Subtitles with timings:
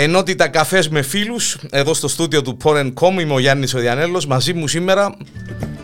[0.00, 3.20] Ενότητα καφές με φίλους, εδώ στο στούντιο του Porn.com.
[3.20, 4.24] Είμαι ο Γιάννης Οδιανέλο.
[4.28, 5.16] Μαζί μου σήμερα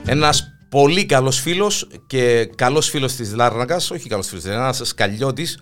[0.07, 3.91] ένας πολύ καλός φίλος και καλός φίλος της Λάρνακας.
[3.91, 5.59] Όχι καλός φίλος, ένας σκαλιώτης,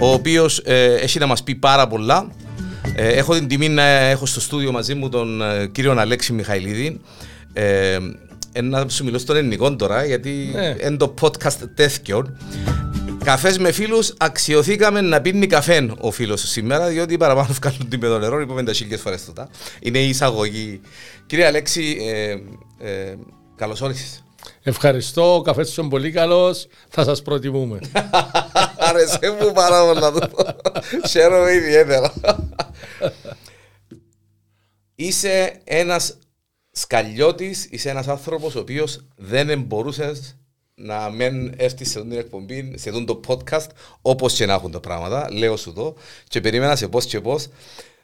[0.00, 2.30] ο οποίος ε, έχει να μας πει πάρα πολλά.
[2.94, 7.00] Ε, έχω την τιμή να έχω στο στούντιο μαζί μου τον ε, κύριο Αλέξη Μιχαηλίδη.
[7.52, 7.98] Ε,
[8.62, 10.74] να σου μιλώ στον ελληνικό τώρα, γιατί Ναι.
[10.86, 12.36] είναι το podcast τέτοιο.
[13.24, 18.18] Καφές με φίλους, αξιοθήκαμε να πίνει καφέ ο φίλος σήμερα, διότι παραπάνω βγάλουν την με
[18.18, 19.48] νερό, είπαμε τα χίλιες φορές τούτα.
[19.80, 20.80] Είναι η εισαγωγή.
[21.26, 22.30] Κύριε Αλέξη, ε,
[22.90, 23.14] ε,
[23.56, 24.24] καλώς όρισες.
[24.62, 27.78] Ευχαριστώ, ο καφές σου είναι πολύ καλός, θα σας προτιμούμε.
[28.88, 30.44] Άρεσε μου πάρα πολύ να το πω.
[31.08, 32.12] Χαίρομαι ιδιαίτερα.
[34.94, 36.18] Είσαι ένας
[36.70, 40.14] σκαλιώτης, είσαι ένας άνθρωπος ο οποίος δεν μπορούσε
[40.74, 43.66] να μην έρθει σε αυτή την εκπομπή, σε αυτό το podcast,
[44.02, 45.28] όπως και να έχουν τα πράγματα.
[45.32, 45.94] Λέω σου το
[46.28, 47.48] και περίμενα σε πώς και πώς.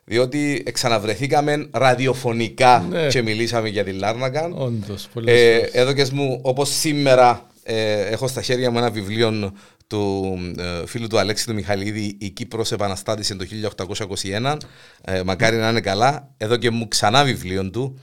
[0.04, 3.06] Διότι ξαναβρεθήκαμε ραδιοφωνικά Ναι.
[3.06, 4.50] και μιλήσαμε για τη Λάρνακα.
[4.54, 5.70] Όντως, πολύ Ε, σωστός.
[5.74, 9.52] εδώ και μου, όπως σήμερα ε, έχω στα χέρια μου ένα βιβλίο
[9.86, 14.56] του ε, φίλου του Αλέξη του Μιχαλίδη «Η Κύπρος επαναστάτησε το 1821».
[15.04, 16.28] Ε, μακάρι να είναι καλά.
[16.36, 17.98] Εδώ και μου ξανά βιβλίο του.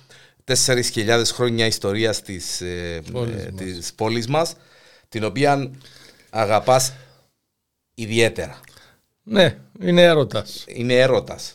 [0.48, 3.62] 4.000 χρόνια ιστορίας της, ε, Πόλης ε, μας.
[3.62, 4.54] της πόλης μας,
[5.10, 5.72] την οποία
[6.30, 6.94] αγαπάς
[7.94, 8.60] ιδιαίτερα.
[9.24, 10.64] Ναι, είναι έρωτας.
[10.68, 11.54] Είναι έρωτας.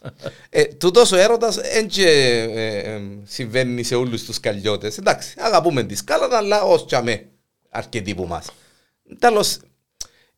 [0.51, 2.09] ε, τούτος ο έρωτας δεν και,
[2.55, 4.99] ε, ε, συμβαίνει σε όλους τους καλλιώτες.
[4.99, 7.27] Εντάξει, αγαπούμε τη σκάλα, αλλά ως τσαμέ
[7.71, 8.47] αρκετοί που μας.
[9.19, 9.59] Τέλος,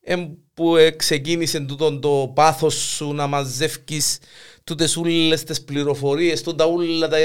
[0.00, 4.18] ε, που ε, ξεκίνησε τούτο το πάθος σου να μαζεύκεις
[4.64, 7.16] τούτες όλες τις πληροφορίες, τούτα όλα τα,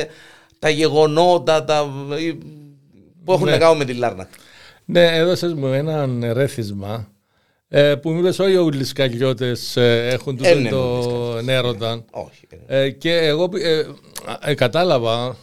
[0.59, 1.87] τα γεγονότα τα,
[2.19, 2.31] ε,
[3.25, 3.51] που έχουν Ναι.
[3.51, 4.27] να κάνουν με τη Λάρνα.
[4.85, 7.07] Ναι, έδωσες μου έναν ερέθισμα
[7.67, 12.05] ε, που μου είπες όλοι οι ουλισκαλιώτες ε, έχουν τούτο Ε, ναι, το έρωτα.
[12.11, 12.47] Όχι.
[12.67, 12.81] ε.
[12.83, 13.85] Ε, και εγώ ε,
[14.45, 15.35] ε, κατάλαβα,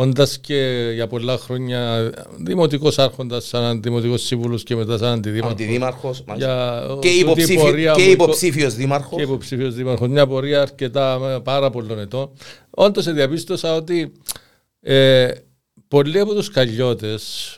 [0.00, 2.10] όντας και για πολλά χρόνια
[2.44, 5.52] δημοτικός άρχοντας σαν δημοτικός σύμβουλος και μετά σαν αντιδήμαρχος.
[5.52, 6.76] Αντιδήμαρχος, μάλιστα.
[6.76, 9.16] Για, και, τούτη η υποψήφιο, πορεία και μου, υποψήφιος δήμαρχος.
[9.16, 10.08] και υποψήφιος δήμαρχος.
[10.08, 12.30] Μια πορεία αρκετά με πάρα πολλών ετών.
[12.70, 14.12] Όντως διαπίστωσα ότι
[14.80, 15.30] ε,
[15.88, 17.56] πολλοί από τους καλλιώτες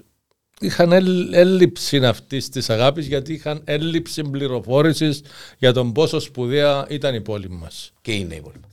[0.61, 5.23] είχαν έλλ- έλλειψη αυτή της αγάπης γιατί είχαν έλλειψη πληροφόρησης
[5.59, 7.93] για τον πόσο σπουδαία ήταν η πόλη μας.
[8.01, 8.71] Και είναι οι πόλοι μας.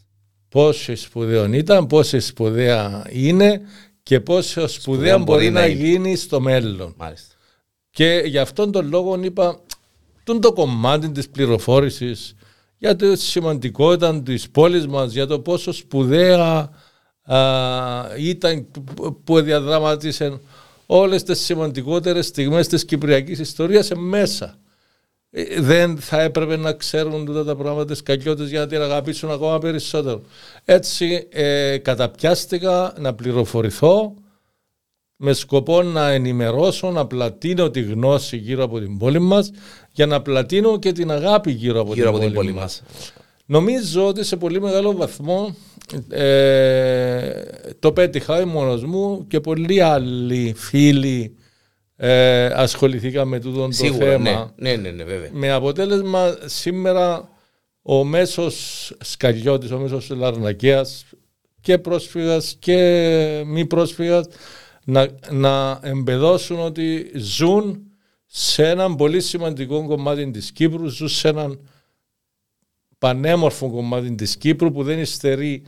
[0.49, 3.61] Πόσο σπουδαίο ήταν, πόσο σπουδαία είναι
[4.03, 5.83] και πόσο σπουδαία μπορεί να είναι.
[5.83, 6.93] γίνει στο μέλλον.
[6.97, 7.35] Μάλιστα.
[7.89, 9.59] Και γι' αυτόν τον λόγο είπα,
[10.23, 12.35] τον το κομμάτι της πληροφόρησης
[12.77, 16.69] για τη σημαντικότητα της πόλης μας, για το πόσο σπουδαία
[17.21, 17.37] α,
[18.17, 18.67] ήταν
[19.23, 20.39] που διαδραματίσε
[20.85, 24.57] όλες τις σημαντικότερες στιγμές της κυπριακής ιστορίας μέσα.
[25.39, 29.31] Ε, Δεν θα έπρεπε να ξέρουν τούτα τα πράγματα τις κακιώτες για να την αγαπήσουν
[29.31, 30.21] ακόμα περισσότερο.
[30.65, 34.13] Έτσι ε, καταπιάστηκα να πληροφορηθώ
[35.15, 39.51] με σκοπό να ενημερώσω, να πλατείνω τη γνώση γύρω από την πόλη μας
[39.91, 42.83] για να πλατείνω και την αγάπη γύρω από, Γύρω την, από την πόλη πόλη μας.
[42.87, 43.11] μας.
[43.45, 45.55] Νομίζω ότι σε πολύ μεγάλο βαθμό
[46.09, 47.31] ε,
[47.79, 51.35] το πέτυχα μόνος μου και πολλοί άλλοι φίλοι
[51.97, 54.53] ε, ασχοληθήκαμε με τούτο το Σίγουρα, θέμα.
[54.55, 55.29] ναι, ναι, ναι, ναι, βέβαια.
[55.33, 57.29] Με αποτέλεσμα σήμερα
[57.81, 61.05] ο μέσος σκαλιώτης, ο μέσος λαρνακέας
[61.61, 64.27] και πρόσφυγας και μη πρόσφυγας
[64.83, 67.81] να, να εμπεδώσουν ότι ζουν
[68.25, 71.59] σε έναν πολύ σημαντικό κομμάτι της Κύπρου, ζουν σε έναν
[72.97, 75.63] πανέμορφο κομμάτι της Κύπρου που δεν υστερεί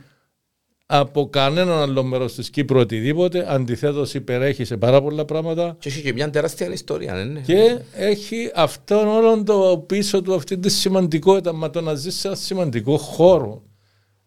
[0.92, 6.02] από κανέναν άλλο μέρος της Κύπρου οτιδήποτε, αντιθέτως υπερέχει σε πάρα πολλά πράγματα Και έχει
[6.02, 7.40] και μια τεράστια ιστορία, ναι, ναι.
[7.40, 12.26] και έχει αυτόν όλον το πίσω του αυτή τη σημαντικότητα, μα το να ζεις σε
[12.26, 13.62] ένα σημαντικό χώρο.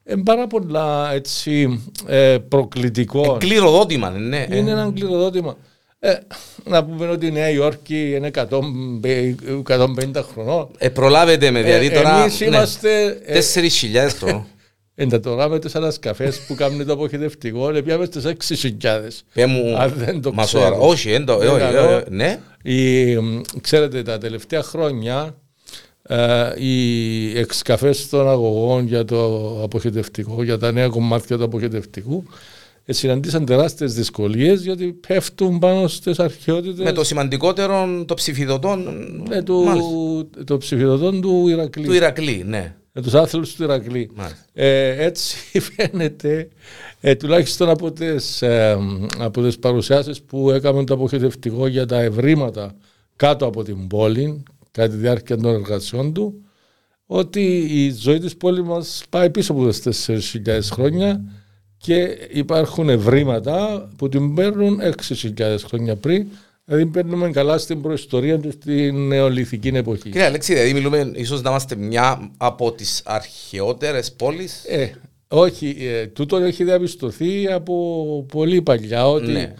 [0.09, 3.37] Είναι πάρα πολλά έτσι ε, προκλητικό.
[3.39, 4.55] Κληροδότημα, ναι, ναι.
[4.55, 5.57] Είναι ένα κληροδότημα.
[5.99, 6.13] Ε,
[6.63, 8.43] να πούμε ότι η Νέα Υόρκη είναι 100,
[9.63, 10.69] 150 χρονών.
[10.77, 12.21] Ε, προλάβετε με, δηλαδή Ε, τώρα...
[12.21, 13.21] εμείς είμαστε...
[13.25, 14.47] ε, 4.000 χρονών.
[14.95, 19.23] Εντα τώρα με τους ανασκαφές που κάνουν το αποχαιρετευτικό, ε, πιάμε στις 6.000.
[19.33, 19.77] Πέ μου...
[19.77, 20.63] Αν δεν το Μα ξέρω.
[20.63, 20.81] σοβαρά.
[20.81, 21.77] Όχι, εν το- Δεν όχι, καλό.
[21.89, 22.39] ε, ε, ναι.
[22.63, 25.35] Η, μ, ξέρετε, τα τελευταία χρόνια
[26.07, 26.17] ε,
[26.57, 32.23] οι εξκαφές των αγωγών για το αποχαιρετευτικό, για τα νέα κομμάτια του αποχαιρετευτικού,
[32.85, 38.77] ε, συναντήσαν τεράστιες δυσκολίες γιατί πέφτουν πάνω στις αρχαιότητες Με το σημαντικότερο, το ψηφιδωτό
[39.29, 41.85] ε, του, μάλιστα, το ψηφιδωτών του Ηρακλή.
[41.85, 42.75] του Ηρακλή, ναι.
[42.93, 44.11] Με τους άθλους του Ηρακλή.
[44.15, 44.45] Μάλιστα.
[44.53, 45.37] Ε, έτσι
[45.75, 46.49] φαίνεται,
[46.99, 48.77] ε, τουλάχιστον από τις, ε,
[49.19, 52.75] από τις παρουσιάσεις που έκαμε το αποχαιρετευτικό για τα ευρήματα
[53.15, 56.43] κάτω από την πόλη, κατά τη διάρκεια των εργασιών του,
[57.05, 60.09] ότι η ζωή της πόλης μας πάει πίσω από τις
[60.45, 61.21] 4.000 χρόνια
[61.77, 66.27] και υπάρχουν ευρήματα που την παίρνουν 6.000 χρόνια πριν
[66.65, 70.01] Δηλαδή παίρνουμε καλά στην προϊστορία τους στην νεολιθική εποχή.
[70.01, 74.91] Κύριε Αλέξη, δηλαδή μιλούμε ίσως να είμαστε μια από τις αρχαιότερες πόλεις; Ε,
[75.27, 79.53] όχι, ε, τούτο έχει διαπιστωθεί από πολύ παλιά ότι Ναι.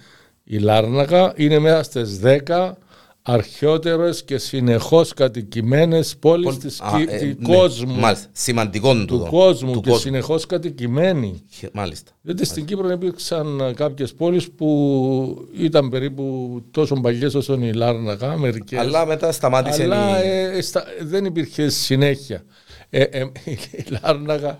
[0.43, 2.77] η Λάρνακα είναι μέσα στις 10
[3.25, 7.55] αρχαιότερες και συνεχώς κατοικημένες πόλεις Πολ- της, Α, κυ- ε, του ναι.
[7.55, 7.93] κόσμου.
[7.99, 8.27] Μάλιστα.
[8.31, 9.27] Σημαντικό Του τούτο.
[9.29, 10.03] κόσμου Του και κόσμου.
[10.03, 11.41] συνεχώς κατοικημένοι.
[11.49, 12.11] Χε- Μάλιστα.
[12.21, 18.37] Διότι στην Κύπρο υπήρξαν ε, κάποιες πόλεις που ήταν περίπου τόσο παλιές όσο η Λάρνακα,
[18.37, 18.79] μερικές.
[18.79, 20.29] Αλλά μετά σταμάτησε Αλλά η...
[20.57, 22.43] ε, στα- δεν υπήρχε συνέχεια.
[22.89, 24.59] Ε, ε, η Λάρνακα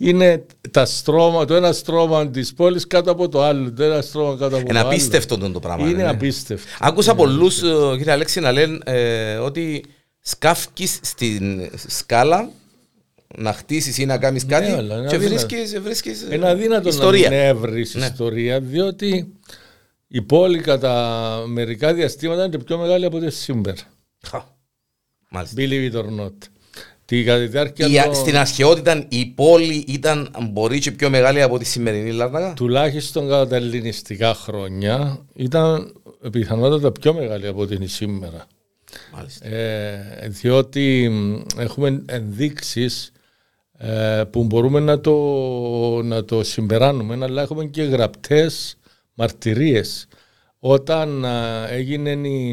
[0.00, 3.72] είναι τα στρώμα, το ένα στρώμα της πόλης κάτω από το άλλο.
[3.72, 4.88] Το ένα στρώμα κάτω από Είναι το άλλο.
[4.88, 5.88] απίστευτο το πράγμα.
[5.88, 6.08] Είναι ναι.
[6.08, 6.68] απίστευτο.
[6.80, 7.60] Άκουσα πολλούς,
[7.96, 9.84] κύριε Αλέξη, να λένε ε, ότι
[10.20, 12.50] σκάφκεις στην σκάλα
[13.36, 15.46] να χτίσεις ή να κάνεις κάτι Ναι, αλλά είναι και αδύνατο.
[15.46, 17.30] βρίσκεις βρίσκεις, ε, Είναι αδύνατο ιστορία.
[17.30, 18.06] να μην έβρεις Ναι.
[18.06, 19.32] ιστορία, διότι
[20.08, 23.76] η πόλη κατά μερικά διαστήματα είναι πιο μεγάλη από τη σήμερα.
[24.26, 24.42] Χα.
[25.30, 25.54] Μάλιστα.
[25.62, 26.32] Believe it or not.
[27.08, 31.42] Τη κατά τη διάρκεια Η, των- Στην αρχαιότητα η πόλη ήταν μπορεί και πιο μεγάλη
[31.42, 35.92] από τη σημερινή Λάρνακα; τουλάχιστον κατά τα ελληνιστικά χρόνια ήταν
[36.32, 38.46] πιθανότατα πιο μεγάλη από την σήμερα.
[39.14, 39.46] Μάλιστα.
[39.48, 43.12] Ε, διότι μ, έχουμε ενδείξεις
[43.78, 45.14] ε, που μπορούμε να το,
[46.02, 48.76] να το συμπεράνουμε, αλλά έχουμε και γραπτές
[49.14, 50.06] μαρτυρίες.
[50.58, 52.50] Όταν α, έγινε η,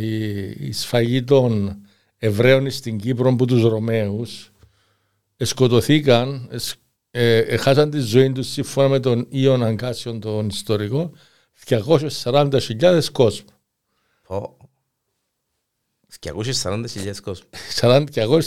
[0.00, 1.76] η, η σφαγή των
[2.24, 4.50] Εβραίων στην Κύπρο από τους Ρωμαίους,
[5.36, 6.74] σκοτωθήκαν, εσ-
[7.10, 11.12] ε, ε, χάσαν τη ζωή τους σύμφωνα με τον Ιων Αγκάσιον τον ιστορικό,
[11.66, 13.44] 240.000 κόσμος.
[14.26, 14.56] Πω.
[16.20, 17.48] 240.000 κόσμος.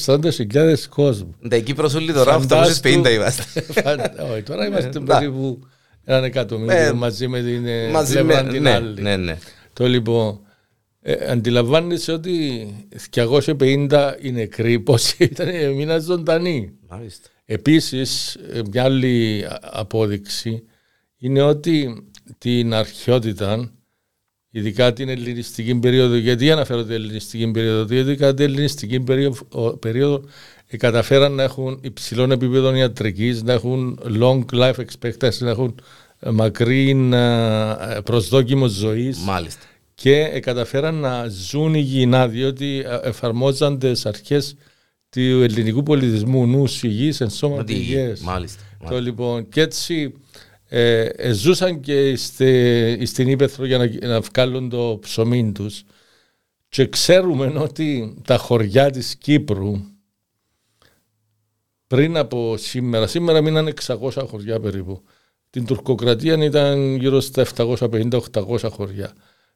[0.05, 1.35] 240.000 κόσμος.
[1.49, 3.43] Τα Κύπρος όλοι τώρα Φαντάστου- 850 είμαστε.
[4.31, 5.05] Όχι, τώρα είμαστε Ναι.
[5.05, 5.59] περίπου
[6.03, 8.51] έναν εκατομμύριο Ε, μαζί με την ε, Μαζί πλευρά με...
[8.51, 9.01] την Ναι, άλλη.
[9.01, 9.37] ναι, ναι.
[9.73, 10.39] Το λοιπόν,
[11.07, 12.67] ε, αντιλαμβάνεσαι ότι
[13.13, 16.71] 250 οι νεκροί, πόσοι ήταν, έμειναν ζωντανοί.
[16.89, 17.29] Μάλιστα.
[17.45, 20.63] Επίσης, ε, μια άλλη α- απόδειξη
[21.17, 22.03] είναι ότι
[22.37, 23.71] την αρχαιότητα,
[24.49, 29.77] ειδικά την ελληνιστική περίοδο, γιατί αναφέρω την ελληνιστική περίοδο, διότι κατά την ελληνιστική περίοδο, ο-
[29.77, 30.23] περίοδο
[30.67, 35.75] ε, καταφέραν να έχουν υψηλών επίπεδων ιατρικής, να έχουν long life expectancy, να έχουν
[36.19, 39.65] ε, μακρύ ε, προσδόκιμος ζωής Μάλιστα.
[39.95, 44.55] Και ε, καταφέραν να ζουν υγιεινά διότι ε, εφαρμόζαν τις αρχές
[45.09, 48.19] του ελληνικού πολιτισμού νους υγιής εν σώμα Ότι- υγιές.
[48.21, 48.61] Μάλιστα.
[48.89, 50.13] Το λοιπόν και έτσι
[50.67, 55.83] ε, ε, ζούσαν και στε, στην Ήπεθρο για να, να βγάλουν το ψωμί τους
[56.69, 59.81] και ξέρουμε ότι τα χωριά της Κύπρου
[61.87, 65.01] πριν από σήμερα, σήμερα μείναν 600 χωριά περίπου.
[65.49, 69.13] Την τουρκοκρατία ήταν γύρω στα 750-800 χωριά.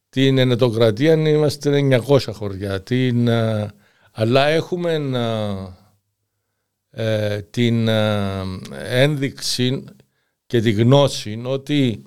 [0.09, 2.81] Την ενετοκρατία είμαστε 900 χωριά.
[2.81, 3.71] Την, ε,
[4.11, 5.79] αλλά έχουμε ε,
[6.91, 9.83] ε, την ε, ένδειξη
[10.45, 12.03] και τη γνώση ότι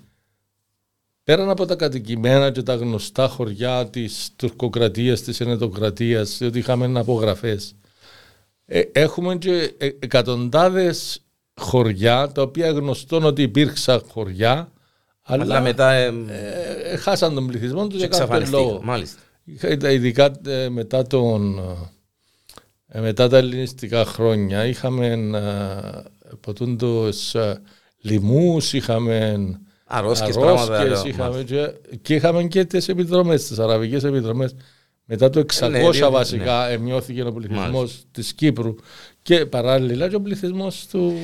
[1.25, 7.75] πέραν από τα κατοικημένα και τα γνωστά χωριά της τουρκοκρατίας, της ενετοκρατίας, διότι είχαμε απογραφές,
[8.66, 11.23] ε, έχουμε και ε, εκατοντάδες
[11.61, 14.72] χωριά, τα οποία γνωστόν ότι υπήρξαν χωριά,
[15.23, 16.12] αλλά, Αλλά μετά ε,
[16.91, 18.64] ε, χάσαν τον πληθυσμό τους για κάποιο εξαφανιστήκαν.
[18.67, 18.81] λόγο.
[18.83, 19.21] Μάλιστα.
[19.45, 21.59] Είχα- τα- Ειδικά ε, μετά, τον,
[22.88, 27.61] ε, μετά τα ελληνιστικά χρόνια είχαμε ε, ποτούντος ε,
[28.00, 29.37] λοιμούς, είχαμε
[29.87, 30.79] Αρρώσκες, πράγματα.
[30.79, 34.55] αρρώσκες, ε, είχαμε και, και είχαμε και τις επιδρομές, τις αραβικές επιδρομές.
[35.05, 38.75] Μετά το 600 ναι, διότι- βασικά εμειώθηκε ο πληθυσμός της Κύπρου
[39.23, 41.14] και παράλληλα και ο πληθυσμός του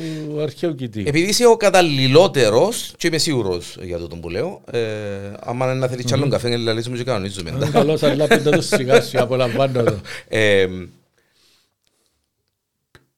[0.40, 1.04] αρχαίου Κιτή.
[1.06, 5.86] Επειδή είσαι ο καταλληλότερος, και είμαι σίγουρος για το που λέω, ε, άμα είναι να
[5.88, 7.50] θέλεις κι άλλον καφέ, να λύσουμε και κανονίζουμε.
[7.50, 10.00] Είναι καλός αλλά πέντε το σιγά σου, απολαμβάνω το.
[10.28, 10.68] Ε,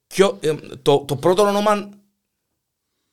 [0.07, 1.89] ποιο- ε, το, το πρώτο όνομα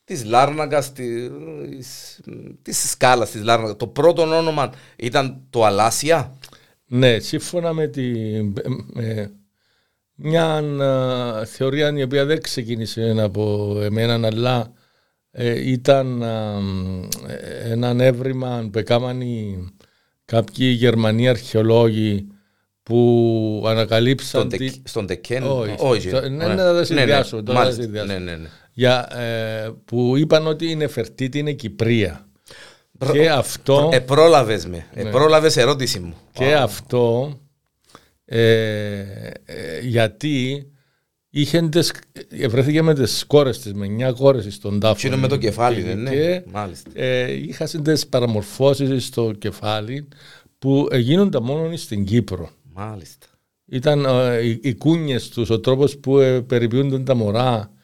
[0.04, 2.20] της Λάρναγκας, της,
[2.62, 6.38] της σκάλας της Λάρναγκας, το πρώτο όνομα ήταν το Αλάσια;
[6.86, 8.12] Ναι, σύμφωνα με, τη,
[8.94, 9.32] με
[10.20, 14.72] μια α, θεωρία η οποία δεν ξεκίνησε από εμένα, αλλά
[15.32, 16.60] ε, ήταν α,
[17.28, 19.68] ε, ένα έβριμα που έκαναν οι-
[20.26, 22.28] κάποιοι Γερμανοί αρχαιολόγοι
[22.84, 25.44] που ανακαλύψαν Στον, τη- Τεκ- στον Τεκέν.
[25.44, 26.10] Όχι, Όχι.
[26.10, 26.56] στο- ναι, Ωραία.
[26.56, 27.82] ναι, θα τα συνδυάσω, τώρα θα μάλιστα.
[27.82, 28.08] συνδυάσω.
[28.08, 28.48] Ναι, ναι, ναι.
[28.74, 32.28] για, ε, που είπαν ότι η Νεφερτίτη είναι Κυπρία.
[32.98, 33.90] Προ- Και αυτό...
[33.94, 34.86] Ε, πρόλαβες με.
[34.94, 35.10] Ε, Ναι.
[35.10, 36.14] πρόλαβες ερώτηση μου.
[36.32, 37.34] Και αυτό
[38.30, 39.00] ε,
[39.46, 40.68] ε, γιατί
[41.30, 41.94] είχε τις,
[42.50, 45.02] βρέθηκε με τις κόρες της, με 9 κόρες στον τάφο.
[45.02, 46.92] Τι είναι με το κεφάλι, δεν είναι; Και, Μάλιστα.
[46.94, 50.08] ε, είχα τις παραμορφώσεις στο κεφάλι
[50.60, 52.50] που γίνονταν μόνο στην Κύπρο.
[52.74, 53.28] Μάλιστα.
[53.66, 57.77] Ήταν ε, οι, οι κούνιες τους, ο τρόπος που ε, περιποιούνταν τα μωρά, ε,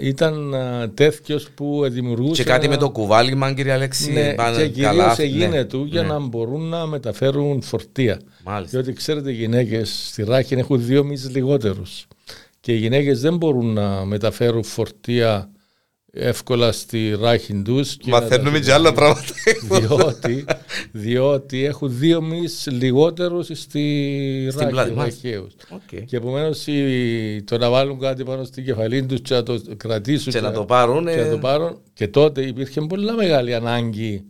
[0.00, 2.42] ήταν ε, τέτοιος που δημιουργούσε...
[2.42, 4.12] Και κάτι ένα- με το κουβάλι, μαν κύριε Αλέξη.
[4.12, 5.14] ναι, πάνε και κυρίως καλά.
[5.18, 6.08] έγινε Ναι, του για ναι.
[6.08, 8.20] να μπορούν να μεταφέρουν φορτία.
[8.44, 8.80] Μάλιστα.
[8.80, 12.06] Διότι ξέρετε οι γυναίκες στη Ράχη έχουν δύο μήνες λιγότερους.
[12.60, 15.50] Και οι γυναίκες δεν μπορούν να μεταφέρουν φορτία
[16.14, 17.96] εύκολα στη Ράχη τους.
[17.96, 19.24] και να τα Μαθαίνουμε και άλλα πράγματα.
[19.70, 20.44] διότι,
[20.92, 25.20] διότι έχουν δύο μυς λιγότερους στη Στην πλάτη, ράχη μάλιστα.
[25.28, 25.52] ραχαίους.
[25.70, 26.04] Οκ.
[26.04, 26.64] Και επομένως
[27.44, 30.64] το να βάλουν κάτι πάνω στην κεφαλή τους και να το κρατήσουν Και να το
[30.64, 31.06] πάρουν.
[31.06, 31.78] και να το ε, πάρουν.
[31.94, 34.24] Και τότε υπήρχε πολύ μεγάλη ανάγκη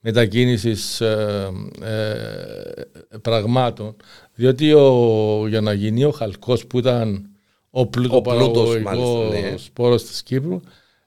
[0.00, 1.48] μετακίνησης ε,
[1.82, 3.96] ε, πραγμάτων.
[4.34, 7.26] Διότι ο, για να γίνει ο χαλκός που ήταν
[7.70, 9.56] ο πλουτοπαραγωγικός μάλιστα, ναι.
[9.56, 10.60] πόρος της Κύπρου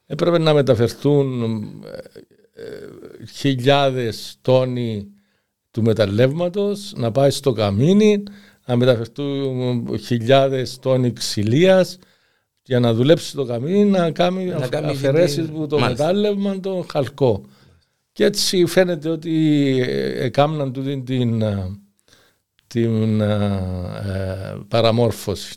[0.06, 1.42] έπρεπε να μεταφερθούν
[1.84, 5.06] ε, ε, χιλιάδες τόνοι
[5.70, 8.22] του μεταλλεύματος, να πάει στο καμίνι,
[8.66, 11.98] να μεταφερθούν χιλιάδες τόνοι ξυλίας
[12.62, 16.06] για να δουλέψει το καμίνι, να κάνει, Να κάνει αφαιρέσεις την- που το Μάλιστα.
[16.06, 17.42] μετάλλευμα το χαλκό.
[18.12, 19.34] Και έτσι φαίνεται ότι
[19.88, 21.78] ε, έκαναν τούτη την, ε,
[22.66, 23.34] την ε,
[24.06, 25.54] ε, παραμόρφωση.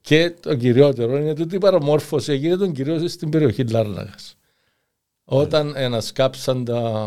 [0.00, 4.34] Και το κυριότερο είναι ότι η παραμόρφωση έγινε τον κυρίω στην περιοχή Λάρναγας.
[5.24, 7.06] Όταν ανασκάψαν τα,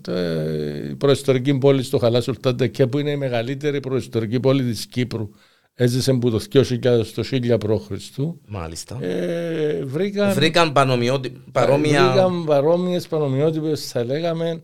[0.00, 0.44] τα,
[0.90, 5.30] η προϊστορική πόλη στο Χαλάσουλτάντα και που είναι η μεγαλύτερη προϊστορική πόλη της Κύπρου
[5.74, 8.18] έζησε από το 2000 στο 1000 π.Χ.
[8.46, 8.98] Μάλιστα.
[9.04, 12.08] Ε, βρήκαν, Βρήκαν πανομοιότι- παρόμοια.
[12.10, 14.60] βρήκαν παρόμοιες παρομοιότυπες θα λέγαμε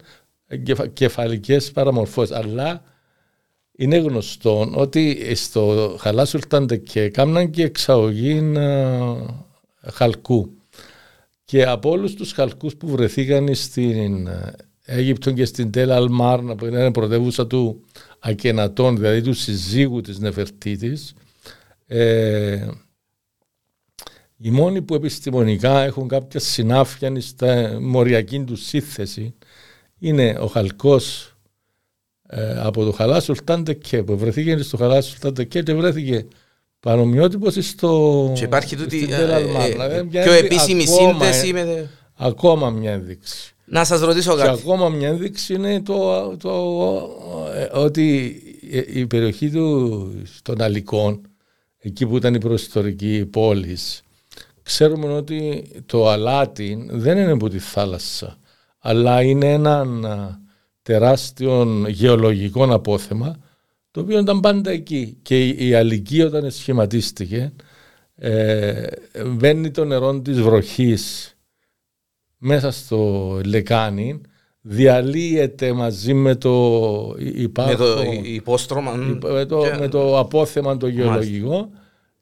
[0.62, 2.82] κεφα, κεφαλικές παραμορφώσεις αλλά
[3.80, 9.00] είναι γνωστό ότι στο Χαλάσουλτάντα και κάμναν και εξαγωγή ε,
[9.92, 10.52] χαλκού.
[11.44, 14.52] Και από όλους τους χαλκούς που βρεθήκαν στην ε,
[14.84, 17.84] Αίγυπτο και στην Τέλα Αλμάρνα που είναι πρωτεύουσα του
[18.18, 21.14] Ακενατών, δηλαδή του συζύγου της Νεφερτίτης,
[21.86, 22.68] ε,
[24.36, 29.34] οι μόνοι που επιστημονικά έχουν κάποια συνάφεια στα μοριακή τους σύνθεση
[29.98, 31.36] είναι ο χαλκός
[32.30, 36.26] ε, από το Χαλάσουλτάν Τεκέ που βρεθήκε στο Χαλάσουλτάν Τεκέ και βρέθηκε
[36.80, 39.64] παρομοιότυπος στο Και υπάρχει τούτη στην ε, Τέλα ε, Αλμάρνα.
[39.64, 41.90] ε, Δηλαδή, μια πιο ένδει- επίσημη ακόμα, σύνδεση ε, με.
[42.20, 43.52] Ακόμα μια ένδειξη.
[43.64, 44.60] Να σας ρωτήσω Και κάτι.
[44.60, 46.50] ακόμα μια ένδειξη είναι το, το,
[47.54, 48.36] ε, ότι
[48.92, 51.20] η περιοχή του, των Αλικών,
[51.78, 54.02] εκεί που ήταν η προϊστορική πόλης,
[54.62, 58.36] ξέρουμε ότι το αλάτι δεν είναι από τη θάλασσα,
[58.78, 59.84] αλλά είναι ένα
[60.92, 63.38] τεράστιο γεωλογικό απόθεμα,
[63.90, 65.18] το οποίο ήταν πάντα εκεί.
[65.22, 67.52] Και η, η Αλική όταν σχηματίστηκε,
[68.14, 68.82] ε,
[69.26, 71.34] μπαίνει το νερό της βροχής
[72.38, 74.20] μέσα στο λεκάνι,
[74.60, 76.52] διαλύεται μαζί με το
[77.18, 78.92] Με υπάρχον, το υπόστρωμα.
[78.92, 81.70] μ, με, το, και- με το απόθεμα το γεωλογικό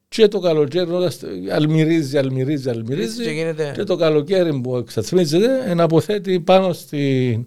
[0.09, 5.75] και το καλοκαίρι όταν στε- αλμυρίζει, αλμυρίζει, αλμυρίζει Και γίνεται- και το καλοκαίρι που εξαθμίζεται
[5.75, 6.99] να αποθέτει πάνω στην
[7.41, 7.47] ε,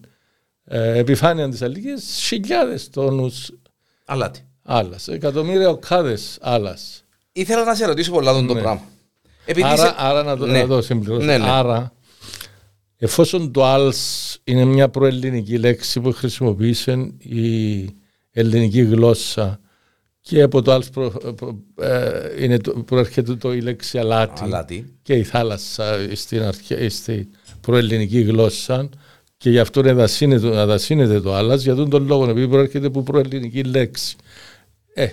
[0.77, 3.51] επιφάνεια της αλικής χιλιάδες τόνους
[4.05, 4.41] Αλάτι.
[4.63, 7.03] άλλας, εκατομμύρια οκάδες άλλας.
[7.31, 8.61] Ήθελα να σε ρωτήσω πολλά τον το Ναι.
[8.61, 8.81] πράγμα.
[9.45, 10.61] Επειδή Άρα, είσαι- άρα να το, Ναι.
[10.61, 11.25] να το συμπληρώσω.
[11.25, 11.49] Ναι, ναι.
[11.49, 11.93] Άρα,
[12.97, 17.79] εφόσον το «als» είναι μια προελληνική λέξη που χρησιμοποίησε η
[18.31, 19.59] ελληνική γλώσσα
[20.21, 24.93] και από το «als» προ, προ- ε, είναι το, προέρχεται το, η λέξη αλάτι, Αλάτι.
[25.01, 27.27] και η θάλασσα στην, αρχαία, στην
[27.61, 28.89] προελληνική γλώσσα
[29.39, 33.63] και γι' αυτό εδασύνεται, αδασύνεται το «άλλας» για τον τον λόγο επειδή προέρχεται από προελληνική
[33.63, 34.15] λέξη.
[34.93, 35.07] Ε,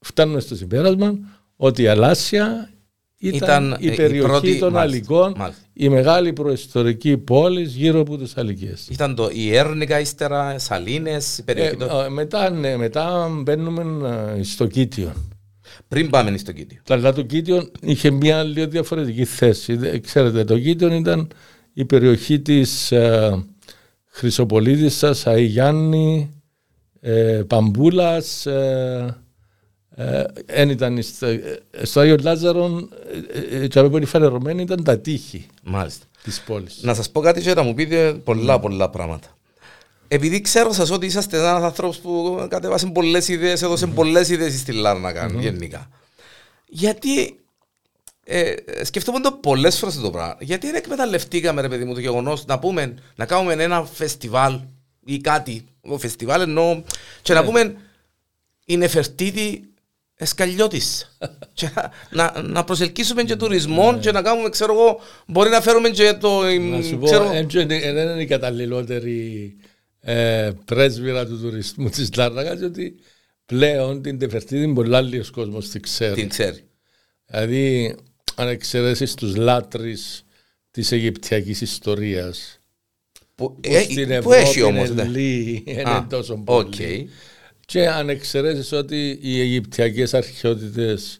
[0.00, 1.14] φτάνουμε στο συμπέρασμα
[1.56, 2.70] ότι η Αλάσια
[3.18, 4.80] ήταν, Ήταν, ε, η η περιοχή πρώτη- των μάλιστα,
[5.14, 5.62] Αλικών, μάλιστα.
[5.72, 8.88] η μεγάλη προϊστορική πόλη γύρω από τις Αλικές.
[8.90, 14.08] Ήταν το η Έρνικα, ύστερα Σαλίνες, η Ε, περιοχή των- ε, μετά, ναι, μετά μπαίνουμε
[14.38, 15.12] ε, στο Κίτιο.
[15.88, 16.78] Πριν πάμε στο Κίτιο.
[16.88, 19.76] Αλλά το Κίτιο είχε μια λίγο διαφορετική θέση.
[19.76, 21.28] Δε- Ξέρετε, το Κίτιο ήταν
[21.74, 23.44] η περιοχή της ε,
[24.06, 26.30] Χρυσοπολίτισσας, Αϊγιάννη,
[27.00, 29.16] ε, Παμπούλας, ε,
[29.96, 32.88] ε, εν ήταν στο, ε, στο Άγιο Λάζαρο,
[33.50, 36.06] ε, ε, και πολύ φανερωμένη ήταν τα τείχη Μάλιστα.
[36.22, 36.78] της πόλης.
[36.82, 39.28] Να σας πω κάτι και να μου πείτε πολλά πολλά πράγματα.
[40.08, 44.72] Επειδή ξέρω σας ότι είσαστε ένας άνθρωπος που κατέβασε πολλές ιδέες, έδωσε πολλές ιδέες στη
[44.72, 45.88] Λάρνακα γενικά.
[46.68, 47.43] Γιατί
[48.24, 50.36] ε, σκεφτόμουν το πολλές φορές το πράγμα.
[50.40, 54.60] Γιατί δεν εκμεταλλευτήκαμε ρε παιδί μου το γεγονός να πούμε, να κάνουμε ένα φεστιβάλ
[55.04, 55.64] ή κάτι.
[55.80, 56.82] Το φεστιβάλ εννοώ
[57.22, 57.76] και να πούμε
[58.64, 59.68] η Νεφερτίτη
[60.16, 61.16] Εσκαλιώτης.
[61.52, 61.70] και
[62.10, 66.42] να, να προσελκύσουμε και τουρισμό και να κάνουμε, ξέρω εγώ, μπορεί να φέρουμε και το...
[66.42, 67.28] Να σου πω, ξέρω,
[67.66, 69.56] δεν είναι η καταλληλότερη
[70.00, 72.94] ε, πρέσβυρα του τουρισμού της Λάρνακας, ότι
[73.46, 76.14] πλέον την Νεφερτίτη πολλά λίγος κόσμος την ξέρει.
[76.14, 76.64] την ξέρει.
[77.26, 77.94] Δηλαδή,
[78.34, 80.24] αν εξαιρέσεις τους λάτρεις
[80.70, 82.58] της Αιγυπτιακής ιστορίας,
[83.34, 84.88] Που, που ε, στην που Ευρώπη έχει όμως.
[84.88, 85.08] είναι ναι.
[85.08, 86.44] λίγοι, είναι Α, τόσο οκ.
[86.44, 87.08] πολύ.
[87.66, 91.18] Και αν εξαιρέσεις ότι οι Αιγυπτιακές αρχαιότητες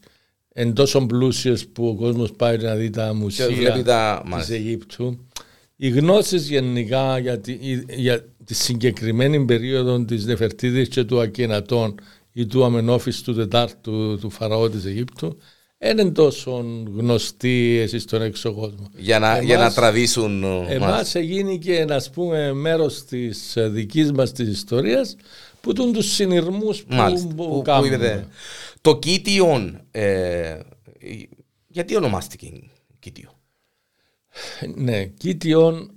[0.55, 4.19] είναι τόσο πλούσιες που ο κόσμος πάει να δει τα Και μουσεία βλέπει τα...
[4.23, 4.55] της μάλιστα.
[4.55, 5.27] Αιγύπτου,
[5.77, 7.53] οι γνώσεις γενικά για τη,
[7.89, 11.95] για τη συγκεκριμένη περίοδο της Νεφερτίδης και του Ακενατών
[12.33, 15.39] ή του Αμενόφης του Τετάρτου του Φαραώ της Αιγύπτου
[15.87, 16.65] δεν είναι τόσο
[16.97, 18.91] γνωστοί εσείς στον έξω κόσμο.
[18.97, 20.43] Για να, για να τραβήσουν...
[20.45, 20.75] ε, μάλιστα.
[20.75, 25.17] Εμάς έγινε και να πούμε μέρος της ε, δικής μας της ιστορίας
[25.61, 27.29] που τούν τους συνειρμούς που, Μάλιστα.
[27.29, 27.87] που, Που, που κάνουμε.
[27.87, 28.27] είδατε.
[28.81, 30.59] Το Κίτιον, ε,
[31.67, 32.51] γιατί ονομάστηκε
[32.99, 33.31] Κίτιο;
[34.75, 35.94] Ναι, Κίτιον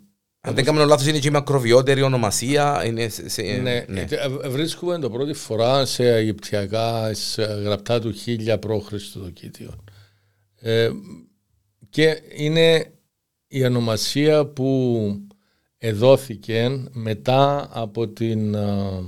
[0.48, 2.84] Αν δεν κάνω λάθος είναι και η μακροβιότερη ονομασία.
[2.86, 4.06] Είναι σε, σε- Ναι, ναι.
[4.44, 8.94] ε, βρίσκουμε το πρώτη φορά σε Αιγυπτιακά σε γραπτά του 1000 π.Χ.
[9.14, 9.74] το Κίτιο.
[10.60, 10.90] Ε,
[11.90, 12.92] και είναι
[13.48, 15.02] η ονομασία που
[15.78, 19.00] εδόθηκε μετά από την, α,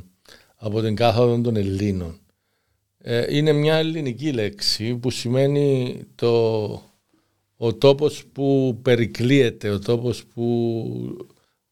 [0.56, 2.20] από την κάθοδο των Ελλήνων.
[2.98, 6.89] Ε, είναι μια ελληνική λέξη που σημαίνει το,
[7.62, 11.28] ο τόπος που περικλείεται, ο τόπος που...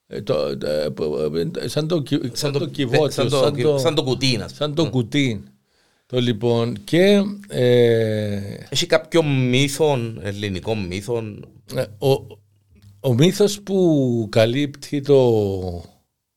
[0.08, 3.78] ε, το, ε, που- ε, σαν το, κυ- σαν το κυβότιο, σαν το, σαν το,
[3.78, 4.38] σαν το κουτί.
[4.38, 5.44] να σαν το κουτί.
[6.06, 11.24] Το λοιπόν και ε, Έχει κάποιο μύθο, ελληνικό μύθο.
[11.76, 12.12] ε, ο,
[13.00, 15.84] ο μύθος που καλύπτει το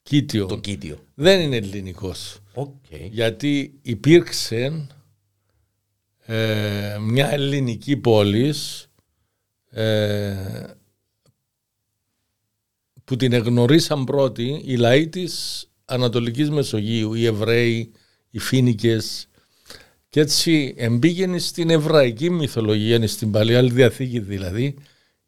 [0.03, 0.97] Κίτιο Το Κίτιο.
[1.15, 2.39] δεν είναι ελληνικός.
[2.55, 2.75] Οκ.
[3.11, 4.87] γιατί υπήρξε
[6.27, 8.90] ε, μια ελληνική πόλις
[9.71, 10.65] ε,
[13.05, 17.93] που την εγνωρίσαν πρώτοι οι λαοί της Ανατολικής Μεσογείου, οι Εβραίοι,
[18.31, 19.29] οι Φοίνικες
[20.09, 24.75] και έτσι εμπήγαινε στην εβραϊκή μυθολογία, στην Παλαιά Διαθήκη δηλαδή,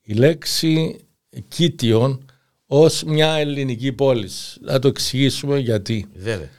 [0.03, 1.01] η λέξη
[1.49, 2.25] Κίτιον
[2.67, 4.59] ως μια ελληνική πόλης.
[4.61, 6.51] Να το εξηγήσουμε γιατί Βέβαια.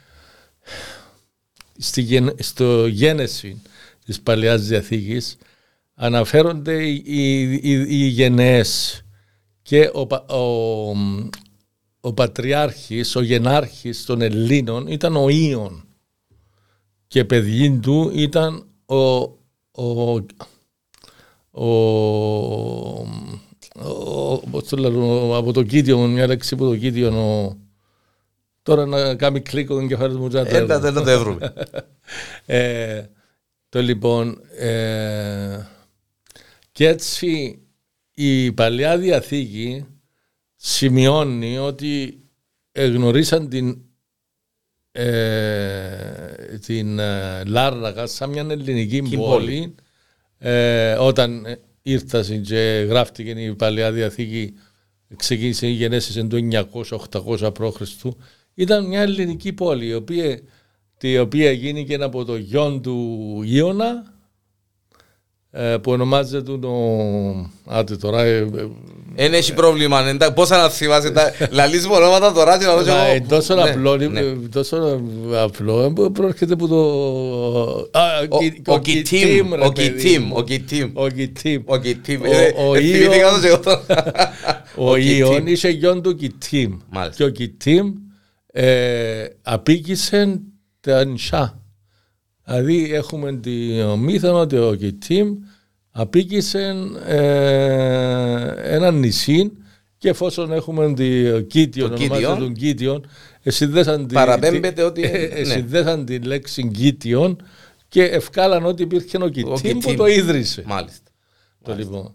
[1.78, 3.62] στη, γεν- στο γένεση
[4.06, 5.38] της Παλαιάς Διαθήκης
[5.96, 9.02] αναφέρονται οι, οι, οι, οι γενναίες
[9.62, 10.94] και ο, πα- ο,
[12.02, 15.84] ο πατριάρχης, ο γενάρχης των Ελλήνων ήταν ο Ιων
[17.08, 20.16] και παιδί του ήταν ο, ο,
[21.52, 21.66] ο,
[23.76, 27.58] ο, πώς το λένε, από το Κίτιο, μια λέξη από το Κίτιο, ο,
[28.64, 30.92] τώρα να κάνει κλικ ο εγκεφάλος μου και να το Έλα, έβρω.
[30.92, 31.54] δεν το βρούμε.
[32.46, 33.06] Ε,
[33.70, 35.58] το λοιπόν ε,
[36.74, 37.60] και έτσι
[38.14, 39.86] η Παλαιά Διαθήκη
[40.56, 42.24] σημειώνει ότι
[42.72, 43.82] εγνωρίσαν την
[44.92, 49.76] ε, την ε, Λάρνακα σαν μια ελληνική Την πόλη
[50.38, 54.54] ε, όταν ε, ήρθασε και γράφτηκε η Παλαιά Διαθήκη
[55.16, 56.66] ξεκίνησε η γενέσης το
[57.40, 58.06] 900-800 π.Χ.
[58.54, 60.40] ήταν μια ελληνική πόλη η οποία,
[61.02, 64.13] η οποία γίνηκε από το γιον του Ιώνα ε,
[65.82, 66.72] που ονομάζεται το...
[67.66, 68.22] Άτε τώρα...
[68.24, 68.48] ε, ε,
[69.16, 70.08] Δεν έχει πρόβλημα.
[70.08, 73.14] εντά- Πώς να θυμάσαι τα λαλείς μου ονόματα τώρα και να δω και Μα, εγώ.
[73.14, 74.20] ε, τόσο Ναι, απλό, ναι.
[74.20, 75.02] ε, τόσο
[75.44, 76.80] απλό, ε, προέρχεται από το...
[78.00, 80.34] Α, Ο- Κι- Ο Κιτίμ, ρε ο παιδί Κιτίμ, μου.
[80.38, 80.92] ο Κιτίμ.
[80.94, 81.62] Ο Κιτίμ.
[81.66, 82.22] Ο Κιτίμ.
[82.22, 83.84] Ο- Ε, ο ε, θυμήθηκα Ιων- το και εγώ τώρα.
[84.76, 85.18] Ο Κιτίμ.
[85.18, 86.78] Ιων είσαι γιον του Κιτίμ.
[86.90, 87.16] Μάλιστα.
[87.16, 87.94] Και ο Κιτίμ
[88.48, 90.40] ε, απίκησε
[90.82, 91.58] τα νησιά.
[92.46, 93.52] Δηλαδή έχουμε τη
[93.98, 95.36] μύθο ότι ο Κιτίμ
[95.92, 96.76] απίκησε
[97.08, 99.52] ε, ένα νησί
[99.98, 102.40] και εφόσον έχουμε τη Κίτιον, Το ονομάζεται Κίτιον.
[102.40, 103.06] τον Κίτιον,
[103.44, 105.44] συνδέσαν τη, Παραπέμπεται τη- ότι- ε, ναι.
[105.44, 107.38] συνδέσαν τη λέξη Κίτιον
[107.88, 109.96] και ευκάλαν ότι υπήρχε ο Κιτίμ που Κιτίμ.
[109.96, 110.64] το ίδρυσε.
[110.66, 111.10] Μάλιστα.
[111.64, 112.14] Το λοιπόν.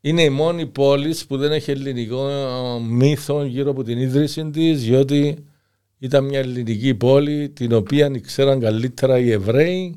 [0.00, 4.82] Είναι η μόνη πόλης που δεν έχει ελληνικό ε, μύθο γύρω από την ίδρυση της,
[4.82, 5.44] διότι
[5.98, 9.94] ήταν μια ελληνική πόλη την οποία ξέραν καλύτερα οι Εβραίοι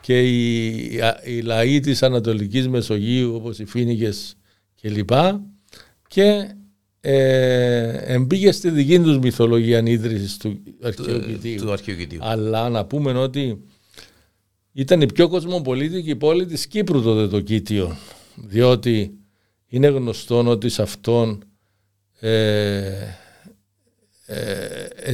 [0.00, 0.76] και οι,
[1.24, 4.36] οι λαοί της Ανατολικής Μεσογείου όπως οι Φίνικες
[4.80, 5.10] κλπ.
[6.08, 6.50] Και
[7.00, 11.60] ε, εμπήγε στη δική τους μυθολογία ίδρυσης του αρχαίου Κητίου.
[11.60, 12.18] Του αρχαίου Κιτίου.
[12.22, 13.64] Αλλά να πούμε ότι
[14.72, 17.96] ήταν η πιο κοσμοπολίτικη πόλη της Κύπρου τότε το Κίτιο.
[18.34, 19.18] Διότι
[19.68, 21.44] είναι γνωστό ότι σε αυτόν
[22.20, 23.16] ε, ε, ε,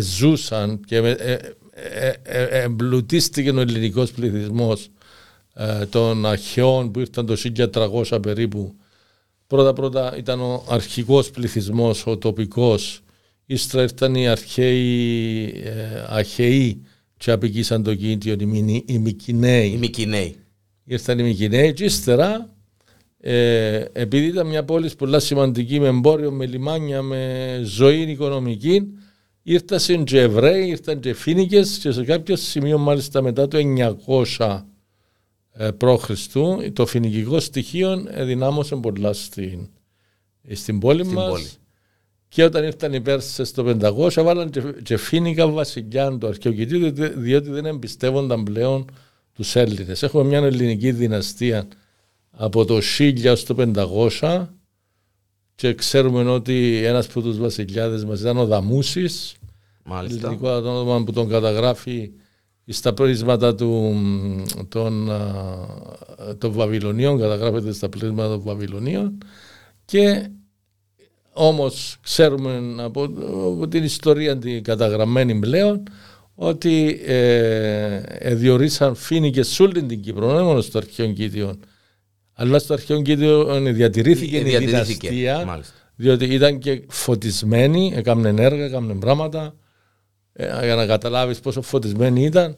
[0.01, 1.33] ζούσαν και με- ε,
[1.72, 4.88] ε, ε, ε, εμπλουτίστηκε ο ελληνικός πληθυσμός
[5.55, 8.75] ε, των αρχαίων που ήρθαν το 1300 περίπου.
[9.46, 13.01] Πρώτα πρώτα ήταν ο αρχικός πληθυσμός, ο τοπικός.
[13.46, 16.83] Ύστερα ήρθαν οι αρχαίοι, ε, αρχαίοι
[17.16, 19.70] και απικήσαν το κίνητο οι, οι Μικυναίοι.
[19.70, 20.37] Οι Μικυναίοι.
[20.85, 22.53] Ήρθαν οι Μικυναίοι και ύστερα
[23.25, 28.83] ε, επειδή ήταν μια πόλη πολλά σημαντική με εμπόριο, με λιμάνια, με ζωή οικονομική,
[29.42, 33.59] ήρθαν και Εβραίοι, ήρθαν και Φίνικες και σε κάποιο σημείο μάλιστα μετά το
[34.37, 34.62] 900
[35.52, 36.11] ε, π.Χ.
[36.72, 39.68] το φοινικικό στοιχείο ενδυνάμωσε πολλά στην,
[40.52, 41.59] στην πόλη στην μας.
[42.28, 47.50] Και όταν ήρθαν οι Πέρσες το 500 βάλαν και, και φοίνικα βασιλιά το αρχαιοκητήριο διότι
[47.50, 48.85] δεν εμπιστεύονταν πλέον
[49.33, 50.02] τους Έλληνες.
[50.02, 51.68] Έχουμε μια ελληνική δυναστεία
[52.31, 53.55] από το 1000 στο
[54.20, 54.46] 500
[55.62, 59.35] και ξέρουμε ότι ένας από τους βασιλιάδες μας ήταν ο Δαμούσης
[59.85, 60.27] Μάλιστα.
[60.27, 62.11] ελληνικό όνομα που τον καταγράφει
[62.66, 63.94] στα πρίσματα του,
[64.68, 65.11] των,
[66.38, 69.18] των Βαβυλωνίων, καταγράφεται στα πρίσματα των Βαβυλωνίων
[69.85, 70.31] και
[71.33, 75.83] όμως ξέρουμε από, από την ιστορία την καταγραμμένη πλέον
[76.35, 81.59] ότι ε, ε, διορίσαν φίνικες σε όλη την Κύπρο, όχι μόνος στο αρχαίο Κίτιο,
[82.35, 85.64] αλλά στο αρχαίο Κίτιο διατηρήθηκε, η δυναστεία,
[85.97, 89.55] διότι ήταν και φωτισμένοι, έκαναν έργα, έκαναν πράγματα,
[90.33, 92.57] ε, για να καταλάβεις πόσο φωτισμένοι ήταν.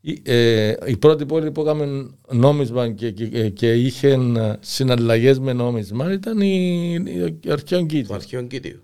[0.00, 4.18] Η, ε, η πρώτη πόλη που έκαμε νόμισμα και, και, και είχε
[4.60, 6.92] συναλλαγές με νόμισμα ήταν η,
[7.40, 8.82] η αρχαίο Κίτιο.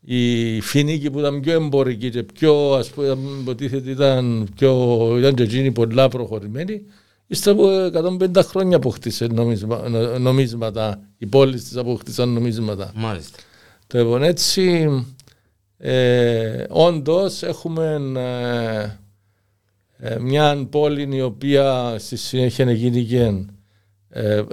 [0.00, 5.42] Η Φινίκη που ήταν πιο εμπορική και πιο, ας πούμε, υποτίθεται ήταν, πιο, ήταν και
[5.42, 6.82] εκείνη πολλά προχωρημένη.
[7.32, 9.88] Ύστερα από 150 χρόνια αποκτήσε νομίσμα,
[10.18, 12.92] νομίσματα, οι πόλεις της αποκτήσαν νομίσματα.
[12.94, 13.38] Μάλιστα.
[13.86, 14.88] Το λοιπόν έτσι,
[15.76, 18.00] ε, όντως έχουμε
[19.98, 23.44] ε, ε, μια πόλη η οποία στη συνέχεια γίνηκε
[24.08, 24.44] ε, ε,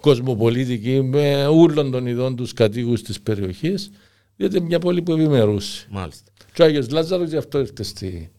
[0.00, 3.90] κοσμοπολίτικη με όλων των ειδών τους κατοίκους της περιοχής
[4.36, 5.86] διότι είναι μια πόλη που ευημερούσε.
[5.90, 6.32] Μάλιστα.
[6.52, 8.31] Και ο Άγιος Λάζαρος γι' αυτό ήρθε στη, ε,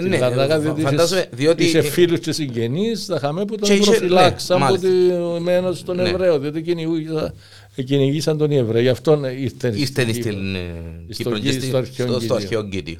[0.00, 1.64] ναι, Λαρνάκα, διότι φαντάζομαι, διότι...
[1.64, 4.88] Είσαι φίλους και συγγενείς, θα χαμε που τον προφυλάξαν ναι, από τη
[5.40, 6.08] μένος των ναι.
[6.08, 6.62] Εβραίων, διότι
[7.84, 10.06] κυνηγήσαν τον Εβραίο, γι' αυτό ήρθε στην
[11.08, 11.50] Κύπρο και
[12.20, 12.98] στο αρχαίο Κίτιο.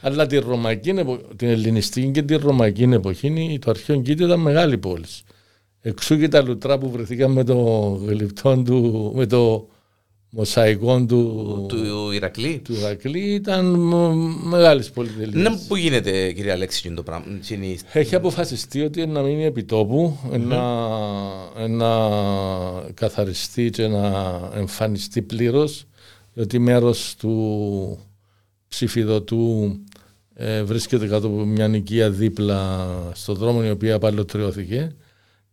[0.00, 0.94] Αλλά τη Ρωμαϊκή,
[1.36, 5.04] την ελληνιστική και τη Ρωμαϊκή εποχή, το αρχαίο Κίτιο ήταν μεγάλη πόλη.
[5.80, 7.56] Εξού και τα λουτρά που βρεθήκαν με το
[8.06, 9.68] γλυπτό του, με το
[10.30, 12.60] μοσαϊκό του, του Ηρακλή.
[12.64, 13.64] Του Ηρακλή ήταν
[14.44, 15.50] μεγάλη πολυτελεία.
[15.50, 17.26] Ναι, πού γίνεται, κύριε Αλέξη, το πράγμα.
[17.92, 20.40] Έχει αποφασιστεί ότι να μείνει επιτόπου, mm-hmm.
[20.40, 22.10] να, να
[22.94, 25.84] καθαριστεί και να εμφανιστεί πλήρως,
[26.34, 27.98] διότι μέρος του
[28.68, 29.78] ψηφιδωτού
[30.34, 34.92] ε, βρίσκεται κάτω από μια νοικία δίπλα στον δρόμο η οποία απαλωτριώθηκε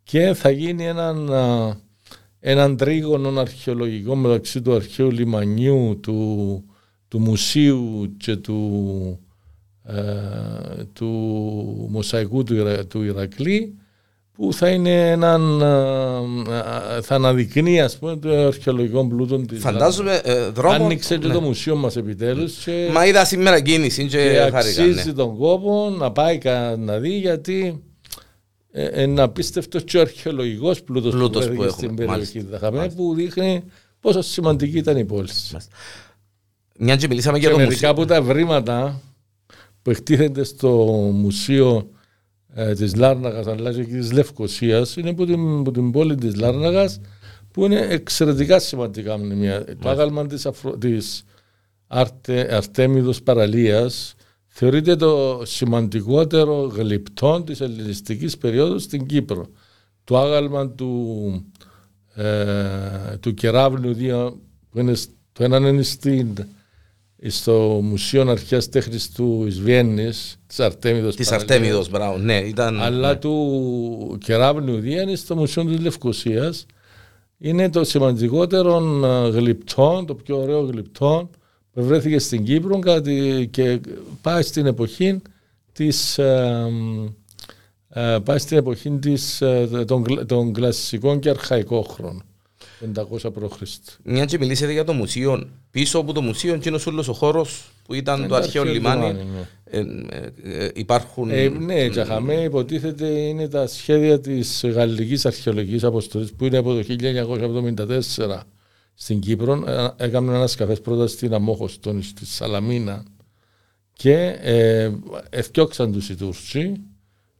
[0.03, 1.29] και θα γίνει έναν
[2.47, 6.63] έναν τρίγωνο αρχαιολογικό μεταξύ του αρχαίου λιμανιού, του,
[7.07, 9.19] του μουσείου και του,
[9.83, 11.07] ε, του
[11.89, 13.75] μοσαϊκού του, του Ηρακλή
[14.31, 20.49] που θα είναι έναν, ε, θα αναδεικνύει ας πούμε το αρχαιολογικό πλούτο της Φαντάζομαι ε,
[20.49, 20.85] δρόμο...
[20.85, 21.33] Άνοιξε και ναι.
[21.33, 25.13] το μουσείο μας επιτέλους και, Μα είδα σήμερα κίνηση και, και αξίζει ναι.
[25.13, 26.37] τον κόπο να πάει
[26.77, 27.94] να δει γιατί ε,
[28.77, 33.63] ένα απίστευτο και αρχαιολογικός πλούτος που, που έχουμε στην περιοχή Δαχαμέ που δείχνει
[33.99, 35.29] πόσο σημαντική ήταν η πόλη.
[36.77, 39.01] Μια και μιλήσαμε για το μερικά από τα βρήματα
[39.81, 40.69] που εκτίθενται στο
[41.13, 41.89] μουσείο
[42.53, 46.99] ε, της Λάρναγας αλλά και της Λευκοσίας είναι από την, από την πόλη της Λάρναγας
[47.51, 49.65] που είναι εξαιρετικά σημαντικά μνημεία.
[49.81, 51.23] Το άγαλμα της, Αφρο, της
[51.87, 54.14] Αρτε, Αρτέμιδος Παραλίας
[54.57, 59.47] θεωρείται το σημαντικότερο γλυπτό της ελληνιστικής περίοδου στην Κύπρο.
[60.03, 61.51] Το άγαλμα του,
[62.13, 63.95] ε, του Κεράβλου
[64.69, 64.93] που είναι,
[65.31, 66.27] το ένα είναι στην,
[67.27, 71.15] στο Μουσείο Αρχαίας Τέχνης του Βιέννης της Αρτέμιδος.
[71.15, 72.37] Της Αρτέμιδος, μπράβο, ναι.
[72.37, 73.15] Ήταν, αλλά ναι.
[73.15, 76.65] του Κεράβλου Δία είναι στο Μουσείο της Λευκοσίας.
[77.37, 81.29] Είναι το σημαντικότερο ε, γλυπτό, το πιο ωραίο γλυπτό
[81.83, 82.79] βρέθηκε στην Κύπρο
[83.51, 83.79] και
[84.21, 85.21] πάει στην εποχή
[85.71, 86.67] της, ε,
[87.89, 92.23] ε, πάει στην εποχή της, ε, των, των κλασσικών και αρχαϊκών χρόνων.
[92.93, 93.61] 500 π.Χ.
[94.03, 97.93] Μια και μιλήσατε για το μουσείο, πίσω από το μουσείο είναι όλος ο χώρος που
[97.93, 99.13] ήταν το αρχαίο λιμάνι.
[99.13, 99.47] Ναι.
[99.63, 99.79] Ε,
[100.43, 101.29] ε, υπάρχουν...
[101.29, 106.83] Ε, ναι, Τζαχαμέ υποτίθεται είναι τα σχέδια της Γαλλικής Αρχαιολογικής Αποστολής που είναι από το
[108.27, 108.39] 1974
[108.95, 109.63] στην Κύπρο.
[109.67, 113.03] Ε, έκαμε ένας καφές πρώτα στην Αμόχωστον, στη Σαλαμίνα
[113.93, 114.91] και ε,
[115.29, 116.81] ευκιόξαν τους οι Τούρκοι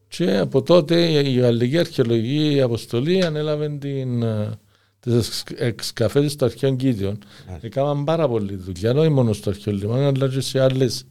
[0.08, 4.52] Και από τότε η Γαλλική Αρχαιολογική Αποστολή ανέλαβε την, ε,
[5.00, 7.18] τις εξκαφές στο αρχαίο Κίτιον.
[7.62, 11.06] Έκαναν πάρα πολύ δουλειά, όχι μόνο στο αρχαίο λιμάνι, αλλά και σε άλλες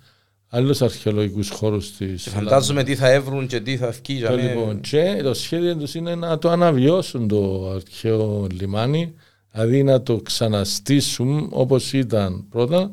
[0.49, 5.21] άλλους αρχαιολογικούς χώρους της Φαντάζομαι τι θα έβρουν και τι θα βγει το, λοιπόν, και
[5.23, 9.15] το σχέδιο τους είναι να το αναβιώσουν το αρχαίο λιμάνι
[9.55, 12.93] δηλαδή να το ξαναστήσουν όπως ήταν πρώτα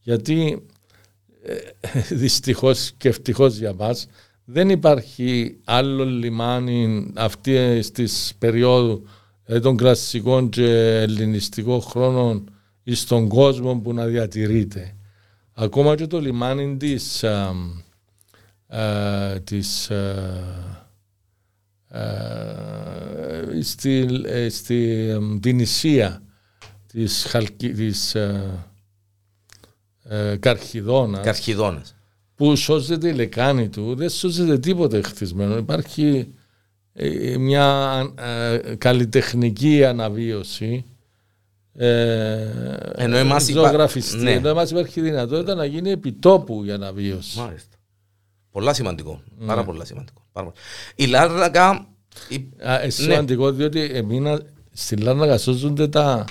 [0.00, 0.66] γιατί
[1.42, 1.54] ε,
[2.22, 4.06] δυστυχώς και ευτυχώς για μας
[4.44, 9.02] δεν υπάρχει άλλο λιμάνι αυτή της περίοδου
[9.44, 12.50] δηλαδή των κλασικών και ελληνιστικών χρόνων
[12.94, 14.96] στον κόσμο που να διατηρείται.
[15.54, 17.54] Ακόμα και το λιμάνι της, α,
[18.66, 20.87] α, της α,
[23.62, 25.08] στη, ε, στη
[25.42, 26.22] την Ισία
[26.86, 28.60] της, Χαλκι, της ε,
[30.40, 31.94] Καρχιδόνας, Καρχιδόνας
[32.34, 35.56] που σώζεται η λεκάνη του, δεν σώζεται τίποτε χτισμένο.
[35.56, 36.34] Υπάρχει
[36.92, 38.00] ε, μια
[38.78, 40.84] καλλιτεχνική αναβίωση
[41.80, 44.16] ε, ενώ εμάς ζωγραφιστή.
[44.16, 44.32] Ναι.
[44.32, 47.38] Ενώ εμάς υπάρχει δυνατότητα να γίνει επιτόπου για να βιώσει.
[47.38, 47.76] Μάλιστα.
[48.50, 49.20] Πολλά σημαντικό.
[49.38, 49.46] Ναι.
[49.46, 50.22] Πάρα πολλά σημαντικό.
[50.38, 50.52] Πάρα
[50.94, 51.86] Η Λάρνακα...
[52.28, 52.48] Η...
[52.62, 53.56] Α, ε, σημαντικό ναι.
[53.56, 54.40] διότι εμείνα,
[54.72, 56.24] στη Λάρνακα σώζονται τα,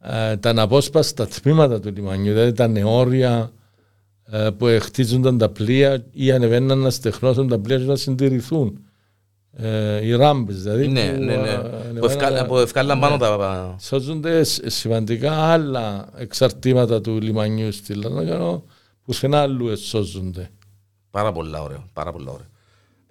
[0.00, 3.52] ε, τα αναπόσπαστα τμήματα του λιμανιού, δηλαδή τα νεόρια
[4.30, 8.84] ε, που χτίζονταν τα πλοία ή ανεβαίναν να στεχνώσουν τα πλοία και να συντηρηθούν
[9.56, 11.98] ε, οι ράμπες δηλαδή ναι, που, ναι, ναι.
[11.98, 13.18] που, ευκάλα, που ευκάλαν πάνω ναι.
[13.18, 13.76] τα...
[13.80, 18.64] Σώζονται σημαντικά άλλα εξαρτήματα του λιμανιού στη Λαρνακανό
[19.04, 20.50] που σε ένα άλλου σώζονται.
[21.10, 22.46] Πάρα πολλά ωραίο, πάρα πολλά ωραίο.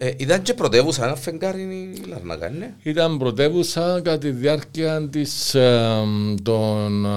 [0.03, 2.75] Ε, ήταν και πρωτεύουσα ένα φεγγάρι η Λαρνακά, ναι.
[2.83, 6.03] Ήταν πρωτεύουσα κατά τη διάρκεια της, ε,
[6.43, 7.07] των,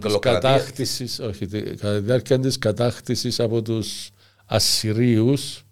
[0.00, 4.10] της κατάκτησης, όχι, κατά τη διάρκεια της κατάκτησης από τους
[4.46, 5.64] Ασσυρίους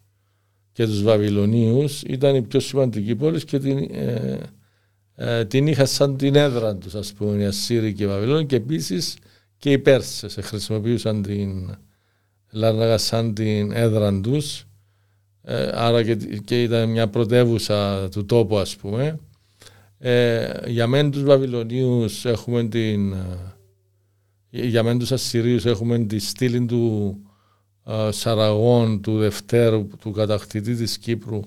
[0.72, 2.02] και τους Βαβυλωνίους.
[2.02, 4.38] Ήταν η πιο σημαντική πόλη και την, ε,
[5.14, 8.46] ε, την είχα σαν την έδρα τους ας πούμε οι Ασσύριοι και οι Βαβυλώνοι.
[8.46, 9.16] Και επίσης
[9.56, 11.78] και οι Πέρσες χρησιμοποιούσαν την
[12.50, 14.64] Λάρναγα σαν την έδρα τους
[15.42, 19.18] ε, άρα και, και, ήταν μια πρωτεύουσα του τόπου ας πούμε.
[19.98, 23.14] Ε, για μένα τους Βαβυλωνίους έχουμε την
[24.50, 27.16] για μένα τους Ασσυρίους έχουμε τη στήλη του
[28.10, 31.40] Σαραγών του Δευτέρου, του κατακτητή της Κύπρου,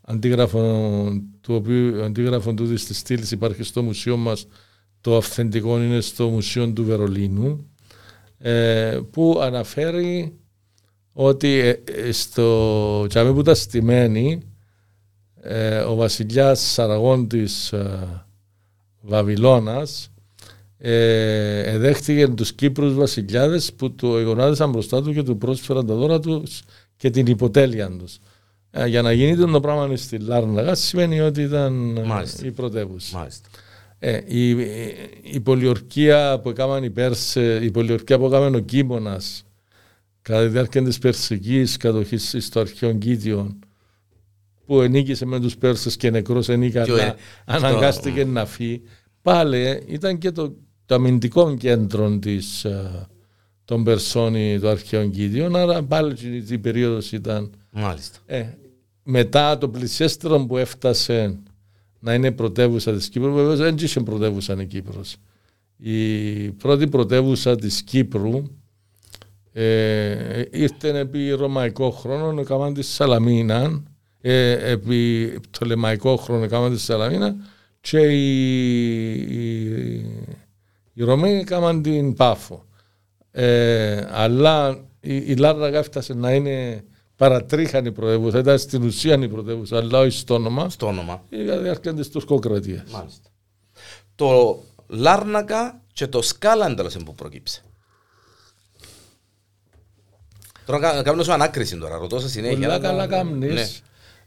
[0.00, 0.60] αντίγραφο
[1.40, 4.46] του οποίου αντίγραφο του της στήλης υπάρχει στο μουσείο μας,
[5.00, 7.70] το αυθεντικό είναι στο Μουσείο του Βερολίνου,
[8.38, 10.38] ε, που αναφέρει
[11.16, 14.42] ότι ε, ε, στο τζαμί που ήταν στημένη,
[15.88, 17.74] ο βασιλιάς Σαραγών της
[19.00, 20.10] Βαβυλώνας
[20.86, 26.20] ε, εδέχτηκε τους Κύπρους βασιλιάδες που του εγωνάδεσαν μπροστά του και του πρόσφεραν τα δώρα
[26.20, 26.62] τους
[26.96, 28.18] και την υποτέλεια τους.
[28.70, 31.72] Ε, για να γίνει το πράγμα στη Λάρναγα σημαίνει ότι ήταν
[32.06, 32.46] Μάλιστα.
[32.46, 33.28] η πρωτεύουσα.
[33.98, 34.48] Ε, η,
[35.22, 39.43] η, πολιορκία που έκαναν οι Πέρσε, η πολιορκία που έκαναν ο Κίμωνας
[40.24, 43.58] κατά τη διάρκεια της Περσικής κατοχής στο αρχαίο Κίτιον
[44.66, 48.82] που ενίκησε με τους Πέρσες και νεκρός ενίκανε, ε, αναγκάστηκε να φύγει.
[49.22, 50.56] Πάλι ήταν και το
[50.86, 53.08] το αμυντικό κέντρο της, ε,
[53.64, 56.14] των Περσόνη του αρχαίων Κίδιων, άρα πάλι
[56.48, 57.50] η περίοδος ήταν...
[57.70, 58.18] Μάλιστα.
[58.26, 58.46] Ε,
[59.02, 61.38] μετά το πλησιέστερο που έφτασε
[61.98, 65.16] να είναι πρωτεύουσα της Κύπρου, βέβαια δεν είχε πρωτεύουσα η Κύπρος.
[65.76, 68.42] Η πρώτη πρωτεύουσα της Κύπρου
[69.56, 73.82] ε, ήρθε επί ρωμαϊκό χρόνο, έκαναν τη Σαλαμίνα,
[74.20, 77.36] ε, επί πτωλεμαϊκό χρόνο έκαναν τη Σαλαμίνα
[77.80, 80.24] και η, η
[80.94, 82.64] οι Ρωμαίοι έκαναν την Πάφο.
[83.30, 86.84] Ε, αλλά η, η Λάρνακα έφτασε να είναι
[87.16, 90.68] παρατρίχανη πρωτεύουσα, ήταν στην ουσία η πρωτεύουσα, αλλά όχι στο όνομα.
[90.68, 91.22] Στο όνομα.
[91.28, 92.84] Για διάρκεια τη τουρκοκρατία.
[92.90, 93.28] Μάλιστα.
[94.14, 97.62] Το Λάρνακα και το Σκάλανταλος που προκύψε.
[100.64, 102.58] Τώρα κάνω σου ανάκριση τώρα, ρωτώ σε συνέχεια.
[102.58, 103.82] Πολλά καλά κάνεις.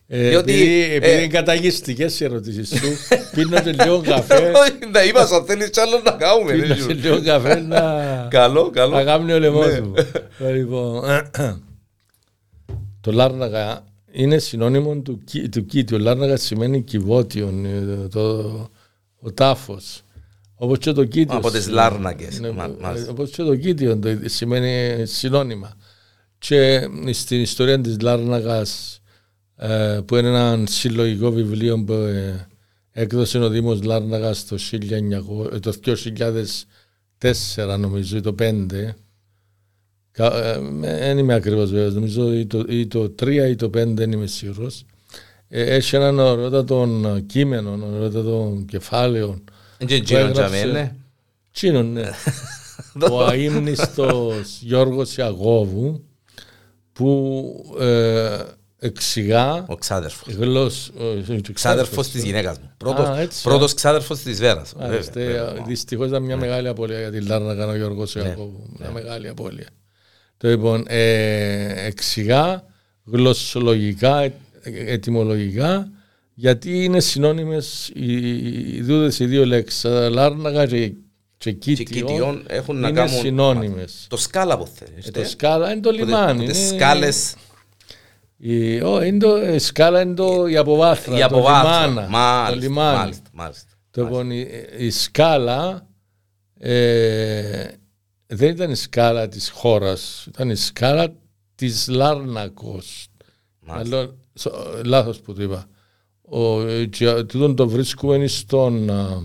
[0.09, 2.97] Ε, Διότι, επειδή, επειδή ε, είναι καταγιστικές οι ερωτήσεις σου,
[3.35, 4.51] πίνω και λίγο καφέ.
[4.93, 6.51] Να είπας, αν θέλεις κι άλλο να κάνουμε.
[6.51, 7.81] Πίνω και λίγο καφέ να...
[8.29, 8.95] Καλό, καλό.
[8.95, 9.81] Να κάνουμε ο λαιμός ναι.
[9.81, 9.93] μου.
[10.53, 11.03] Λοιπόν,
[13.01, 15.95] το Λάρναγα είναι συνώνυμο του, του κήτη.
[15.95, 18.21] Ο Λάρναγα σημαίνει κυβότιο, ε, το,
[19.19, 20.01] ο τάφος.
[20.55, 21.37] Όπως και το κήτιο.
[21.37, 22.39] Από τις Λάρνακες.
[22.39, 22.49] Ναι,
[23.09, 25.77] όπως και το κήτιο σημαίνει συνώνυμα.
[26.37, 29.01] Και στην ιστορία της Λάρναγας
[29.55, 32.47] ε, που είναι ένα συλλογικό βιβλίο που ε,
[32.91, 35.73] έκδοσε ο Δήμος Λάρναγας το, 1900, ε, το
[37.19, 38.65] 2004 νομίζω ή το 2005
[40.81, 44.27] δεν είμαι ακριβώς βέβαιος νομίζω ή το, ή το 3 ή το 5 δεν είμαι
[44.27, 44.85] σίγουρος
[45.49, 46.87] ε, έχει έναν ωραιότατο
[47.27, 49.43] κείμενο, ωραιότατο κεφάλαιο.
[49.77, 50.95] Δεν γίνον τζαμέ, ναι.
[51.51, 52.09] Τσίνον, ναι.
[53.11, 56.03] Ο αείμνηστος Γιώργος Ιαγώβου
[56.97, 58.37] που ε,
[58.79, 60.33] εξηγά Ο ξάδερφος.
[60.33, 60.91] γλώσ...
[61.53, 62.71] Ξάδερφος της γυναίκας μου.
[62.77, 64.73] Πρώτος, πρώτος ξάδερφος της Βέρας.
[65.67, 68.69] Δυστυχώς ήταν μια μεγάλη απώλεια για τη Λάρνακα ο Γιώργος Ιακώβου.
[68.79, 69.67] Μια μεγάλη απώλεια.
[70.37, 72.63] Το λοιπόν, ε, εξηγά
[73.05, 74.31] γλωσσολογικά, ε-
[74.63, 75.91] ετυμολογικά,
[76.33, 78.15] γιατί είναι συνώνυμες οι,
[78.75, 79.83] οι, δούδες οι δύο λέξεις.
[80.09, 80.93] Λάρνακα και,
[81.37, 83.19] και Και κίτιο Κιτιόν έχουν να είναι κάνουν...
[83.19, 84.05] συνώνυμες.
[84.09, 85.07] Το σκάλα που θέλεις.
[85.07, 86.45] Ε, το σκάλα είναι το λιμάνι.
[86.45, 87.35] Τις είναι- σκάλες
[88.37, 91.87] Η, ο, είναι το, η σκάλα είναι το, η αποβάθρα, η το αποβάθρα.
[91.87, 92.97] λιμάνα, το Μάλιστα, λιμάνι.
[92.97, 93.69] μάλιστα, μάλιστα.
[93.91, 94.47] Το λοιπόν, η,
[94.77, 95.87] η σκάλα
[96.59, 97.67] ε,
[98.27, 101.13] δεν ήταν η σκάλα της χώρας, ήταν η σκάλα
[101.55, 103.07] της Λάρνακος.
[103.59, 103.97] Μάλιστα.
[103.97, 105.67] Άλλο, σο- λάθος που το είπα.
[106.21, 109.17] Ο, ε, και τούτον το βρίσκουμε στον, α, α,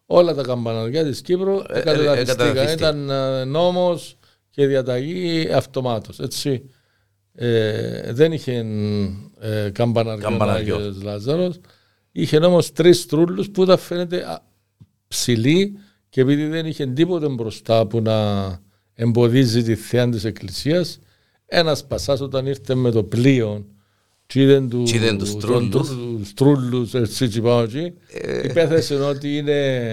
[0.06, 2.38] Όλα τα καμπαναρκιά της Κύπρου ε, κατεδαφιστήκαν.
[2.38, 3.06] κατεδαφίστηκαν.
[3.06, 4.18] Ήταν ε, νόμος
[4.50, 6.20] και διαταγή αυτομάτως.
[6.20, 6.70] Έτσι.
[7.36, 8.66] Ε, δεν είχε
[9.40, 10.76] ε, καμπαναρκιό ο Καμπαναρκιό.
[10.76, 11.60] Άγιος Λάζαρος.
[12.12, 14.42] Είχε όμως τρεις τρούλους που τα φαίνεται α,
[15.08, 15.78] ψηλοί
[16.10, 18.60] και επειδή δεν είχε τίποτε μπροστά που να
[18.94, 21.00] εμποδίζει τη θέα της εκκλησίας
[21.46, 23.66] ένας πασάς όταν ήρθε με το πλοίο
[24.34, 25.70] και είδε του, Και είδε τους τον τρούλους.
[25.70, 27.94] τρου- τους τρούλους έτσι έτσι πάνω εκεί.
[28.44, 29.92] Υπέθεσε ότι είναι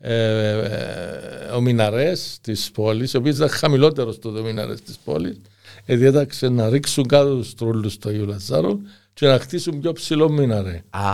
[0.00, 5.40] ε, ε, ο μιναρές της πόλης ο οποίος ήταν χαμηλότερος τότε ο μιναρές της πόλης.
[5.84, 8.78] Ε, διέταξε να ρίξουν κάτω τους τρούλους του Αγίου Λαζάρου
[9.18, 10.82] και να χτίσουν πιο ψηλό μιναρέ.
[10.90, 11.10] Α,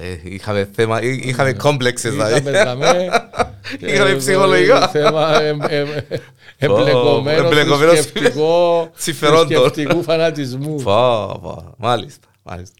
[0.00, 2.64] ε, είχαμε θέμα, εί- είχαμε κόμπλεξες Είχαμε δηλαδή.
[2.64, 3.08] δαμέ,
[3.92, 4.88] Είχαμε ε, ψυχολογικά.
[4.88, 6.18] Θέμα ε, ε, ε,
[6.58, 9.46] εμπλεκομένος εμπλεκομένος θρησκευτικό συμφερόντων.
[9.62, 10.74] θρησκευτικού φανατισμού.
[10.82, 12.74] Πω, πω, μάλιστα, μάλιστα.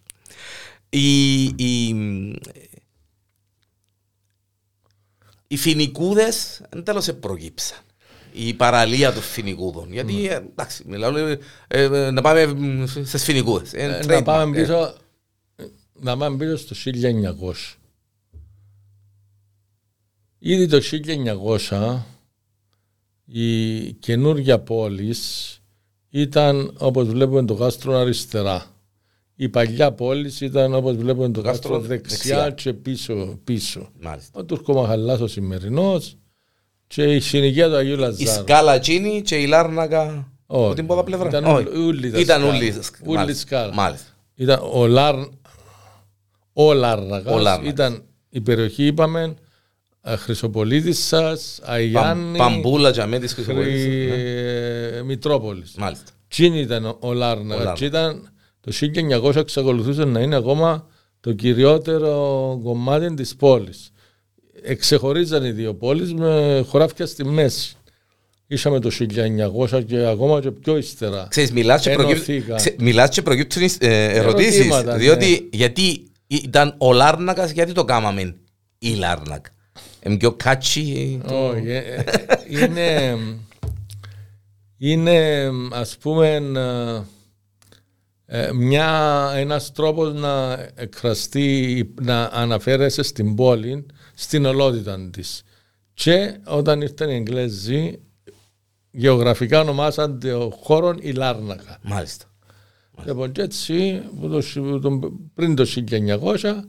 [0.90, 1.88] Οι, οι,
[5.48, 7.78] οι φοινικούδες εν τέλος επρογύψαν.
[8.32, 9.92] Η παραλία των φοινικούδων.
[9.92, 11.38] Γιατί, ε, εντάξει, μιλάω, ε,
[11.68, 13.72] ε, να πάμε μ, στις φοινικούδες.
[13.72, 14.60] Ε, Ε, Να trademark, πάμε ε.
[14.62, 14.94] πίσω,
[16.00, 17.76] να πάμε πίσω στο 1900.
[20.38, 22.04] Ήδη το 1900
[23.32, 25.54] η καινούργια πόλης
[26.10, 28.66] ήταν όπως βλέπουμε το κάστρο αριστερά.
[29.34, 32.72] Η παλιά πόλης ήταν όπως βλέπουμε το κάστρο κάστρο δεξιά, δεξιά.
[32.72, 33.38] και πίσω.
[33.44, 33.88] πίσω.
[34.00, 34.40] Μάλιστα.
[34.40, 36.16] Ο Τουρκομαχαλάς ο σημερινός
[36.94, 38.40] και η συνοικία του Αγίου Η Λαζάρου.
[38.42, 40.74] σκάλα εκείνη και η Λάρνακα από Όχι.
[40.74, 41.28] την πόδα πλευρά.
[41.28, 41.66] Ήταν Όχι.
[41.78, 42.56] ούλη τα Ήταν σκάλα.
[42.56, 42.74] ούλη
[43.04, 43.40] Ούλη μάλιστα.
[43.40, 43.74] σκάλα.
[43.74, 44.06] Μάλιστα.
[44.34, 45.14] Ήταν ο, Λάρ,
[46.52, 47.72] ο Λάρνακας, Ο Λάρνακας.
[47.72, 49.34] ήταν η περιοχή, είπαμε,
[50.02, 53.42] ε, Χρυσοπολίτισσας, Παμ- Αγιάννη, Παμπούλα για μέτρης Χρυ...
[53.44, 53.84] Χρυσοπολίτης.
[53.86, 54.14] Ναι.
[54.98, 55.74] ε, Μητρόπολης.
[55.78, 56.10] Μάλιστα.
[56.28, 57.48] Τι ήταν ο- ο Λάρνακας.
[57.48, 57.78] Λάρνακας.
[57.78, 58.28] Και ήταν
[58.60, 60.86] το 1900 εξακολουθούσε να είναι ακόμα
[61.20, 63.90] το κυριότερο κομμάτι της πόλης.
[64.62, 67.74] Εξεχωρίζαν οι δύο πόλεις με χωράφια στη μέση.
[68.46, 68.90] Είχαμε το
[69.70, 71.26] 1900 και ακόμα και πιο ύστερα.
[71.30, 72.54] Ξέρεις, μιλάς και, προκύπτουν, Ενωθήκα.
[72.54, 74.54] ξέ- μιλάς και προκύπτουν ε, ερωτήσεις.
[74.54, 74.98] Ερωτήματα, ναι.
[74.98, 78.36] διότι γιατί ήταν ο Λάρνακας, γιατί το κάμαμε
[78.78, 79.46] η Λάρνακ.
[80.06, 81.20] Είναι πιο κάτσι.
[81.24, 82.04] Όχι, ε, ε,
[82.48, 83.16] είναι,
[84.78, 86.42] είναι ας πούμε
[88.26, 93.86] ε, μια, ένας τρόπος να εκφραστεί, να αναφέρεσαι στην πόλη,
[94.20, 95.42] στην ολότητα της.
[95.94, 98.00] Και όταν ήρθαν οι Εγγλέζοι,
[98.90, 101.78] γεωγραφικά ονομάσαν το χώρο η Λάρνακα.
[101.82, 102.24] Μάλιστα.
[103.04, 104.02] Λοιπόν, και έτσι,
[105.34, 105.66] πριν το
[106.42, 106.64] 1900,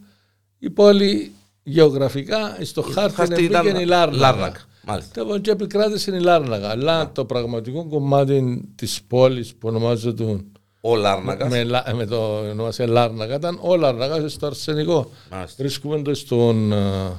[0.59, 1.31] η πόλη
[1.63, 4.61] γεωγραφικά στο χάρτη είναι η Λάρνακα.
[4.83, 5.21] Μάλιστα.
[5.21, 6.69] Λοιπόν, και επικράτησε η Λάρνακα.
[6.69, 10.43] Αλλά το πραγματικό κομμάτι της πόλης που ονομάζεται
[10.81, 11.49] ο Λάρνακας.
[11.49, 15.11] Με, με το ονομασία Λάρνακα ήταν ο Λάρνακας στο αρσενικό.
[15.57, 17.11] Βρίσκουμε το στον, ε,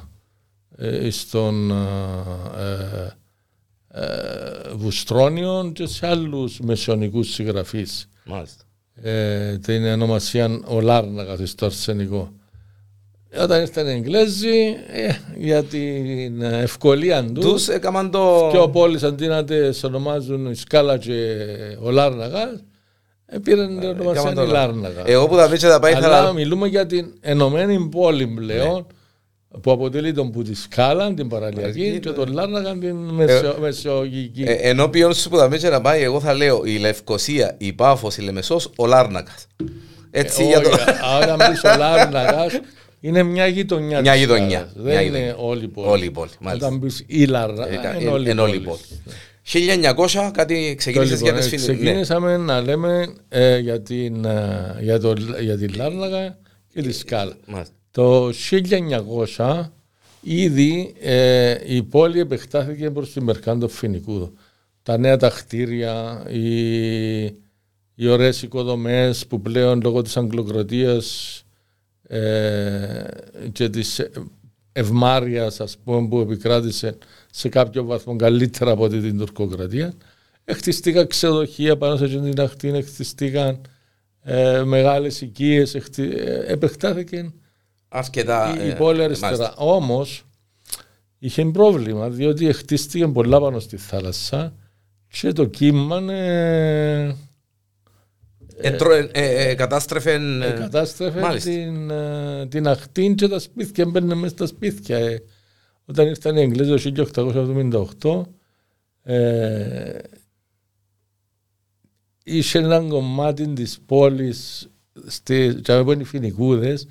[1.10, 3.16] στον ε,
[3.94, 8.08] ε, Βουστρόνιο και σε άλλους μεσαιωνικούς συγγραφείς.
[8.24, 8.64] Μάλιστα.
[9.02, 12.32] Ε, την ονομασία ο Λάρνακα στο αρσενικό.
[13.40, 18.48] Όταν ήρθαν οι Εγγλέζοι, ε, για την ευκολία του, τους έκαναν το...
[18.52, 21.36] Και ο πόλης αντί να τις ονομάζουν η Σκάλα και
[21.82, 22.60] ο Λάρναγα,
[23.26, 25.02] ε, πήραν την ονομασία η Λάρναγα.
[25.04, 28.84] Εγώ που τα πίτσα τα πάει Αλλά μιλούμε για την ενωμένη πόλη πλέον, ναι.
[29.60, 32.96] Που αποτελεί τον που τη Σκάλα, την παραλιακή, και τον Λάρναγα την
[33.60, 34.42] μεσαιογική.
[34.42, 37.72] Ε, ενώ ποιον σου που τα πίτσα να πάει, εγώ θα λέω η Λευκοσία, η
[37.72, 39.46] Πάφος, η Λεμεσός, ο Λάρναγας.
[40.10, 40.70] Έτσι για το...
[41.20, 42.60] Άρα μπεις ο Λάρναγας,
[43.00, 44.00] είναι μια γειτονιά.
[44.00, 44.70] Μια γειτονιά.
[44.74, 45.36] Δεν μια είναι γειτονιά.
[45.36, 45.88] όλη η πόλη.
[45.88, 46.30] Όλη η πόλη.
[46.54, 48.80] Όταν πεις Ήλαρα, ε, είναι όλη, όλη η πόλη.
[49.52, 51.64] 1900 κάτι ξεκίνησε λοιπόν, για τις φίλες.
[51.64, 52.44] Ξεκίνησαμε ναι.
[52.44, 56.38] να λέμε ε, για, την, ε, για, το, για την Λάρναγα
[56.74, 57.36] και τη Σκάλα.
[57.46, 57.74] Μάλιστα.
[57.92, 58.30] Το
[59.36, 59.68] 1900
[60.20, 64.32] ήδη ε, η πόλη επεκτάθηκε προς τη Μερκάντο Φινικούδο.
[64.82, 67.24] Τα νέα τα κτίρια, οι,
[67.94, 71.38] οι ωραίες οικοδομές που πλέον λόγω της αγγλοκρατίας
[72.02, 73.04] ε,
[73.52, 74.10] και της
[74.72, 76.96] ευμάρειας ας πούμε που επικράτησε
[77.30, 79.94] σε κάποιο βαθμό καλύτερα από την τουρκοκρατία
[80.50, 83.60] χτιστήκαν ξεδοχεία πάνω σε την αχτή, χτιστήκαν
[84.22, 86.02] ε, μεγάλες οικίες, χτι...
[86.02, 87.32] Ε, επεκτάθηκε
[87.94, 89.54] Αρκετά, η, η πόλη αριστερά.
[89.56, 90.24] Όμως
[91.18, 94.54] είχε πρόβλημα διότι χτίστηκε πολλά πάνω στη θάλασσα
[95.08, 97.14] και το κύμα ε,
[99.54, 100.20] κατάστρεφε
[101.42, 101.92] την,
[102.48, 105.20] την αχτή και τα σπίτια, μπαίνουν μέσα στα σπίτια.
[105.84, 107.06] Όταν ήρθαν οι Εγγλέζοι το
[108.02, 108.22] 1878,
[109.02, 109.98] ε,
[112.24, 114.70] είχε ένα κομμάτι της πόλης,
[115.06, 116.86] στη που είναι οι Φινικούδες,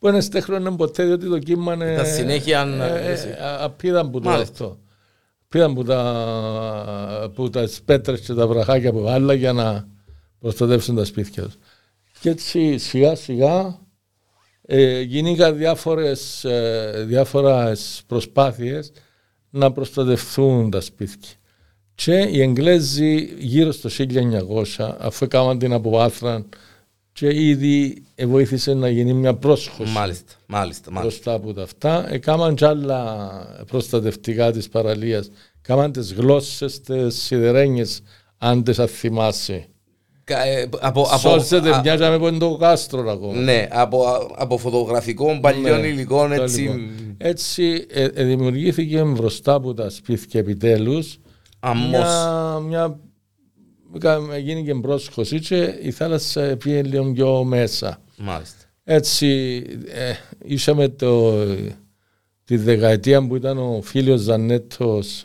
[0.00, 1.96] που δεν στέχνωνε ποτέ διότι το κύμα είναι...
[1.96, 2.60] Τα συνέχεια...
[2.60, 4.78] Ε, ε, απίδαν που το αυτό.
[5.48, 9.88] Πήραν που τα, που τα πέτρες και τα βραχάκια που βάλα για να
[10.40, 11.56] προστατεύσουν τα σπίτια τους.
[12.20, 13.78] Και έτσι σιγά σιγά
[14.62, 18.92] ε, γίνηκαν διάφορες, ε, διάφορες προσπάθειες
[19.50, 21.34] να προστατευτούν τα σπίτια.
[21.94, 23.88] Και οι Εγγλέζοι γύρω στο
[24.78, 26.48] 1900, αφού έκαναν την αποβάθραν
[27.20, 31.00] και ήδη βοήθησε να γίνει μια πρόσχωση μάλιστα, μάλιστα, μάλιστα.
[31.00, 32.12] μπροστά από τα αυτά.
[32.12, 33.30] Έκαναν και άλλα
[33.66, 35.30] προστατευτικά της παραλίας.
[35.62, 38.02] Έκαναν τις γλώσσες, τις σιδερένιες,
[38.38, 39.66] αν τις θυμάσαι.
[40.24, 43.40] Ε, από, Σώζεται, μοιάζαμε από το κάστρο ακόμα.
[43.40, 44.04] Ναι, από,
[44.36, 46.60] από φωτογραφικών παλιών ναι, υλικών έτσι.
[46.60, 46.90] Λοιπόν.
[47.18, 51.18] Έτσι ε, ε, δημιουργήθηκε μπροστά από τα σπίτια επιτέλους.
[51.90, 53.00] Μια, μια,
[54.40, 58.00] γίνει και πρόσχωση και η θάλασσα πήγε λίγο πιο μέσα.
[58.16, 58.64] Μάλιστα.
[58.84, 60.12] Έτσι ε,
[60.44, 61.44] είσαμε το,
[62.44, 65.24] τη δεκαετία που ήταν ο φίλος Ζανέτος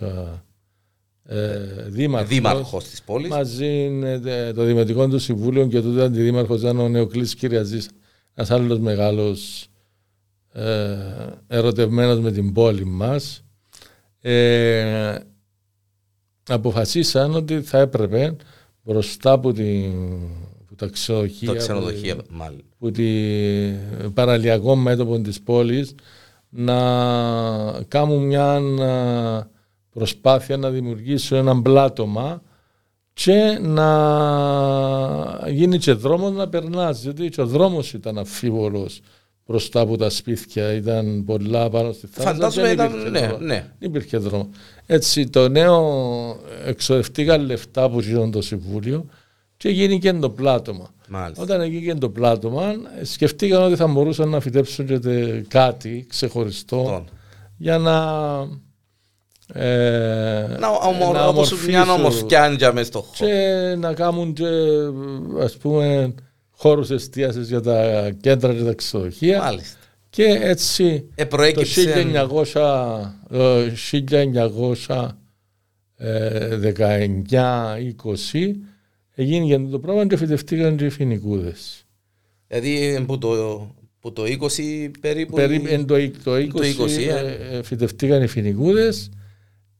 [1.27, 3.29] ε, δήμαρχος, δήμαρχος της πόλης.
[3.29, 4.21] Μαζί με
[4.55, 7.89] το Δημοτικό του Συμβούλιο και τότε αντιδήμαρχος ήταν ο Νεοκλής Κυριαζής,
[8.33, 9.67] ένας άλλος μεγάλος
[10.53, 10.95] ε,
[11.47, 13.43] ερωτευμένος με την πόλη μας.
[14.21, 15.17] Ε,
[16.47, 18.35] αποφασίσαν ότι θα έπρεπε
[18.83, 19.93] μπροστά από, την,
[20.65, 22.23] από τα ξενοδοχεία, το ξενοδοχεία που,
[22.77, 25.95] που την παραλιακό μέτωπο της πόλης
[26.49, 26.77] να
[27.87, 28.61] κάνουν μια
[29.89, 32.41] προσπάθεια να δημιουργήσω έναν πλάτωμα
[33.13, 33.89] και να
[35.49, 39.01] γίνει και δρόμος να περνάς, γιατί και ο δρόμος ήταν αφίβολος
[39.45, 42.33] μπροστά από τα σπίτια, ήταν πολλά πάνω στη θάλασσα.
[42.33, 43.65] Φαντάζομαι ήταν, ναι, ναι.
[43.79, 44.49] υπήρχε δρόμο.
[44.85, 45.81] Έτσι το νέο
[46.65, 49.05] εξοδευτήκαν λεφτά που γίνονται το Συμβούλιο
[49.57, 50.93] και γίνηκε το πλάτωμα.
[51.07, 51.43] Μάλιστα.
[51.43, 54.99] Όταν έγινε το πλάτωμα, σκεφτήκαν ότι θα μπορούσαν να φυτέψουν και
[55.47, 57.05] κάτι ξεχωριστό
[57.57, 57.93] για να
[59.53, 63.31] ε, να, ομο, όπως μια ομορφιά μες στο χώρο.
[63.31, 64.45] Και να κάνουν και
[65.41, 66.13] ας πούμε
[66.65, 69.41] χώρους εστίασης για τα κέντρα και τα ξενοδοχεία.
[69.41, 69.77] Μάλιστα.
[70.09, 72.11] Και έτσι Ε, το προέκυψε.
[72.53, 73.15] 1900,
[75.97, 78.55] ε, 1919-20
[79.15, 81.85] έγινε και το πράγμα και φυτευτήκαν και οι φοινικούδες.
[82.47, 83.67] Δηλαδή που το,
[83.99, 85.35] που το 20 περίπου.
[85.35, 86.65] Περίπου εν το, το 20, Το 20,
[86.97, 89.09] ε, ε, φυτευτήκαν οι φοινικούδες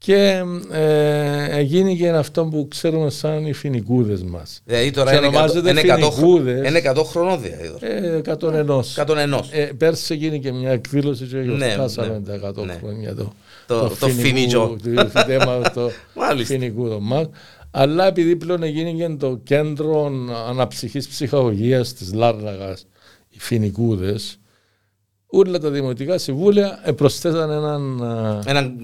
[0.06, 4.62] και ε, έγινε και αυτό που ξέρουμε σαν οι φοινικούδες μας.
[4.66, 6.68] Δηλαδή τώρα Και είναι 100, ονομάζεται είναι 100, φοινικούδες.
[6.70, 7.72] είναι 100 χρονών δηλαδή.
[7.80, 8.82] Ε, 101.
[8.96, 9.40] 101.
[9.52, 12.78] Ε, πέρσι έγινε και μια εκδήλωση και Ναι, γιορτάσαμε ναι, τα 100 ναι.
[12.82, 13.34] χρόνια το,
[13.68, 14.78] Το- το φοινικού- φοινιτζό.
[14.96, 15.92] το φυτέμα το
[16.22, 16.54] Μάλιστα.
[16.54, 17.30] φοινικού μας.
[17.72, 20.12] Αλλά επειδή πλέον έγινε και το κέντρο
[20.50, 22.86] αναψυχής ψυχαγωγίας της Λάρναγας,
[23.30, 24.40] οι φοινικούδες,
[25.38, 28.78] όλα τα δημοτικά συμβούλια ε, προσθέσαν έναν, α, Έναν,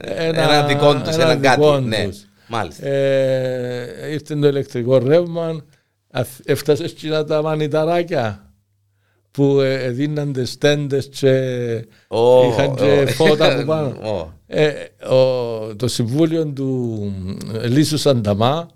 [0.00, 1.60] Ένα- ένα δικό τους, ένα ένα κάτι.
[1.60, 2.24] δικό Ναι, τους.
[2.48, 2.86] μάλιστα.
[2.86, 5.64] ε, ήρθε το ηλεκτρικό ρεύμα,
[6.10, 8.52] αθ- έφτασε σκηνά τα μανιταράκια
[9.30, 11.30] που ε, δίναν στέντες και
[12.08, 13.10] Ω, είχαν και ω.
[13.10, 13.86] φώτα από πάνω.
[13.88, 14.32] Ω.
[14.46, 14.72] Ε,
[15.14, 17.00] ο, το συμβούλιο του
[17.62, 18.68] ε, Λίσου Σανταμά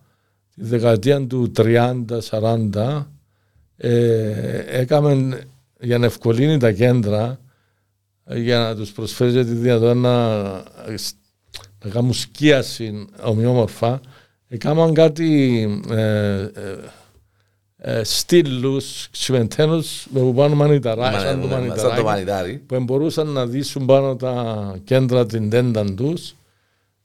[0.54, 3.02] τη δεκαετία του 30-40
[3.76, 4.30] ε,
[4.66, 5.38] έκαμε
[5.80, 7.40] για να ευκολύνει τα κέντρα
[8.24, 10.38] ε, για να τους προσφέρει τη δυνατότητα να,
[11.84, 14.00] να κάνουν σκίαση ομοιόμορφα
[14.48, 16.48] έκαναν κάτι ε, ε,
[17.80, 22.56] ε, στήλους ξημεντένους με που πάνω μανιταρά, Μα- σαν το ναι, Σαν το μανιταράκι μανιτάρι.
[22.66, 26.34] που μπορούσαν να δείσουν πάνω τα κέντρα την τέντα τους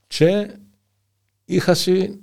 [0.08, 0.48] και
[1.46, 2.20] είχασαι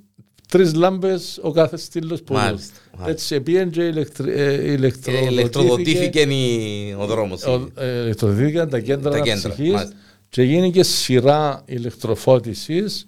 [0.50, 3.10] τρεις λάμπες ο κάθε στήλος που Μάλιστα, μάλιστα.
[3.10, 7.44] Έτσι πήγαινε και ηλεκτρι, ε, Ε, ηλεκτροδοτήθηκε, Ηλεκτροδοτήθηκε η- ο δρόμος.
[7.44, 9.96] ο- ε, ηλεκτροδοτήθηκαν τα κέντρα Τα κέντρα, αναψυχής μάλιστα.
[10.28, 13.06] και γίνηκε σειρά ηλεκτροφώτισης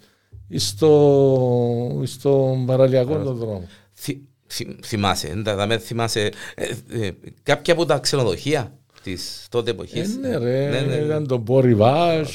[0.57, 3.69] στο, στο παραλιακό το δρόμο.
[3.95, 6.67] Θυ- θυ- Θυμάσαι, δεν τα- δεν θυμάσαι ε,
[7.07, 7.11] ε,
[7.43, 8.73] κάποια από τα ξενοδοχεία
[9.03, 10.17] της τότε Ε, εποχής.
[10.17, 11.05] ναι, ρε, Ναι, ναι, ναι.
[11.05, 12.29] ήταν το Μποριβάζ,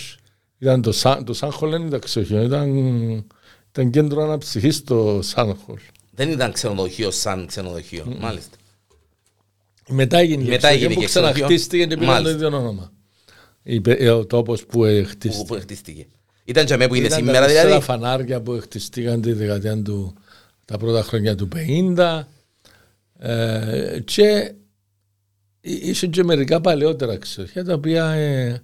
[0.59, 2.41] ήταν το, Σαν, το Σάνχολ δεν ήταν ξεχείο,
[3.81, 5.79] ήταν, ήταν κέντρο αναψυχής το Σάνχολ.
[6.11, 8.15] Δεν ήταν ξενοδοχείο σαν ξενοδοχείο.
[8.19, 8.57] Μάλιστα.
[9.89, 11.43] Μετά έγινε και Μετά ξεχείο έγινε που και ξενοδοχείο.
[11.45, 12.35] ξαναχτίστηκε και πήραν το Μάλιστα.
[12.47, 12.91] ίδιο όνομα.
[13.63, 15.45] Η πε- ε, Ο τόπος που ε, Που, χτίστηκε.
[15.47, 16.05] που χτίστηκε.
[16.45, 17.83] Ήταν και με που είναι Ήταν σήμερα τα τέσσερα δηλαδή.
[17.85, 20.13] φανάρια που χτιστήκαν τη δεκαετία του,
[20.65, 21.47] τα πρώτα χρόνια του
[21.95, 22.23] 50
[23.19, 24.53] ε, και
[25.61, 28.61] είσαι και μερικά παλαιότερα ξεχεία τα οποία ε,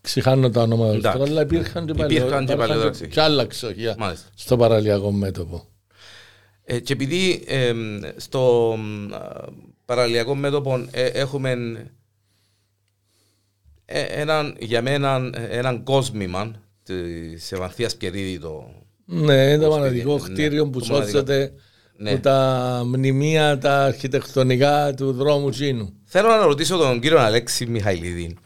[0.00, 1.18] ξεχάνω τα ονόματα τους Εντάξει.
[1.18, 3.14] τώρα, αλλά υπήρχαν και Υπήρχαν παλαιότερα, και υπήρχαν παλαιότερα και, ξεχεία.
[3.14, 4.28] και άλλα ξεχεία Μάλιστα.
[4.34, 5.64] στο παραλιακό μέτωπο.
[6.64, 7.72] Ε, και επειδή ε,
[8.16, 8.72] στο
[9.12, 9.18] α,
[9.84, 11.50] παραλιακό μέτωπο ε, έχουμε
[13.84, 16.50] ε, έναν, για μένα έναν κόσμημα
[16.82, 18.64] της Ευανθίας Κερίδη το,
[19.04, 21.10] Ναι, είναι το σπίτι, μοναδικό ναι, κτίριο που το μοναδικό.
[21.18, 21.52] σώζεται
[21.96, 22.10] Ναι.
[22.10, 25.92] από τα μνημεία, τα αρχιτεκτονικά του δρόμου Τζίνου.
[26.04, 28.36] Θέλω να ρωτήσω τον κύριο Αλέξη Μιχαηλίδη.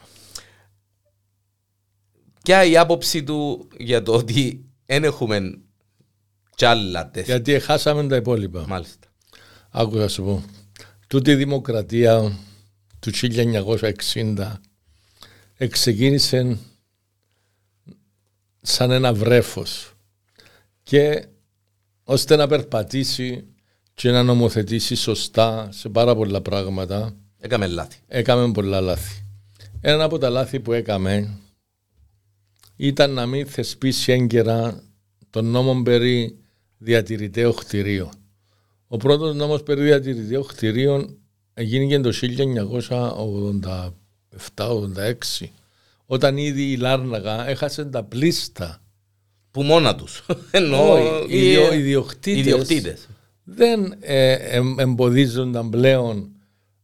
[2.43, 5.59] Ποια η άποψη του για το ότι δεν έχουμε
[6.55, 7.33] κι άλλα τέτοια.
[7.33, 8.65] Γιατί χάσαμε τα υπόλοιπα.
[8.67, 9.07] Μάλιστα.
[9.69, 10.43] Άκου να σου πω.
[11.07, 12.37] Τούτη η δημοκρατία
[12.99, 13.11] του
[14.13, 14.53] 1960
[15.57, 16.57] εξεκίνησε
[18.61, 19.93] σαν ένα βρέφος
[20.83, 21.25] και
[22.03, 23.45] ώστε να περπατήσει
[23.93, 27.97] και να νομοθετήσει σωστά σε πάρα πολλά πράγματα Έκαμε λάθη.
[28.07, 29.25] έκαμε πολλά λάθη.
[29.81, 31.37] Ένα από τα λάθη που έκαμε
[32.75, 34.83] ήταν να μην θεσπίσει έγκαιρα
[35.29, 36.37] τον νόμο περί
[36.77, 38.09] διατηρητέων κτηρίων.
[38.87, 41.17] Ο πρώτος νόμος περί διατηρητέων κτηρίων
[41.53, 42.11] έγινε το
[44.41, 45.45] 1987-86
[46.05, 48.77] όταν ήδη η Λάρναγα έχασε τα πλήστα.
[49.51, 50.25] Που μόνα τους.
[50.51, 53.07] Εννοώ Όχι, οι οι- ιδιο- οι ιδιοκτήτες ιδιοκτήτες.
[53.43, 56.29] δεν ε, εμ- εμποδίζονταν πλέον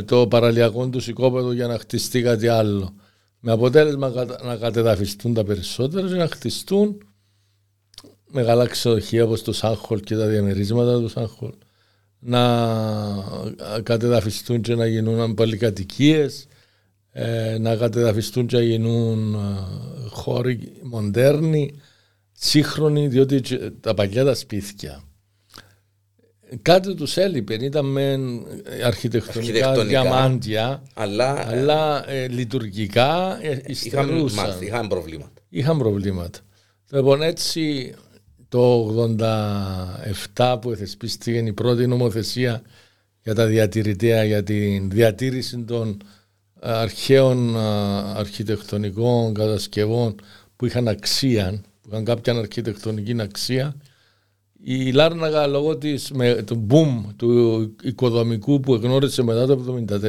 [0.05, 2.93] το παραλιακό του οικόπεδο για να χτιστεί κάτι άλλο.
[3.39, 6.97] Με αποτέλεσμα κατα- να κατεδαφιστούν τα περισσότερα και να χτιστούν
[8.31, 11.51] μεγάλα ξενοδοχεία όπως το Σάνχολ και τα διαμερίσματα του Σάνχολ
[12.19, 12.43] να
[13.77, 16.47] ε, κατεδαφιστούν και να γίνουν πολυκατοικίες
[17.11, 19.37] ε, να κατεδαφιστούν και να γίνουν ε,
[20.09, 21.73] χώροι μοντέρνοι
[22.31, 25.03] σύγχρονοι διότι και τα παλιά τα σπίτια
[26.61, 28.19] κάτι τους έλειπε ήταν με
[28.85, 30.01] αρχιτεκτονικά, Αρχιτεκτονικά.
[30.01, 34.43] διαμάντια Αλλά ε, αλλά ε, λειτουργικά ε, είχαμε, υστερούσαν.
[34.43, 35.31] μάλιστα, είχαμε προβλήματα.
[35.49, 36.39] Είχαν προβλήματα.
[36.91, 37.93] Λοιπόν, έτσι
[38.49, 38.87] το
[40.35, 42.61] 87 που θεσπίστηκε η πρώτη νομοθεσία
[43.23, 45.97] για τα διατηρητέα, για τη διατήρηση των
[46.59, 47.59] ε, αρχαίων ε,
[48.15, 50.15] αρχιτεκτονικών κατασκευών
[50.55, 53.75] που είχαν αξία, που είχαν κάποια αρχιτεκτονική αξία,
[54.63, 60.01] η Λάρναγα λόγω της, με, του boom του οικοδομικού που γνώρισε μετά το 1974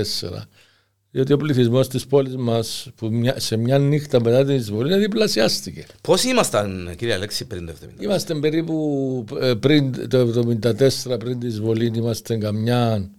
[1.15, 2.89] διότι ο πληθυσμός της πόλης μας
[3.37, 5.87] σε μια νύχτα μετά την εισβολή διπλασιάστηκε.
[6.01, 8.03] Πώ ήμασταν, κύριε Αλέξη, πριν το 1974.
[8.03, 10.59] Είμαστε περίπου ε, πριν το
[11.05, 13.11] 1974, πριν την εισβολή, είμαστε καμιά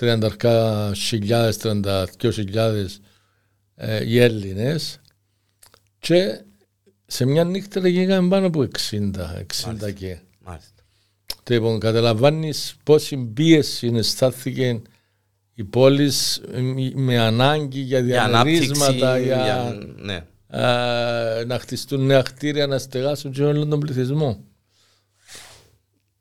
[0.00, 2.88] 30 χιλιάδες, 32 χιλιάδε
[3.74, 5.00] ε, οι Έλληνες.
[5.98, 6.40] Και
[7.06, 9.06] σε μια νύχτα γίναμε πάνω από 60, 60
[9.66, 9.90] Μάλιστα.
[9.90, 10.18] και.
[10.44, 10.82] Μάλιστα.
[11.50, 14.82] Λοιπόν, καταλαβαίνεις πόση πίεση στάθηκε
[15.54, 16.40] η πόλης
[16.94, 20.24] με ανάγκη για διαμερίσματα, για, για ναι.
[20.60, 24.44] α, να χτιστούν νέα κτίρια, να στεγάσουν και όλον τον πληθυσμό.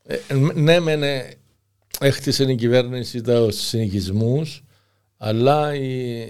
[0.03, 0.17] Ε,
[0.53, 1.33] ναι, μενε,
[1.99, 4.51] έχτισε η κυβέρνηση τα συνοικισμού,
[5.17, 5.75] αλλά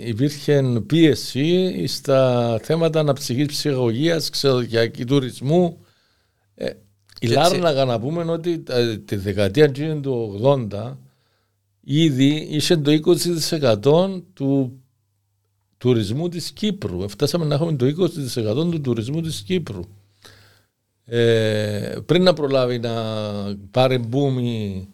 [0.06, 5.86] υπήρχε πίεση στα θέματα αναψυχής ψυχολογίας, ξεδοκιακή τουρισμού.
[7.24, 10.40] Ε, η Λάρναγα να πούμε ότι ε, τη δεκαετία του
[10.72, 10.96] 80
[11.82, 12.92] ήδη είσαι το
[13.82, 14.82] 20% του
[15.78, 17.10] τουρισμού της Κύπρου.
[17.10, 19.82] Φτάσαμε να έχουμε το 20% του τουρισμού της Κύπρου.
[21.06, 22.94] Ε, πριν να προλάβει να
[23.72, 24.88] πάρει μπούμι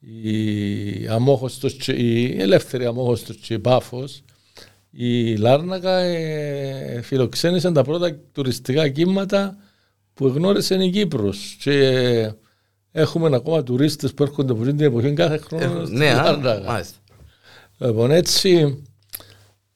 [0.00, 4.22] η, αμόχωστος, η ελεύθερη αμόχωστος και η Πάφος,
[4.90, 9.56] η Λάρνακα ε, φιλοξένησαν τα πρώτα τουριστικά κύματα
[10.16, 11.56] που γνώρισε η Κύπρος.
[11.60, 12.32] Και
[12.98, 15.80] Έχουμε ακόμα τουρίστες που έρχονται από την εποχή κάθε χρόνο.
[15.80, 16.14] Ε, ναι,
[16.66, 16.98] μάλιστα.
[17.78, 18.82] Λοιπόν, έτσι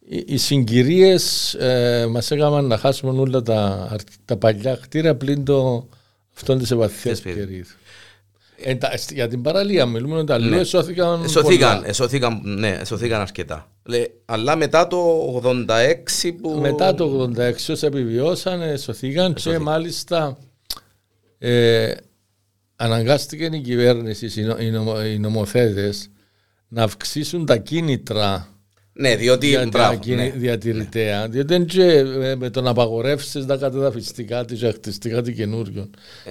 [0.09, 3.91] οι συγκυρίες ε, μας έκαναν να χάσουμε όλα τα,
[4.25, 5.89] τα παλιά κτίρια πλην το
[6.37, 7.53] αυτόν της ευαθία περίοδου.
[7.53, 7.65] Ε,
[9.13, 10.49] για την παραλία μιλούμε ότι τα ναι.
[10.49, 11.23] λέω σώθηκαν.
[11.25, 13.71] Εσωθήκαν, εσωθήκαν, ναι, εσωθήκαν αρκετά.
[13.83, 16.51] Λέ, αλλά μετά το 86 που.
[16.51, 20.39] Μετά το 86 όσα επιβιώσαν, εσωθήκαν και μάλιστα.
[21.39, 21.93] Ε,
[22.77, 24.47] αναγκάστηκε η κυβέρνηση,
[25.13, 26.11] οι νομοθέτες,
[26.69, 28.49] να αυξήσουν τα κίνητρα
[29.01, 30.33] ναι, διότι για τα ναι.
[30.37, 31.21] διατηρητέα.
[31.21, 31.29] Ναι.
[31.29, 31.85] Διότι δεν και
[32.23, 35.91] ε, με το να απαγορεύσεις τα κατεδαφιστικά της, αχτιστικά της καινούριων.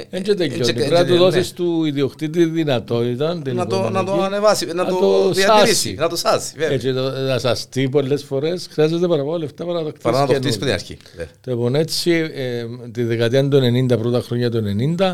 [0.09, 0.73] Δεν και τελειώνει.
[0.73, 1.55] Πρέπει να του δώσεις ναι.
[1.55, 6.53] του ιδιοκτήτη δυνατότητα να το, να το ανεβάσει, να, να το διατηρήσει, να το σάσει.
[6.57, 6.91] Έτσι,
[7.27, 10.71] να σαστεί πολλές φορές χρειάζεται πάρα πολλά λεφτά para το Παρά να το χτίσεις πριν
[10.71, 10.97] αρχή.
[11.45, 13.59] Λοιπόν, έτσι ε, τη δεκαετία του
[13.89, 14.63] 90, πρώτα χρόνια του
[14.97, 15.11] 90,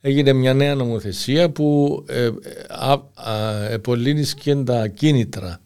[0.00, 2.30] έγινε μια νέα νομοθεσία που ε,
[4.36, 5.60] και τα κίνητρα.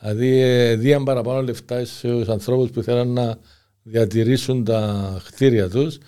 [0.00, 3.38] Δηλαδή, ε, δίαν παραπάνω λεφτά στους ανθρώπους που θέλουν να
[3.82, 5.98] διατηρήσουν τα κτίρια τους.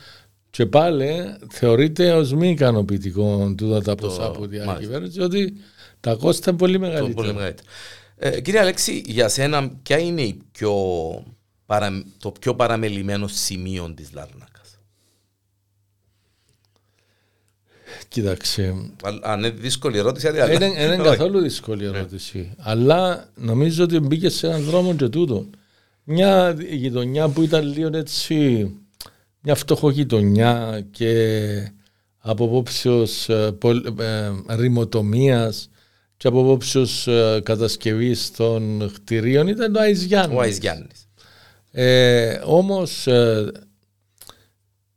[0.51, 1.11] Και πάλι
[1.51, 5.55] θεωρείται ως μη ικανοποιητικό τούτα τα ποσά που διακυβέρνησε, ότι
[6.01, 7.14] τα κόστα είναι πολύ μεγαλύτερα.
[7.14, 7.68] Πολύ μεγαλύτερα.
[8.16, 10.74] Ε, κύριε Αλέξη, για σένα, ποια είναι η πιο,
[12.18, 14.49] το πιο παραμελημένο σημείο της Λάρνας;
[18.09, 18.74] Κοίταξε.
[19.22, 22.55] Αν είναι δύσκολη ερώτηση, Είναι, είναι καθόλου δύσκολη ερώτηση.
[22.59, 25.47] Αλλά νομίζω ότι μπήκε σε έναν δρόμο και τούτο.
[26.05, 28.70] Μια γειτονιά που ήταν λίγο έτσι,
[29.40, 31.72] μια φτωχό γειτονιά και
[32.18, 33.59] από απόψεως ε,
[33.99, 35.70] ε, ρημοτομίας
[36.16, 40.36] και από απόψεως ε, κατασκευής των κτηρίων ήταν το Αϊζιάννης.
[40.36, 41.09] Ο Αϊζιάννης.
[41.70, 43.09] Ε, Όμως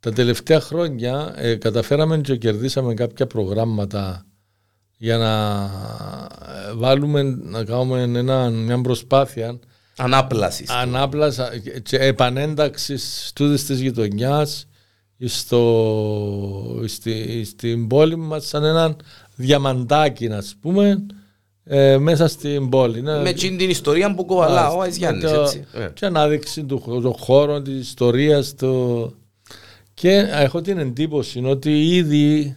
[0.05, 4.25] τα τελευταία χρόνια ε, καταφέραμε και κερδίσαμε κάποια προγράμματα
[4.97, 5.63] για να
[6.69, 9.59] ε, βάλουμε, να κάνουμε ένα, μια προσπάθεια
[9.97, 11.43] ανάπλασης ανάπλασης
[11.83, 14.67] και επανένταξης τούτης της γειτονιάς
[15.25, 18.95] στο, στη, στην πόλη μας σαν ένα
[19.35, 21.05] διαμαντάκι να πούμε
[21.63, 23.01] ε, μέσα στην πόλη.
[23.01, 25.65] Με την ιστορία που κοβαλά ο Αϊζιάννης, έτσι.
[25.93, 29.13] Και ανάδειξη του, του χώρου, της ιστορίας, του,
[29.95, 32.55] και έχω την εντύπωση ότι ήδη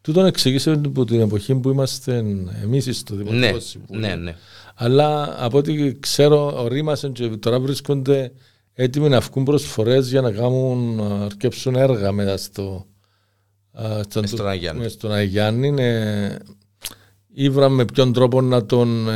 [0.00, 2.24] του τον εξηγήσαμε από την εποχή που είμαστε
[2.62, 4.08] εμείς στο Δημοτικό ναι, Συμβούλιο.
[4.08, 4.36] Ναι, ναι.
[4.74, 8.32] Αλλά από ό,τι ξέρω, ορίμασαν και τώρα βρίσκονται
[8.72, 12.86] έτοιμοι να βγουν προσφορές για να κάνουν, να αρκέψουν έργα μέσα στο.
[14.08, 14.88] Στον, στον Αγιάννη.
[14.88, 15.70] Στον Αγιάννη.
[15.70, 16.36] Ναι.
[17.34, 19.08] Ήβραμε με ποιον τρόπο να τον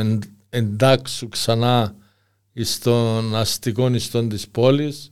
[0.49, 1.95] εντάξουν ξανά
[2.61, 5.11] στον αστικό ιστό της πόλης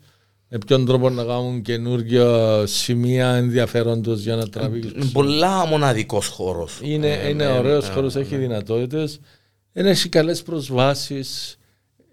[0.56, 6.80] με ποιον τρόπο να κάνουν καινούργια σημεία ενδιαφέροντος για να τραβήξουν; Είναι πολλά μοναδικός χώρος.
[6.84, 8.22] Είναι, ε, είναι ναι, ωραίος ναι, χώρος, ναι.
[8.22, 9.08] έχει δυνατότητε.
[9.74, 11.58] Έχει καλές προσβάσεις.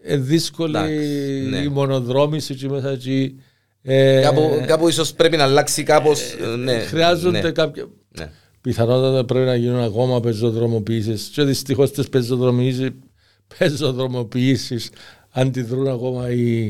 [0.03, 0.79] Ε, δύσκολη
[1.51, 1.59] ναι.
[1.59, 3.41] η μονοδρόμηση εκεί μέσα εκεί.
[3.83, 6.33] Ε, κάπου, κάπου ίσως πρέπει να αλλάξει κάπως.
[6.33, 7.51] Ε, ναι, χρειάζονται ναι.
[7.51, 7.87] κάποια...
[8.19, 8.31] Ναι.
[8.61, 12.09] Πιθανότατα πρέπει να γίνουν ακόμα πεζοδρομοποιήσεις και δυστυχώς τις
[13.59, 14.91] πεζοδρομοποιήσεις
[15.35, 16.63] αντιδρούν ακόμα οι,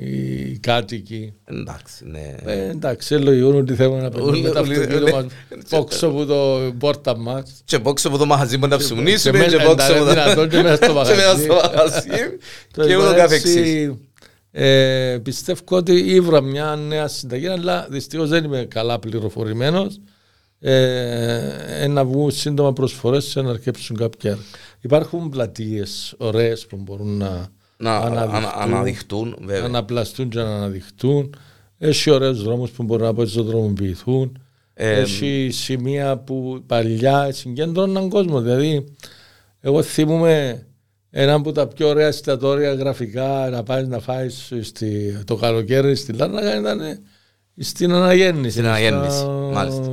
[0.00, 1.32] οι κάτοικοι.
[1.44, 2.34] Εντάξει, ναι.
[2.44, 5.32] Ε, εντάξει, λογικό ότι θέλουμε να Ούλοι- πετύχουμε τα ούλοι- αυτοκίνητα ούλοι- μας
[5.70, 7.62] πόξω από το πόρτα μας.
[7.64, 10.48] Και πόξω από το μαγαζί που να ψουμνήσουμε και και μέσα- πόξω από είναι δυνατόν
[10.48, 11.42] και μέσα στο και μέσα μαγαζί.
[11.44, 12.08] στο μαγαζί
[12.74, 13.56] Το και ούτω είπα καθεξής.
[13.56, 13.98] έτσι,
[14.50, 20.00] Ε, πιστεύω ότι ήβρα μια νέα συνταγή, αλλά δυστυχώς δεν είμαι καλά πληροφορημένος.
[20.60, 24.42] Ε, να βγουν σύντομα προσφορές σε να αρκέψουν κάποια έργα.
[24.80, 29.64] Υπάρχουν πλατείες ωραίες που μπορούν να, Να αναδειχτούν, ανα- αναδειχτούν, να βέβαια.
[29.64, 31.34] αναπλαστούν και να αναδειχτούν.
[31.78, 34.38] Έχει ωραίους δρόμους που μπορούν να αποδρομοποιηθούν.
[34.74, 38.40] Ε, Έχει σημεία που παλιά συγκέντρωναν κόσμο.
[38.40, 38.84] Δηλαδή,
[39.60, 40.66] εγώ θυμούμαι
[41.10, 46.12] ένα από τα πιο ωραία εστιατόρια γραφικά να πάεις να φάεις στη, το καλοκαίρι στη
[46.12, 46.80] Λάρνακα ήταν
[47.58, 48.50] στην Αναγέννηση.
[48.50, 49.90] Στην Αναγέννηση, Στα- μάλιστα.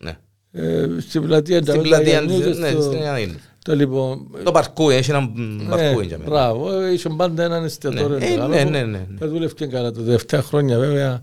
[0.00, 0.16] Ναι.
[0.52, 3.40] Ε, στην πλατεία Στην Νταβέλα πλατεία, Γιαννιού και ναι, στο- στην Αναγέννηση.
[3.66, 4.28] Το λοιπόν.
[4.44, 6.30] Το παρκούι, έχει ένα ναι, παρκούι για μένα.
[6.30, 8.18] Μπράβο, είχε πάντα έναν εστιατόριο.
[8.18, 9.06] Ναι, ε, μεγάλο ναι, που ναι, ναι, ναι.
[9.18, 9.92] Δεν δούλευε και καλά.
[9.92, 11.22] Τα τελευταία χρόνια βέβαια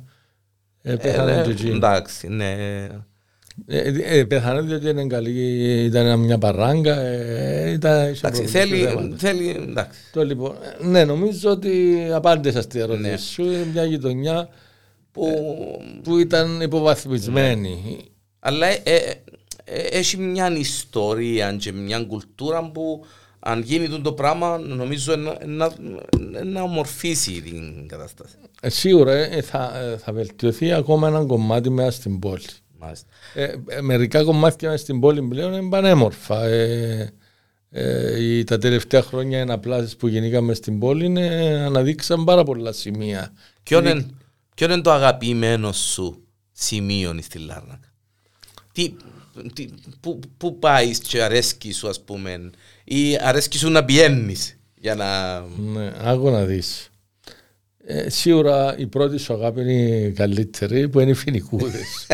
[0.82, 1.76] ε, Ε, πέθανε ναι, το εκείνο.
[1.76, 2.52] Εντάξει, ναι.
[3.66, 5.32] Ε, ε, πέθανε διότι είναι καλή,
[5.84, 7.00] ήταν μια παράγκα.
[7.00, 9.16] Ε, ήταν, είχε Εντάξει, προβλήματα, θέλει, θέματα.
[9.18, 10.00] θέλει, εντάξει.
[10.14, 13.18] Το λοιπόν, ε, ναι, νομίζω ότι απάντησα στη ερώτηση Ναι.
[13.18, 13.44] σου.
[13.44, 14.50] Είναι μια γειτονιά
[15.12, 15.28] Που,
[16.04, 18.06] που ήταν υποβαθμισμένη.
[18.40, 19.14] αλλά ε, ε, ε,
[19.66, 23.06] έχει μια ιστορία και μια κουλτούρα που
[23.40, 25.74] αν γίνει τούτο το πράγμα νομίζω να, να,
[26.44, 28.36] να ομορφήσει την κατάσταση.
[28.62, 32.44] Ε, σίγουρα ε, θα, ε, θα βελτιωθεί ακόμα ένα κομμάτι μέσα στην πόλη.
[32.80, 33.08] Μάλιστα.
[33.34, 36.46] Ε, ε, μερικά κομμάτια μέσα στην πόλη πλέον είναι πανέμορφα.
[36.46, 37.14] Ε,
[37.70, 41.26] ε, οι- τα τελευταία χρόνια οι αναπλάσεις που γεννήκαμε στην πόλη είναι,
[41.66, 43.34] αναδείξαν πάρα πολλά σημεία.
[43.64, 44.06] Ποιο είναι,
[44.56, 47.94] ποιο είναι το αγαπημένο σου σημείο στη Λάρνακα;
[48.72, 48.96] Τι, τι,
[50.00, 52.50] πού, πού πάεις και αρέσκεις σου ας πούμε
[52.84, 55.40] ή αρέσκει σου να πηγαίνεις για να...
[55.40, 56.90] Ναι, άκου να δεις.
[57.86, 62.08] Ε, σίγουρα η πρώτη σου αγάπη είναι η καλύτερη που είναι οι φοινικούδες.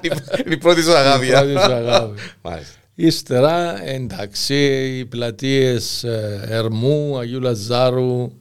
[0.00, 1.26] Είναι η πρώτη σου αγάπη.
[1.26, 2.20] Η πρώτη σου αγάπη.
[2.42, 2.74] Μάλιστα.
[2.94, 4.54] Ύστερα, εντάξει,
[4.98, 8.32] οι πλατείες ε, Ερμού, Αγίου Λαζάρου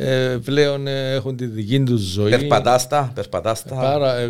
[0.00, 2.30] ε, πλέον ε, έχουν τη δική τους ζωή.
[2.30, 3.74] Περπατάστα, περπατάστα.
[3.74, 4.28] Πάρα, ε, ε,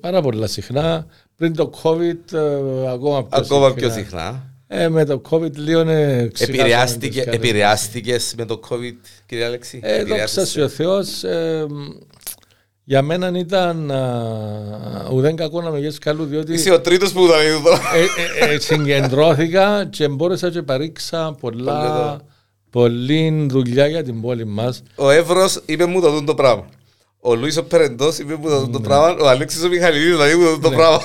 [0.00, 1.06] πάρα πολλά συχνά.
[1.36, 3.74] Πριν το COVID ε, ακόμα πιο Ακόμα συχνά.
[3.74, 4.42] πιο συχνά.
[4.68, 7.34] Ε, με το COVID λίγο ε, ξεχάσαμε Επηρεάστηκε, τις καλές.
[7.34, 8.94] επηρεάστηκες με το COVID,
[9.26, 10.56] κύριε Αλέξη; Ε, δόξα Επηρεάστηκες.
[10.64, 11.66] ο Θεός, ε,
[12.84, 17.24] για μένα ήταν α, ουδέν κακό να με γες καλού, διότι Είσαι ο τρίτος που
[17.24, 17.72] ήταν εδώ.
[17.72, 22.20] ε, ε, ε, συγκεντρώθηκα και μπόρεσα και παρήξα Πολύ πολλά,
[22.72, 22.84] εδώ.
[22.86, 24.82] πολλή δουλειά για την πόλη μας.
[24.94, 26.66] Ο Εύρος είπε μου το το πράγμα.
[27.20, 29.16] Ο Λουίς ο Περεντός είπε μου το το πράγμα.
[29.24, 30.76] Ο Αλέξης ο Μιχαλιδής δηλαδή μου το το Ναι.
[30.76, 31.00] πράγμα.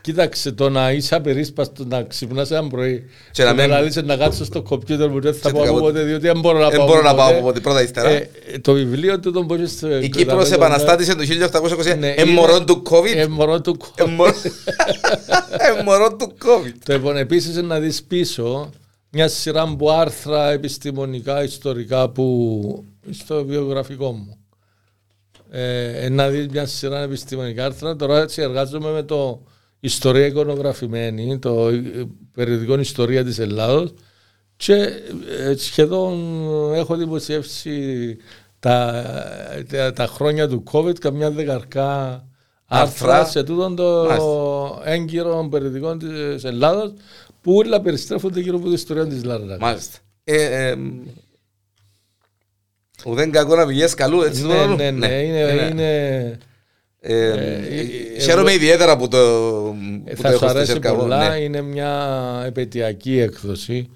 [0.00, 4.02] Κοίταξε, το να είσαι απερίσπαστος να ξυπνάς ένα πρωί Και να και μην- να λύσεις
[4.02, 5.92] να κάτσω στο κομπιούτερ μου δεν θα Και πάω από τίποτε.
[5.92, 7.38] ποτέ διότι δεν μπορώ να Δεν πάω μπορώ να από πάω ποτέ.
[7.38, 8.08] από ποτέ πρώτα ύστερα.
[8.08, 9.82] Ε, ε, το βιβλίο του τον μπορείς...
[10.02, 13.14] Η Κύπρος επαναστάτησε το 1820 Ναι, εμμορών είναι- του COVID.
[13.16, 14.02] Εμμορό του COVID.
[14.06, 14.34] Εμμορών-
[15.78, 16.72] Εμμορών του COVID.
[16.84, 18.70] Το λοιπόν επίσης να δεις πίσω
[19.12, 24.36] μια σειρά από άρθρα επιστημονικά, ιστορικά που στο βιογραφικό μου.
[25.50, 27.96] Ε, να δεις μια σειρά επιστημονικά άρθρα.
[27.96, 29.42] Τώρα έτσι εργάζομαι με το
[29.80, 31.82] Ιστορία Εικονογραφημένη, το ε,
[32.34, 33.94] περιοδικό Ιστορία της Ελλάδος
[34.56, 34.74] και
[35.38, 36.14] ε, σχεδόν
[36.74, 38.16] έχω δημοσιεύσει
[38.58, 39.04] τα,
[39.68, 42.24] τα, τα χρόνια του COVID καμιά δεκαρκά
[42.66, 43.24] άρθρα Άρθρα.
[43.24, 44.90] σε τούτον το Μάλιστα.
[44.90, 46.92] έγκυρο περιοδικό της Ελλάδος
[47.42, 49.58] που όλα περιστρέφονται γύρω από την ιστορία της Λάρνακας.
[49.60, 49.98] Μάλιστα.
[50.24, 50.76] Ε, ε,
[53.04, 56.38] Ουδέν κακό να πηγές καλού, έτσι Ναι, το ναι, ναι, είναι, είναι,
[57.04, 59.18] Ε, ε, Χαίρομαι ε, ιδιαίτερα που το,
[60.04, 61.00] ε, που το θα σου έχω στο αρέσει σέρκα μου.
[61.00, 61.36] πολλά, ναι.
[61.36, 63.90] είναι μια επαιτειακή έκδοση.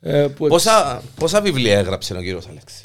[0.00, 2.84] ε, που Πόσα, πόσα βιβλία έγραψε ο κύριος Αλέξη;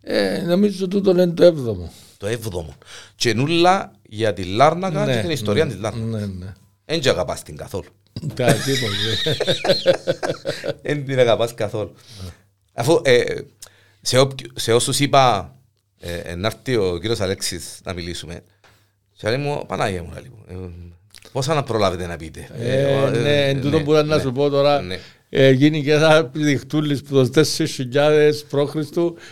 [0.00, 1.92] ε, νομίζω τούτο είναι το έβδομο.
[2.16, 2.74] Το έβδομο.
[3.16, 6.10] Και νουλά για τη Λάρνακα Ναι, και την ιστορία ναι, της Λάρνακας.
[6.20, 6.52] Ναι, ναι.
[6.84, 7.88] Δεν την αγαπάς την καθόλου.
[8.34, 9.36] Τα τίποτε.
[10.82, 11.94] Δεν την αγαπάς καθόλου.
[12.72, 13.22] Αφού ε,
[14.00, 15.54] σε, όποι- σε όσους είπα
[16.00, 18.40] ε, ε, να έρθει ο κύριος Αλέξης να μιλήσουμε
[19.16, 20.70] και λέει μου, Πανάγια μου, λέει μου, ε,
[21.32, 22.48] πόσα να προλάβετε να πείτε.
[22.58, 24.22] Ε, ε, ναι, ε, εν τούτο ναι, που ήταν να ναι.
[24.22, 24.80] σου πω τώρα.
[24.80, 24.98] Ναι.
[25.30, 27.42] Ε, γίνει και ένα διχτούλης που το
[27.92, 28.76] 4.000 π.Χ.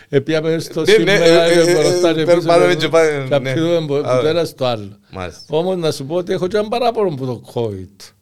[0.09, 2.75] Επίαμε στο Ναι, ναι, σήμερα ε, ε, και μπροστά ε, και ε, πίσω πάμε και
[2.75, 3.49] και πάμε, και ναι.
[3.49, 4.97] απειλούμε από Α, το ένα στο άλλο.
[5.11, 5.41] Μάλιστα.
[5.47, 8.13] Όμως να σου πω ότι έχω και ένα παράπονο που το COVID.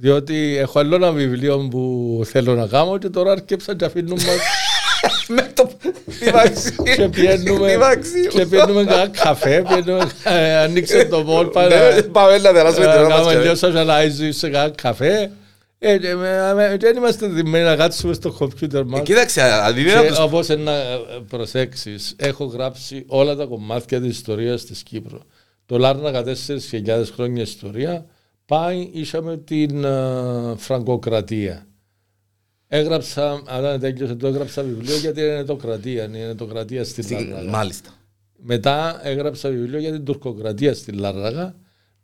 [0.00, 4.36] Διότι έχω άλλο ένα βιβλίο που θέλω να κάνω και τώρα αρκέψαν και αφήνουν μας
[5.28, 5.70] Με το
[6.18, 6.74] τιμάξι.
[6.96, 8.26] και πιένουμε, Τιμάξι.
[8.28, 12.94] και πιένουμε κανένα καφέ, πιένουμε, ε, ανοίξε το μόλ, Ναι, πάμε Πάμε να περάσουμε την
[12.94, 13.12] ώρα μας.
[13.14, 15.30] κάνουμε και- λίγο socialize σε κανένα καφέ
[15.78, 15.94] Ε, ε,
[16.72, 19.00] ε, Δεν είμαστε δημένοι να κάτσουμε στο κομπιούτερ Ε, μας.
[19.02, 20.72] Κοίταξε, αν είναι από Και τους- όπως να
[21.28, 25.18] προσέξεις, έχω γράψει όλα τα κομμάτια της ιστορίας της Κύπρου.
[25.66, 28.04] Το Λάρνακα 4.000 χρόνια ιστορία
[28.48, 31.66] πάει, είχαμε την ε, Φραγκοκρατία.
[32.68, 37.50] Έγραψα, αλλά τέλειωσε το έγραψα βιβλίο για την Ενετοκρατία, η Ενετοκρατία στην Στην- Λάρνακα.
[37.50, 37.90] Μάλιστα.
[38.36, 41.54] Μετά έγραψα βιβλίο για την Τουρκοκρατία στην Λάρνακα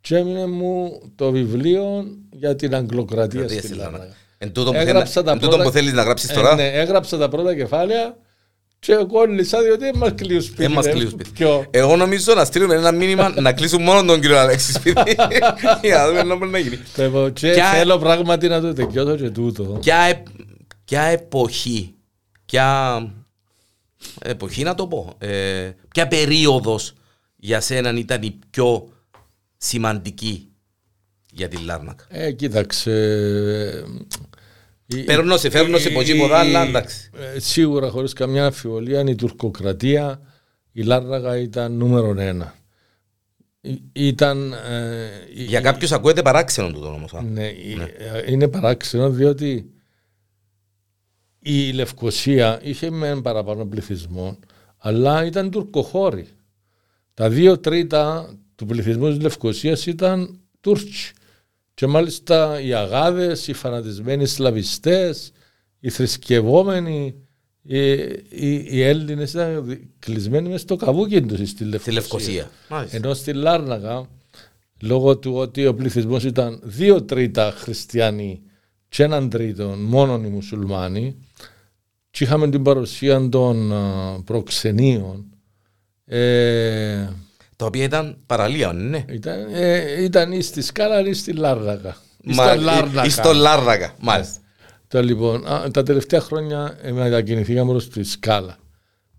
[0.01, 3.97] και έμεινε μου το βιβλίο για την Αγγλοκρατία Κρατία στην στη Λάρνακα.
[3.97, 4.19] Λάρνακα.
[4.37, 6.55] Εν τούτο που Έγραψα θέλ- τα εν τούτο πρώτα- που θέλεις να γράψεις Ε, τώρα,
[6.55, 8.17] ναι, έγραψα τα πρώτα κεφάλαια
[8.85, 10.61] και κόλλησα διότι δεν μας κλείουν σπίτι.
[10.61, 10.91] δεν μας ρε.
[10.91, 11.29] κλείουν σπίτι.
[11.29, 15.15] Ποιο; Εγώ νομίζω να στείλουμε ένα μήνυμα να κλείσουν μόνο τον κύριο Αλέξη σπίτι.
[15.83, 16.79] Για να δούμε να μπορεί να γίνει.
[16.97, 19.63] Λοιπόν, Και Ποια- θέλω πράγματι να το τελειώσω και τούτο.
[19.63, 20.23] Ποια, ε-
[20.85, 21.95] ποια εποχή,
[22.45, 22.97] ποια
[24.21, 26.93] εποχή να το πω, ε, ποια περίοδος
[27.35, 28.89] για σένα ήταν η πιο
[29.57, 30.49] σημαντική
[31.31, 32.91] για τη Λάρνακα; Ε, κοίταξε.
[34.87, 37.09] Ε, η- Παίρνω σε, φέρνω σε η- από τίποτα, αλλά εντάξει.
[37.35, 40.21] ε, Σίγουρα χωρίς καμιά αμφιβολία η τουρκοκρατία,
[40.71, 42.55] η Λάρνακα ήταν νούμερο ένα.
[43.61, 44.53] Ή- Ήταν...
[44.53, 47.13] ε, η- Για κάποιους ακούεται παράξενο τούτο όμως.
[47.13, 47.21] α.
[47.21, 49.69] Ναι, η- ε, είναι παράξενο διότι
[51.39, 54.39] η Λευκοσία είχε με παραπάνω πληθυσμό,
[54.77, 56.27] αλλά ήταν τουρκοχώρη.
[57.13, 60.93] Τα δύο τρίτα του πληθυσμού της Λευκοσίας ήταν Τούρκοι.
[61.75, 65.31] Και μάλιστα οι αγάδες, οι φανατισμένοι σλαβιστές,
[65.79, 67.15] οι θρησκευόμενοι,
[67.61, 67.91] οι,
[68.29, 71.93] οι, οι Έλληνες ήταν δι- κλεισμένοι μες στο καβούκι τους στη Στη Λευκοσία.
[71.93, 72.49] Λευκοσία.
[72.69, 72.95] Μάλιστα.
[72.97, 74.09] Ενώ στη Λάρνακα,
[74.81, 78.41] λόγω του ότι ο πληθυσμός ήταν δύο τρίτα χριστιανοί
[78.89, 81.15] και έναν τρίτο μόνον οι μουσουλμάνοι
[82.11, 85.25] και είχαμε την παρουσία των α, προξενείων
[86.05, 87.07] ε,
[87.55, 89.05] Τα οποία ήταν παραλία, ναι.
[89.09, 91.97] ήταν, ε, ήταν ή στη Σκάλα ή στη Λάρνακα.
[92.21, 93.05] Ή Μα- στα ή- Λάρνακα.
[93.05, 94.39] ή στο Λάρνακα, μάλιστα.
[94.87, 98.57] Τα, λοιπόν, α, τα τελευταία χρόνια ε, μετακινηθήκαμε προς τη Σκάλα.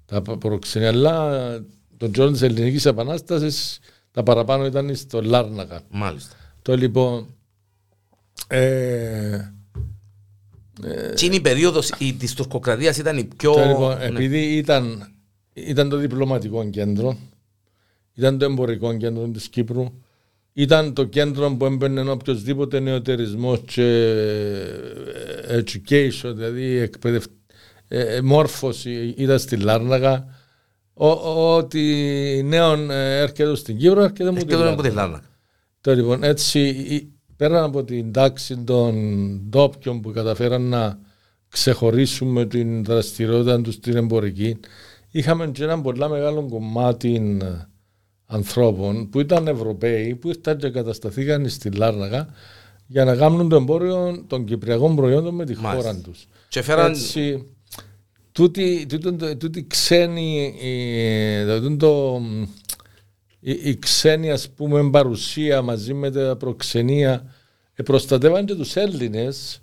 [0.06, 1.64] Τα προ- προξενία, αλλά ε,
[1.96, 3.78] τον τζόνο της Ελληνικής Επανάστασης
[4.10, 5.80] τα παραπάνω ήταν στο Λάρνακα.
[5.90, 6.36] Μάλιστα.
[6.62, 7.26] Το λοιπόν.
[8.48, 9.38] Ε,
[11.14, 13.52] Τι είναι η περίοδος η- της τουρκοκρατίας ήταν η πιο...
[13.52, 14.04] το λοιπόν, ναι.
[14.04, 15.12] επειδή ήταν,
[15.52, 17.16] ήταν το διπλωματικό κέντρο,
[18.16, 19.84] ήταν το εμπορικό κέντρο της Κύπρου,
[20.52, 23.82] ήταν το κέντρο που έμπαινε οποιοδήποτε νεοτερισμός και
[25.48, 27.24] ε, education, δηλαδή εκπαιδευ...
[27.88, 30.26] ε, ε, μόρφωση ήταν στη Λάρνακα.
[30.94, 34.88] Ο- ο- Ότι νέον ε, έρχεται στην Κύπρο έρχεται μου Και τη τώρα από Λάρνακα.
[34.88, 35.26] τη Λάρνακα.
[35.80, 38.94] Το λοιπόν έτσι η- πέραν από την τάξη των
[39.48, 40.98] ντόπιων που καταφέραν να
[41.48, 44.56] ξεχωρίσουμε την δραστηριότητα τους στην εμπορική
[45.10, 47.46] είχαμε και ένα πολλά μεγάλο κομμάτι ε,
[48.26, 52.28] ανθρώπων που ήταν Ευρωπαίοι που ήρθαν και κατασταθήκαν στη Λάρνακα
[52.86, 55.90] για να κάνουν το εμπόριο των κυπριακών προϊόντων με τη Μάλιστα.
[55.90, 56.28] χώρα τους.
[56.48, 56.90] Και φέραν...
[56.90, 57.46] Έτσι,
[58.32, 62.20] τούτη, τούτη, τούτη ξένη, ε, τούτο το,
[63.40, 67.34] η, η ξένη ας πούμε παρουσία μαζί με τα προξενία
[67.74, 69.62] ε, προστατεύαν και τους Έλληνες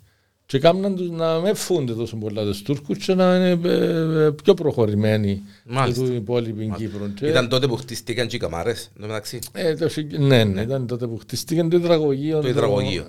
[0.54, 4.32] και κάμναν τους να με φούνται τόσο πολλά τους Τούρκους και να είναι ε, ε,
[4.44, 6.02] πιο προχωρημένοι Μάλιστα.
[6.02, 7.08] από την υπόλοιπη Κύπρο.
[7.16, 9.40] Και, Ήταν τότε που χτίστηκαν και οι καμάρες, εν τω μεταξύ.
[9.52, 12.42] ε, το, συ- ναι, ναι, ήταν τότε που χτίστηκε το υδραγωγείο.
[12.42, 13.04] Το υδραγωγείο.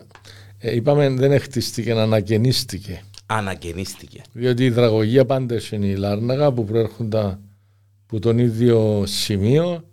[0.59, 3.03] Ε, είπαμε δεν χτίστηκε, ανακαινίστηκε.
[3.26, 4.22] Ανακαινίστηκε.
[4.32, 7.38] Διότι η υδραγωγία πάντα είναι η Λάρναγα που προέρχονταν
[8.07, 9.84] από τον ίδιο σημείο.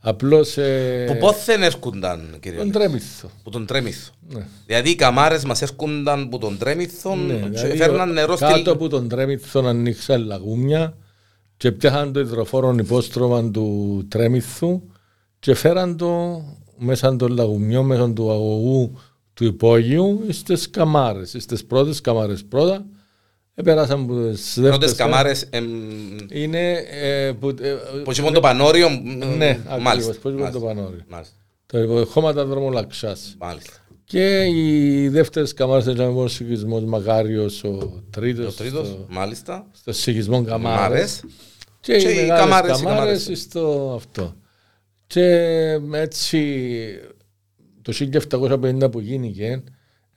[0.00, 3.30] Απλώς ε, Που πόθεν έρχονταν, κύριε τον Αλέξη; τρέμιθο.
[3.42, 4.12] Που τον Τρέμιθο.
[4.28, 4.46] Ναι.
[4.66, 8.70] Δηλαδή οι καμάρες μας έρχονταν που τον Τρέμιθο Ναι, και δηλαδή, φέρναν νερό κάτω στη...
[8.70, 10.96] από τον τρέμιθο ανοίξαν λαγούμια
[11.56, 14.82] και πιάχαν το υδροφόρο υπόστρωμα του τρέμιθου
[15.38, 16.42] και φέραν το
[16.78, 18.98] μέσα των λαγουμιών, μέσα του αγωγού
[19.34, 22.86] του υπόγειου στις καμάρες, στις πρώτες καμάρες πρώτα.
[23.60, 25.66] Επέρασαν από τις Πρώτες δεύτερες καμάρες, εμ,
[26.32, 28.88] Είναι ε, που, ε, πώς είπαν το πανόριο,
[29.36, 29.90] Ναι, μάλιστα.
[29.90, 30.60] ακριβώς, πώς είπαν το Μάλιστα.
[30.60, 31.04] πανόριο.
[31.08, 31.34] Μάλιστα.
[31.66, 33.34] Τα υποδεχόματα δρομολαξάς.
[33.38, 33.72] Μάλιστα.
[34.04, 39.66] Και οι δεύτερες καμάρες ήταν ο συγχυσμός Μαγάριος, ο τρίτος, Ο τρίτος, στο, μάλιστα.
[39.72, 40.80] στο συγχυσμό καμάρες.
[40.82, 41.24] Καμάρες.
[41.80, 43.40] Και, Και οι οι μεγάλες καμάρες, οι καμάρες, καμάρες.
[43.40, 44.34] στο αυτό.
[45.06, 45.24] Και
[45.92, 46.40] έτσι
[47.82, 49.62] το 1750 που γίνηκε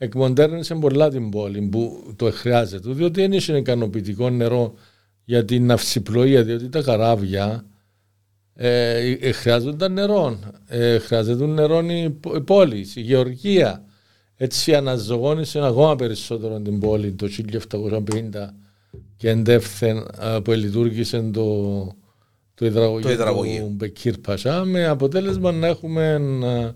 [0.03, 4.73] εκμοντέρνησε πολλά την πόλη που το χρειάζεται διότι δεν είχε ικανοποιητικό νερό
[5.25, 7.65] για την ναυσιπλοεία διότι τα καράβια
[8.55, 10.39] ε, ε, χρειάζονταν νερό.
[10.67, 13.85] Ε, χρειάζεται νερό η, πο- η πόλη, η γεωργία.
[14.35, 17.27] Έτσι αναζωγόνησε ακόμα περισσότερο την πόλη το
[17.71, 17.99] 1750
[19.17, 21.71] και εντεύθεν ε, που λειτουργήσε το,
[22.53, 23.61] το υδραγωγείο, Το υδραγωγείο.
[23.63, 26.03] του Μπεκίρ Πασά με αποτέλεσμα να έχουμε
[26.43, 26.71] ε,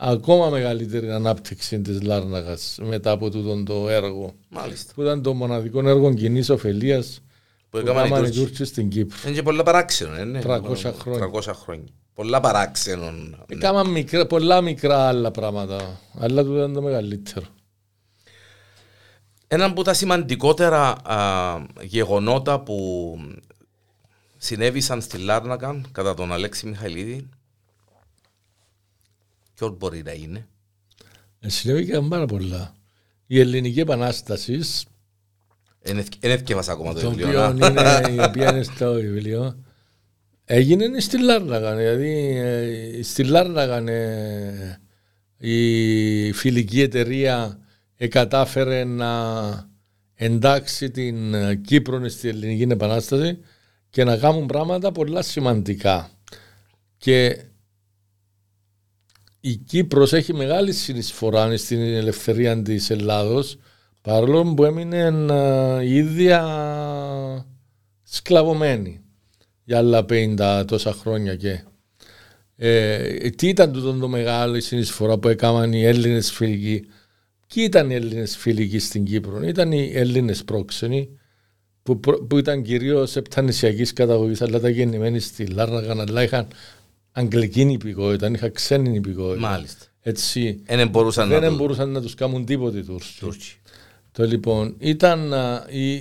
[0.00, 4.34] ακόμα μεγαλύτερη ανάπτυξη της Λάρνακας μετά από τούτο το έργο.
[4.48, 4.92] Μάλιστα.
[4.94, 7.22] Που ήταν το μοναδικό έργο κοινή ωφελίας
[7.70, 9.16] που έκαναν οι Τούρκοι στην Κύπρο.
[9.24, 10.40] Είναι και πολλά παράξενο, είναι.
[10.44, 11.30] 300 χρόνια.
[11.32, 11.88] 300 χρόνια.
[12.14, 13.12] Πολλά παράξενο.
[13.46, 17.46] Έκαναν μικρά, πολλά μικρά άλλα πράγματα, αλλά του ήταν το μεγαλύτερο.
[19.46, 23.16] Ένα από τα σημαντικότερα α, γεγονότα που
[24.36, 27.28] συνέβησαν στη Λάρνακα κατά τον Αλέξη Μιχαηλίδη
[29.58, 30.46] ποιο μπορεί να είναι.
[31.40, 32.74] Ε, συνέβηκαν πάρα πολλά.
[33.26, 34.60] Η Ελληνική Επανάσταση
[35.82, 37.46] Δεν έφτιαβασα ακόμα το το βιβλίο.
[37.46, 37.68] οποίο να.
[37.68, 39.62] είναι, η οποία είναι στο βιβλίο,
[40.44, 41.76] έγινε στη Λάρνακα.
[41.76, 44.80] Δηλαδή, ε, στη Λάρνακα ε,
[45.38, 47.58] η φιλική εταιρεία
[48.08, 49.10] κατάφερε να
[50.14, 53.38] εντάξει την ε, Κύπρο στην Ελληνική Επανάσταση
[53.90, 56.10] και να κάνουν πράγματα πολλά σημαντικά.
[56.98, 57.47] Και
[59.40, 63.58] η Κύπρος έχει μεγάλη συνεισφορά στην ελευθερία της Ελλάδος
[64.02, 65.26] παρόλο που έμεινε
[65.78, 66.42] ε, η ίδια
[68.02, 69.00] σκλαβωμένη
[69.64, 71.62] για άλλα 50 τόσα χρόνια και
[72.56, 76.86] ε, τι ήταν τούτο το μεγάλο η συνεισφορά που έκαναν οι Έλληνες φιλικοί
[77.54, 81.18] Ποιοι ήταν οι Έλληνες φιλικοί στην Κύπρο; Ήταν οι Έλληνες πρόξενοι
[81.82, 86.48] που, προ- που ήταν κυρίως επτανησιακής καταγωγής αλλά ήταν γεννημένοι στη Λάρνακα αλλά είχαν
[87.12, 89.48] αγγλική υπηκότητα, είχαν ξένη υπηκότητα.
[89.48, 89.86] Μάλιστα.
[90.00, 91.56] Έτσι, Δεν μπορούσαν να δεν το...
[91.56, 93.18] μπορούσαν να τους κάνουν τίποτε οι Τούρκοι.
[93.18, 93.52] Τούρκοι.
[94.12, 95.94] Το λοιπόν ήταν α, η,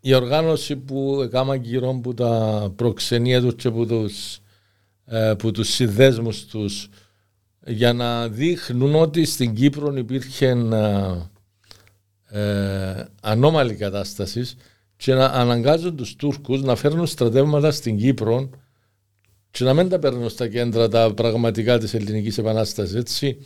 [0.00, 4.38] η οργάνωση που έκανα γύρω από τα προξενία τους και από τους,
[5.04, 6.88] ε, που τους συνδέσμους τους
[7.66, 14.56] για να δείχνουν ότι στην Κύπρο υπήρχε α, ε, ανώμαλη κατάστασης
[14.96, 18.50] και να αναγκάζουν τους Τούρκους να φέρνουν στρατεύματα στην Κύπρο
[19.54, 22.94] και να μην τα παίρνουν στα κέντρα τα πραγματικά της ελληνικής επανάστασης.
[22.94, 23.38] Έτσι,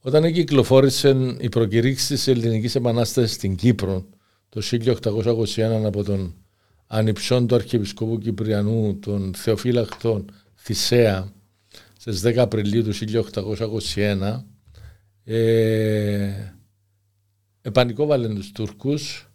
[0.00, 4.06] όταν κυκλοφόρησε η προκηρύξη της ελληνικής επανάστασης στην Κύπρο
[4.48, 6.34] το 1821 από τον
[6.86, 11.32] ανυψιόν του Αρχιεπισκόπου Κυπριανού, τον Θεοφύλακτον Θησέα,
[11.98, 14.44] στις 10 Απριλίου του 1821,
[15.24, 16.32] ε,
[17.62, 19.30] επανικόβαλε τους Τούρκους,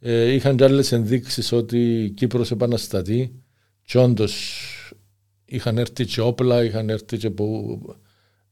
[0.00, 3.42] ε, είχαν και άλλες ενδείξεις ότι η Κύπρος επαναστατεί
[3.82, 4.67] και όντως
[5.48, 7.78] είχαν έρθει και όπλα, είχαν έρθει και που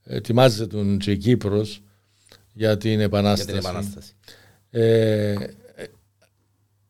[0.04, 1.82] ετοιμάζεται και η Κύπρος
[2.52, 3.46] για την Για επανάσταση.
[3.46, 4.12] την επανάσταση.
[4.70, 5.36] Ε, ε,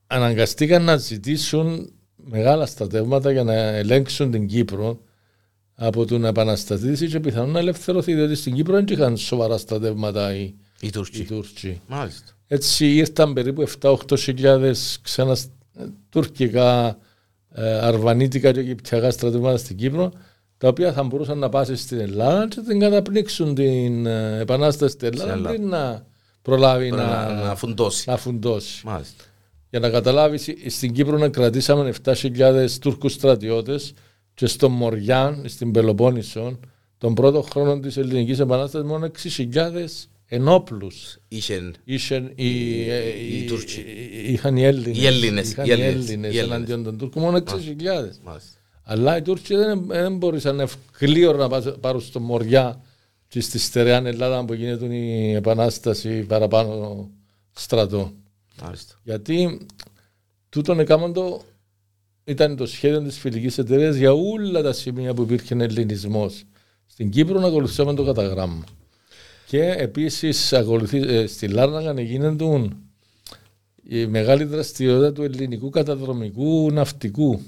[0.06, 5.00] αναγκαστήκαν να ζητήσουν μεγάλα στρατεύματα για να ελέγξουν την Κύπρο
[5.74, 10.42] από τον επαναστατήσει και πιθανόν να ελευθερωθεί, διότι στην Κύπρο δεν είχαν σοβαρά στρατεύματα οι,
[10.42, 11.24] Οι οι Τούρκοι.
[11.24, 11.80] Τούρκοι.
[11.86, 12.32] Μάλιστα.
[12.46, 15.50] Έτσι ήρθαν περίπου 7-8 χιλιάδες ξένα σ-
[16.08, 16.96] τουρκικά, ε,
[17.62, 20.12] αρβανίτικα και αιγυπτιακά στρατεύματα στην Κύπρο,
[20.58, 25.08] τα οποία θα μπορούσαν να πάσει στην Ελλάδα και την καταπνίξουν την ε, επανάσταση στην
[25.08, 25.48] Ελλάδα Ελλάδα.
[25.48, 26.06] πριν να
[26.42, 28.10] προλάβει Πρέπει να, να, να φουντώσει.
[28.10, 28.86] να φουντώσει.
[28.86, 29.24] Μάλιστα.
[29.70, 33.94] Για να καταλάβεις, στην Κύπρο να κρατήσαμε 7.000 Τούρκους στρατιώτες
[34.34, 36.58] και στο Μοριάν, στην Πελοπόννησο,
[36.98, 39.10] τον πρώτο χρόνο της Ελληνικής Επανάστασης μόνο
[39.52, 41.18] 6.000 ενόπλους.
[41.28, 43.84] Είχε Είχαν οι, οι οι- Τούρκοι.
[44.26, 44.98] είχαν οι Έλληνες.
[44.98, 46.56] Οι Έλληνες, Είχαν οι οι Έλληνες, Έλληνες οι Έλληνες.
[46.56, 48.18] εναντίον των Τούρκων, μόνο 6.000.
[48.24, 48.58] Μάλιστα.
[48.82, 52.80] Αλλά οι Τούρκοι δεν, δεν μπορούσαν ευκλείω να πα- πάρουν στο Μοριά
[53.28, 57.08] και στη στερεά Ελλάδα που γίνεται η Επανάσταση παραπάνω
[57.52, 58.12] στρατό.
[58.62, 58.94] Μάλιστα.
[59.02, 59.66] Γιατί
[60.48, 61.42] τούτον έκαναν το
[62.24, 66.44] ήταν το σχέδιο της φιλικής εταιρείας για όλα τα σημεία που υπήρχε ελληνισμός.
[66.86, 68.64] Στην Κύπρο να ακολουθήσαμε το κατά γράμμα.
[69.46, 72.70] Και επίσης ακολουθεί, ε, στη Λάρνακα γίνεται
[73.82, 77.40] η μεγάλη δραστηριότητα του ελληνικού καταδρομικού ναυτικού.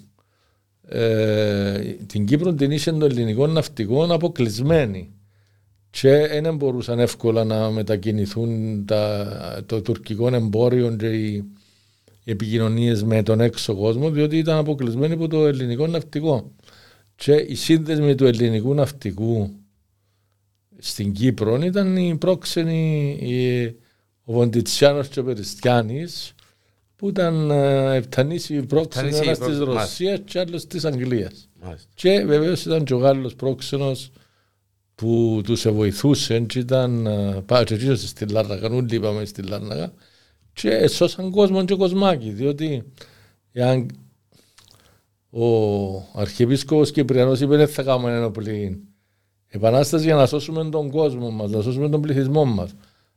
[0.88, 5.12] Ε, την Κύπρο την είχε των ελληνικών ναυτικών αποκλεισμένη
[5.90, 11.44] και δεν μπορούσαν εύκολα να μετακινηθούν τα, το τουρκικό εμπόριο και οι
[12.24, 16.52] επικοινωνίες με τον έξω κόσμο, διότι ήταν αποκλεισμένοι από το ελληνικό ναυτικό.
[17.14, 19.50] Και οι σύνδεσμοι του ελληνικού ναυτικού
[20.78, 23.64] στην Κύπρο ήταν οι πρόξενοι, οι-
[24.24, 26.32] ο Βοντιτσιάνος και ο Περιστιάνης,
[26.96, 29.80] που ήταν ε, επτανείς οι πρόξενοι Επτανείς οι ένας προ- της μάλιστα.
[29.82, 31.48] Ρωσίας και άλλος της Αγγλίας.
[31.62, 31.88] Μάλιστα.
[31.94, 34.10] Και βεβαίως ήταν και ο Γάλλος πρόξενος
[34.94, 39.92] που τους βοηθούσε και ήταν ε, πάει και εκείνος στη Λάρνακα, όλοι είπαμε στη Λάρνακα
[40.52, 42.82] και σώσαν κόσμο και κοσμάκι διότι
[43.52, 43.86] εάν
[45.30, 45.48] ο
[46.14, 48.80] Αρχιεπίσκοπος Κυπριανός είπε δεν θα κάνουμε ενόπλη
[49.48, 52.70] επανάσταση για να σώσουμε τον κόσμο μας, να σώσουμε τον πληθυσμό μας.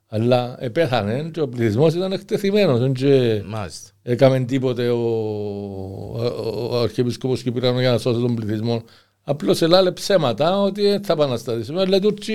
[0.07, 3.89] Αλλά επέθανε και ο πληθυσμός ήταν εκτεθειμένος δεν και Μάλιστα.
[4.01, 8.81] έκαμε τίποτε ο, ο, ο Αρχιεπίσκοπος Κυπριανού για να σώσει τον πληθυσμό
[9.23, 11.81] Απλώς ελάλε ψέματα ότι δεν θα επαναστατήσουμε.
[11.81, 12.33] Αλλά οι Τούρκοι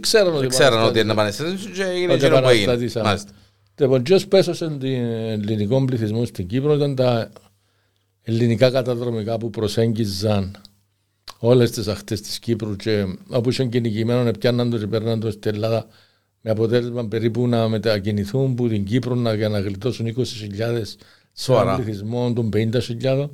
[0.00, 2.62] ξέραν ότι Ξέραν ότι είναι επαναστατήσουν και έγινε Ότι εκείνο που έγινε.
[2.62, 3.06] επαναστατήσαμε.
[3.06, 3.30] Μάλιστα.
[3.80, 7.30] Λοιπόν, ποιος που έσωσε τον ελληνικό πληθυσμό στην Κύπρο ήταν τα
[8.22, 10.56] ελληνικά καταδρομικά που προσέγγιζαν
[11.38, 15.54] όλες τις ακτές της Κύπρου και όπου είχαν κυνηγημένο πιάνναν το και παίρναν το στην
[15.54, 15.86] Ελλάδα
[16.40, 20.22] με αποτέλεσμα περίπου να μετακινηθούν που την Κύπρο να, για να γλιτώσουν 20.000
[20.82, 20.96] σε
[21.34, 21.70] Σοβαρά.
[21.72, 22.50] έναν πληθυσμό των
[23.02, 23.28] 50.000.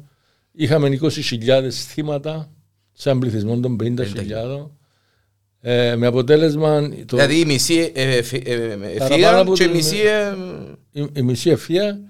[0.52, 2.50] Είχαμε 20.000 θύματα
[2.92, 4.70] σε έναν πληθυσμό των 50.000.
[5.60, 9.52] Ε, με αποτέλεσμα το, Δηλαδή η μισή ε, ε, φυ- ε, ε, Παραπάνω ευθεία από
[9.54, 10.34] και η την- μισή ε,
[11.00, 12.00] η, η μισή ευφία,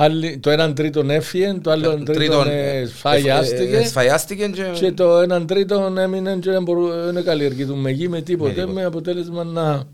[0.00, 4.92] άλλη, το έναν τρίτον έφυγε, το άλλο έναν τρίτον ε, σφαγιάστηκε ε, σφαγιάστηκε και και
[4.92, 8.72] το έναν τρίτον έμεινε και δεν μπορού- δεν καλλιεργητούμε γη με τίποτε, τίποτε.
[8.72, 9.84] με αποτέλεσμα να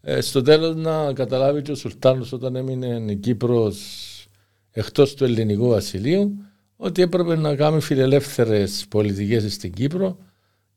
[0.00, 3.78] ε, στο τέλος να καταλάβει και ο Σουλτάνος όταν έμεινε η Κύπρος
[4.70, 6.32] εκτός του ελληνικού βασιλείου
[6.76, 10.18] ότι έπρεπε να κάνει φιλελεύθερες πολιτικές στην Κύπρο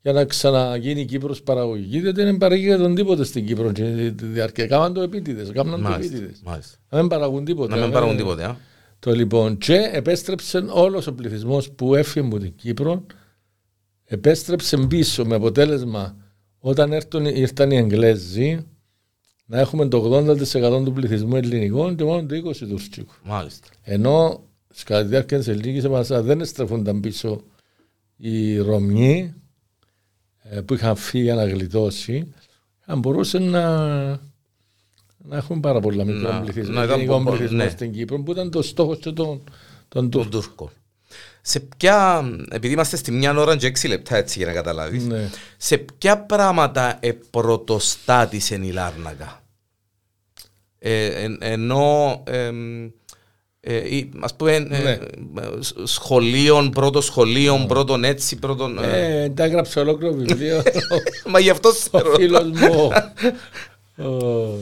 [0.04, 4.26] για να ξαναγίνει η Κύπρος παραγωγική, διότι δεν παραγγείλε τον τίποτε στην Κύπρο και τη
[4.26, 4.68] διάρκεια.
[4.68, 6.42] Κάμαν το επίτηδες, κάμαν το Μάλιστα, επίτηδες.
[6.46, 6.78] μάλιστα.
[6.90, 7.76] Να μην παραγούν τίποτα.
[7.76, 8.44] Να μην Ε, παράγουν τίποτε.
[8.46, 8.58] α.
[9.00, 13.06] το λοιπόν, και επέστρεψε όλος ο πληθυσμός που έφυγε από την Κύπρο,
[14.06, 16.16] επέστρεψε πίσω με αποτέλεσμα
[16.60, 18.66] όταν έρθουν, ήρθαν οι Εγγλέζοι
[19.46, 23.14] να έχουμε το 80% του πληθυσμού ελληνικών και μόνο το 20% τουρκικού.
[23.24, 23.68] Μάλιστα.
[23.82, 24.44] Ενώ
[24.86, 27.42] κατά τη διάρκεια της ελληνικής επαναστασία δεν στρέφονταν πίσω
[28.18, 29.42] οι Ρωμιοί ε,
[30.62, 32.34] που είχαν φύγει για να γλιτώσει,
[32.86, 33.78] αν μπορούσε να,
[35.18, 37.70] να έχουμε πάρα πολλά μικρό Να- πληθυσμό, να ήταν ελληνικό πο- πο- πληθυσμό ναι.
[37.70, 39.44] στην Κύπρο, που ήταν το στόχος και των,
[39.88, 40.42] των Τον Τούρκων.
[40.42, 40.72] Τούρκο.
[41.42, 45.30] Σε ποια, επειδή είμαστε στη μια ώρα και έξι λεπτά έτσι για να καταλάβεις, Ναι.
[45.58, 47.00] σε ποια πράγματα
[47.30, 49.44] πρωτοστάτησε η Λάρνακα;
[50.80, 52.90] Ε, εν- ενώ εμ,
[53.66, 55.00] ε, ή, ας πούμε ε, Ναι.
[55.60, 58.78] σ- σχολείων, πρώτο σχολείων, πρώτον έτσι, πρώτον...
[58.84, 60.62] ε, Ε, τα έγραψε ολόκληρο βιβλίο
[61.32, 62.90] Μα γι' αυτό ο σε φίλος μου
[63.98, 64.58] ο,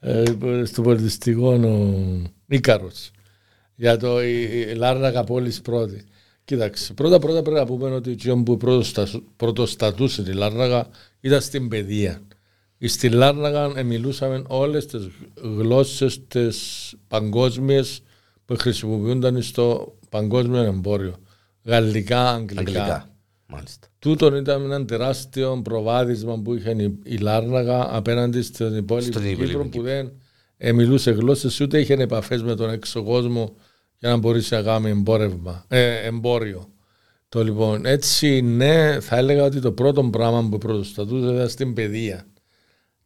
[0.00, 0.22] ε,
[0.64, 1.94] στο πολιτιστικό ο
[2.48, 3.10] Ίκαρος
[3.74, 6.04] για το η, η Λάρνακα πόλης πρώτη.
[6.44, 10.88] Κοίταξε, πρώτα πρώτα πρέπει να πούμε ότι ο που πρωτοστα- πρωτοστατούσε τη Λάρνακα
[11.20, 12.20] ήταν στην παιδεία.
[12.88, 15.08] Στη Λάρνακα ε, μιλούσαμε όλες τις
[15.58, 18.02] γλώσσες τις παγκόσμιες
[18.44, 21.14] που χρησιμοποιούνταν στο παγκόσμιο εμπόριο.
[21.64, 22.60] Γαλλικά, αγγλικά.
[22.60, 23.08] Αγγλικά.
[23.46, 23.86] Μάλιστα.
[23.98, 29.44] Τούτον ήταν ένα τεράστιο προβάδισμα που είχε η, η Λάρναγα απέναντι στην υπόλοιπη Στον Κύπρο
[29.44, 30.12] υπόλοιπο που δεν
[30.56, 33.56] ε, μιλούσε γλώσσες ούτε είχε επαφές με τον έξω κόσμο
[33.98, 36.68] για να μπορέσει να κάνει εμπόρευμα, ε, εμπόριο.
[37.28, 42.26] Το λοιπόν, έτσι ναι, θα έλεγα ότι το πρώτο πράγμα που πρωτοστατούσε ήταν στην παιδεία.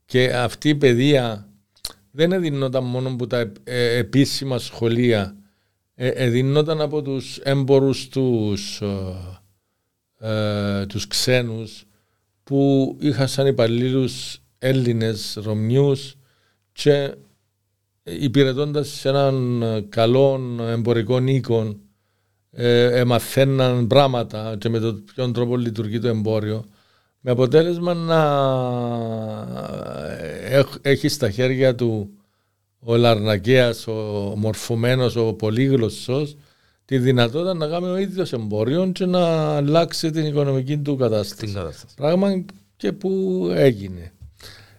[0.09, 1.49] Και αυτή η παιδεία
[2.11, 5.37] δεν εδινόταν μόνο από τα ε, επίσημα σχολεία,
[5.95, 11.85] ε, εδινόταν από τους έμπορους τους, ε, ε, τους ξένους
[12.43, 16.15] που είχαν σαν υπαλλήλους Έλληνες, Ρωμιούς
[16.73, 17.15] και
[18.03, 21.77] υπηρετώντας σε έναν ε, καλό εμπορικό οίκο
[22.51, 26.65] ε, εμαθαίναν πράγματα και με τον ποιον τρόπο λειτουργεί το εμπόριο
[27.29, 28.21] με αποτέλεσμα να
[30.51, 32.11] ε, έχ- έχεις στα χέρια του
[32.81, 33.93] ο Λαρνακέας, ο
[34.37, 36.37] μορφωμένος, ο πολύγλωσσος
[36.85, 39.27] τη δυνατότητα να κάνει ο ίδιος εμπόριο και να
[39.57, 41.41] αλλάξει την οικονομική του κατάσταση.
[41.45, 41.95] Την κατάσταση.
[41.95, 42.45] Πράγμα
[42.77, 43.11] και που
[43.55, 44.13] έγινε.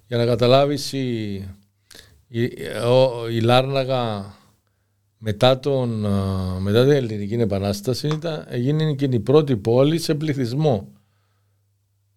[0.08, 1.34] Για να καταλάβεις η,
[2.28, 2.44] η,
[2.88, 4.34] ο- η Λάρναγα
[5.18, 10.88] μετά, τον, α, μετά την Ελληνική Επανάσταση ήταν, έγινε και η πρώτη πόλη σε πληθυσμό.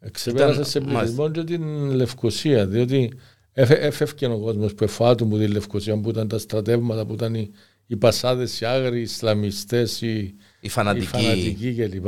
[0.05, 3.13] Εξεπέρασε Ήταν- σε πληθυσμό και την Λευκοσία, διότι
[3.53, 7.35] έφε, έφευκε ο κόσμος που εφάτου μου τη Λευκοσία, που ήταν τα στρατεύματα, που ήταν
[7.35, 7.51] οι,
[7.87, 11.07] οι πασάδες, οι άγριοι, οι Ισλαμιστές, οι, Η οι φανατική.
[11.07, 12.07] φανατικοί κλπ.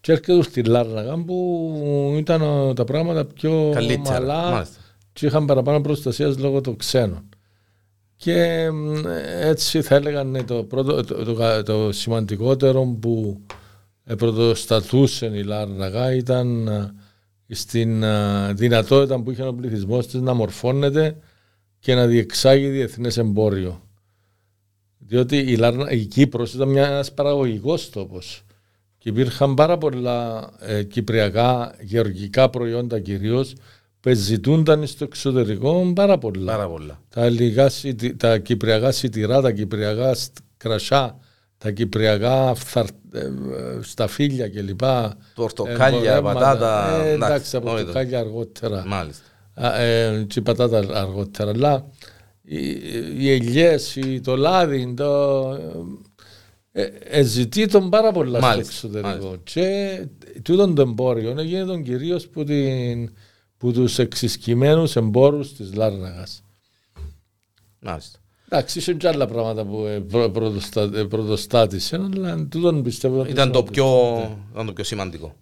[0.00, 4.20] Και έρχεται στη Λάρναγα που ήταν α, τα πράγματα πιο Καλύτερα.
[4.20, 4.80] μαλά Μάλιστα.
[5.12, 7.28] και είχαν παραπάνω προστασίας λόγω των ξένων.
[8.16, 8.94] Και μ,
[9.40, 13.40] έτσι θα έλεγα ναι, το, πρώτο, το, το, το σημαντικότερο που
[14.04, 16.94] ε, πρωτοστατούσε η Λάρναγα ήταν α,
[17.50, 21.16] στην α, δυνατότητα που είχε ο πληθυσμός της να μορφώνεται
[21.78, 23.82] και να διεξάγει διεθνές εμπόριο.
[24.98, 28.42] Διότι η, Λάρνα, η Κύπρος ήταν μια, ένας παραγωγικός τόπος
[28.98, 33.54] και υπήρχαν πάρα πολλά ε, κυπριακά γεωργικά προϊόντα κυρίως
[34.00, 36.52] που ζητούνταν στο εξωτερικό πάρα πολλά.
[36.52, 37.00] Πάρα πολλά.
[37.08, 41.18] Τα, ελληνικά σιτι- τα κυπριακά σιτηρά, τα κυπριακά στ- κρασιά,
[41.62, 43.28] τα κυπριακά φθαρ, ε, ε,
[43.82, 44.80] σταφύλια κλπ.
[45.34, 46.38] Πορτοκάλια, εμπορεύματα.
[46.40, 47.04] πατάτα.
[47.04, 48.84] Ε, εντάξει, τα όχι το- πορτοκάλια αργότερα.
[48.86, 49.24] Μάλιστα.
[49.54, 51.50] Α, ε, και η πατάτα αργότερα.
[51.50, 51.86] Αλλά
[52.42, 52.66] οι,
[53.18, 55.50] οι ελιές, η- το λάδι, το,
[56.72, 59.08] ε, ε, ζητεί τον πάρα πολλά στο Μάλιστα, εξωτερικό.
[59.08, 59.36] μάλιστα.
[59.42, 60.06] Και
[60.42, 63.12] τούτον το εμπόριο γίνεται κυρίως που, την,
[63.56, 66.42] που τους εξισκημένους εμπόρους της Λάρναγας.
[67.80, 68.18] Μάλιστα.
[68.52, 73.30] Εντάξει, είχε και άλλα πράγματα που ε, προ- πρωτοστα- ε, πρωτοστάτησαν, αλλά τούτον πιστεύω ότι
[73.30, 73.86] Ήταν το θα- πιο,
[74.52, 75.34] ήταν το πιο σημαντικό.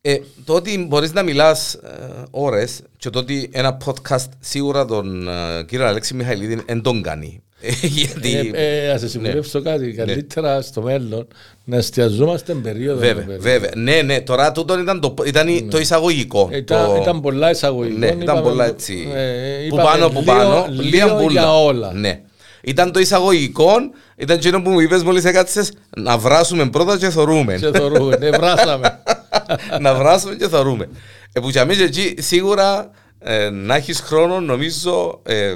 [0.00, 5.28] Ε, το ότι μπορείς να μιλάς ε, ώρες και το ότι ένα podcast σίγουρα τον
[5.28, 7.42] ε, κύριο Αλέξη Μιχαηλίδη δεν τον κάνει.
[7.66, 11.26] Ε, Γιατί, Ε, ε, ας σε συμβουλεύσω κάτι, καλύτερα στο μέλλον
[11.64, 13.00] να εστιαζόμαστε εν περίοδο.
[13.00, 13.42] με βέβαια, περίοδο.
[13.42, 13.70] βέβαια.
[13.76, 16.48] Ναι, ναι, τώρα τούτο ήταν το, ήταν η- το εισαγωγικό.
[16.52, 17.98] Ε, Ήταν, το- ήταν πολλά εισαγωγικό.
[17.98, 19.08] Ναι, ήταν είπαμε- πολλά έτσι.
[19.14, 20.66] ε, που είπαμε πάνω, που λίγο- πάνω.
[20.70, 21.40] λίγο Λίγα μπουλα.
[21.40, 21.92] για όλα.
[21.92, 22.20] Ναι.
[22.66, 23.70] Ήταν το εισαγωγικό,
[24.16, 27.54] ήταν εκείνο που μου είπες μόλις έκατσες να βράσουμε πρώτα και θωρούμε.
[27.56, 28.98] Και θωρούμε, ναι, βράσαμε.
[29.80, 30.88] να βράσουμε και θωρούμε.
[31.32, 35.54] Ε, που για μένα και εκεί σίγουρα ε, να έχεις χρόνο νομίζω ε,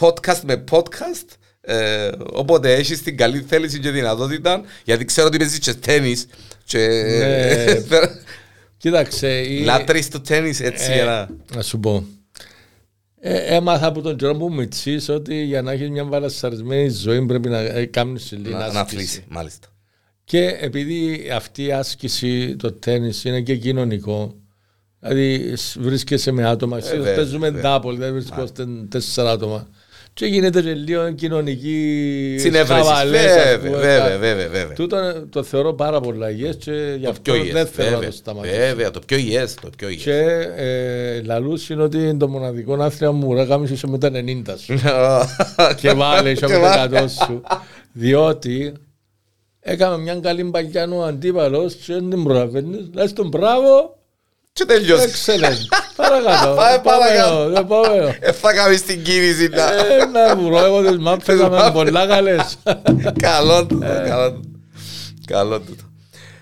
[0.00, 1.26] podcast με podcast
[1.60, 6.26] ε, όποτε έχεις την καλή θέληση και δυνατότητα γιατί ξέρω ότι παίζεις και τέννις
[6.64, 6.78] και
[7.18, 7.74] Ναι.
[8.76, 9.40] Κοίταξε.
[9.40, 11.28] η- λάτρεις το τέννις έτσι ε, για να...
[11.56, 12.04] Να σου πω.
[13.20, 17.26] Ε, έμαθα από τον καιρό που μου τσίς ότι για να έχεις μια βαλασσαρισμένη ζωή
[17.26, 18.78] πρέπει να ε, κάνεις λίγη να, να άσκηση.
[18.80, 19.68] αθλήσεις, μάλιστα.
[20.24, 24.34] Και επειδή αυτή η άσκηση, το τέννις είναι και κοινωνικό,
[25.00, 27.62] δηλαδή σ- βρίσκεσαι με άτομα, ε, βέβαια, παίζουμε βέβαια.
[27.62, 29.68] ντάπολ, δηλαδή βρίσκονται τέσσερα άτομα.
[30.18, 32.72] Και γίνεται και λίγο κοινωνική Συνέβρεση.
[32.82, 34.72] χαβαλές, ας Βέβαια, πούμε, βέβαια, κα- βέβαια, βέβαια.
[34.74, 34.96] Τούτο
[35.30, 38.10] το θεωρώ πάρα πολλά υγιές και γι' Το αυτό πιο δεν υγιές, θέλω να βέβαια,
[38.10, 38.54] το σταματήσω.
[38.56, 40.46] βέβαια, το πιο υγιές, το πιο Και υγιές.
[40.56, 44.74] ε, λαλούς είναι ότι είναι το μοναδικό άθλημα μου ρε γάμισε με τα 90 σου.
[45.80, 46.88] και βάλε είσαι Και με βάλε.
[46.88, 47.42] τα 100 σου.
[47.92, 48.72] Διότι
[49.60, 52.90] έκαμε μια καλή μπαγιάνου ο αντίπαλος και δεν την προλαβαίνεις.
[52.94, 53.97] Λες τον μπράβο,
[54.58, 55.08] Και τελειώσει.
[55.08, 55.78] excellent.
[55.96, 56.54] Παρακάτω.
[56.54, 57.34] Πάμε παρακάτω.
[57.34, 58.14] Επόμενο, επόμενο.
[58.20, 59.72] Ε, θα κάνεις την κίνηση να...
[59.72, 62.58] Ε, Να βρω εγώ τις μάπες να με πολλά καλές.
[63.20, 64.40] Καλό του, καλό του.
[65.26, 65.76] Καλό του.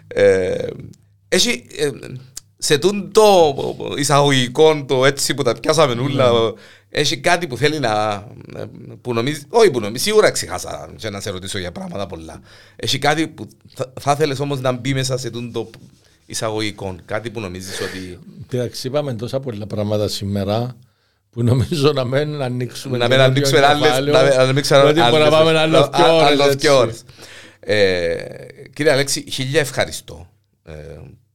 [0.08, 0.66] Ε,
[1.28, 1.90] Έχει, ε,
[2.58, 3.54] σε τούν το
[3.96, 6.30] εισαγωγικό, το έτσι που τα πιάσαμε όλα,
[6.88, 8.24] έχει κάτι που θέλει να,
[8.56, 8.64] ε,
[9.00, 12.40] που νομίζεις, όχι που νομίζεις, σίγουρα ξεχάσα και να σε ρωτήσω για πράγματα πολλά.
[12.76, 15.70] Έχει κάτι που θα, θα θέλεις όμως να μπει μέσα σε τούν το
[16.26, 18.18] εισαγωγικό, κάτι που νομίζεις ότι...
[18.48, 20.76] Κοίταξε, είπαμε τόσα πολλά πράγματα σήμερα
[21.30, 24.92] που νομίζω να μην ανοίξουμε να το μην ανοίξουμε ίδιο άλλες, κεφάλαιο, να μην ανοίξουμε
[24.92, 26.56] διότι μπορεί να πάμε άλλος α- δυο α- ώρες, άλλος έτσι.
[26.58, 27.02] δυο ώρες.
[27.60, 28.16] Ε,
[28.74, 30.28] Κύριε Αλέξη, χίλια ευχαριστώ
[30.64, 30.72] ε,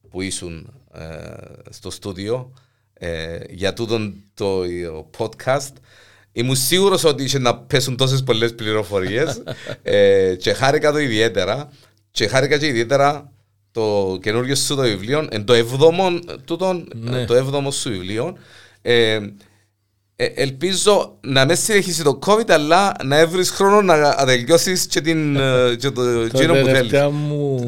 [0.10, 1.04] που ήσουν ε,
[1.70, 2.54] στο στούντιο
[2.94, 5.72] ε, για τούτον το ε, podcast.
[6.32, 9.44] Ήμουν σίγουρος ότι είχε να πέσουν τόσες πολλές πληροφορίες
[9.84, 11.70] ε, και χάρηκα το ιδιαίτερα
[12.12, 13.32] και χάρηκα και ιδιαίτερα
[13.72, 17.26] το καινούριο σου το βιβλίο, εν το έβδομο, τούτον, Ναι.
[17.26, 18.38] το έβδομο σου βιβλίο.
[18.82, 19.20] Ε,
[20.16, 25.36] ε, ελπίζω να μην συνεχίσει το COVID, αλλά να έβρεις χρόνο να τελειώσεις και, την,
[25.36, 26.64] ε, και το Το εκείνο που θέλεις.
[26.74, 27.60] τελευταία μου,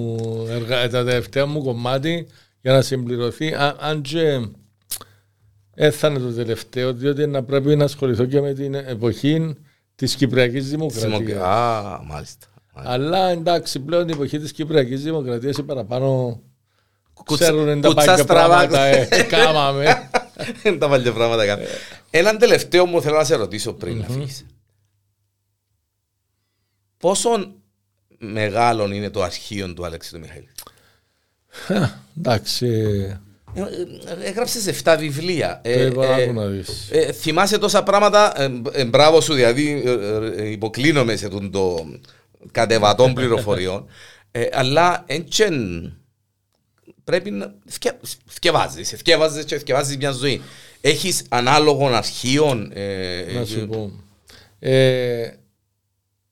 [0.50, 0.90] εργα...
[0.90, 2.28] το τελευταίο μου κομμάτι
[2.62, 4.48] για να συμπληρωθεί, α- αν και
[5.76, 9.56] έθανε το τελευταίο, διότι να πρέπει να ασχοληθώ και με την εποχή
[9.96, 11.42] της Κυπριακής Δημοκρατίας.
[11.42, 12.48] Α, μάλιστα.
[12.74, 16.42] Αλλά εντάξει, πλέον την εποχή της Κυπριακής Δημοκρατίας οι παραπάνω
[17.14, 18.48] Κουτσα- ξέρουν τα κουτσά πάγια στραβά.
[18.48, 20.10] πράγματα ε, κάμαμε.
[20.64, 21.64] Είναι τα παλιά πράγματα κάτω.
[22.10, 24.46] Έναν τελευταίο μου θέλω να σε ρωτήσω πριν να φύγεις.
[26.98, 27.30] Πόσο
[28.18, 30.44] μεγάλο είναι το αρχείο του Αλέξη του Μιχαήλ;
[32.18, 32.68] Εντάξει,
[33.56, 35.62] Ε, ε, Έγραψες 7 βιβλία.
[35.64, 36.90] το Ε, είπα ε, άκου να δεις.
[36.92, 39.92] Ε, θυμάσαι τόσα πράγματα, ε, ε, μπράβο σου, δηλαδή ε,
[40.42, 41.86] ε, υποκλίνομαι σε τον το
[42.52, 43.86] κατεβατών πληροφοριών,
[44.32, 45.94] ε, αλλά έντσεν
[47.04, 50.42] πρέπει να θκε- θκευάζεις, θκευάζεις και θκευάζεις μια ζωή.
[50.82, 52.72] Έχεις ανάλογων αρχείων.
[52.74, 53.92] ε, Να ε, σου πω.
[54.60, 55.32] Ε,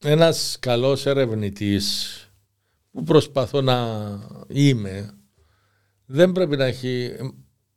[0.03, 2.15] ένας καλός ερευνητής
[2.91, 3.99] που προσπαθώ να
[4.47, 5.09] είμαι
[6.05, 7.11] δεν πρέπει να έχει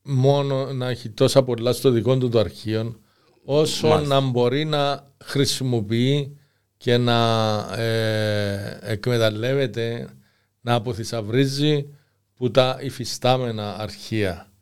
[0.02, 3.00] μόνο να έχει τόσα πολλά στο δικό του το αρχείο
[3.44, 4.20] όσο Μάλιστα.
[4.20, 6.38] να μπορεί να χρησιμοποιεί
[6.84, 10.08] και να ε, εκμεταλλεύεται
[10.60, 11.86] να αποθυσαυρίζει
[12.34, 14.52] που τα υφιστάμενα αρχεία.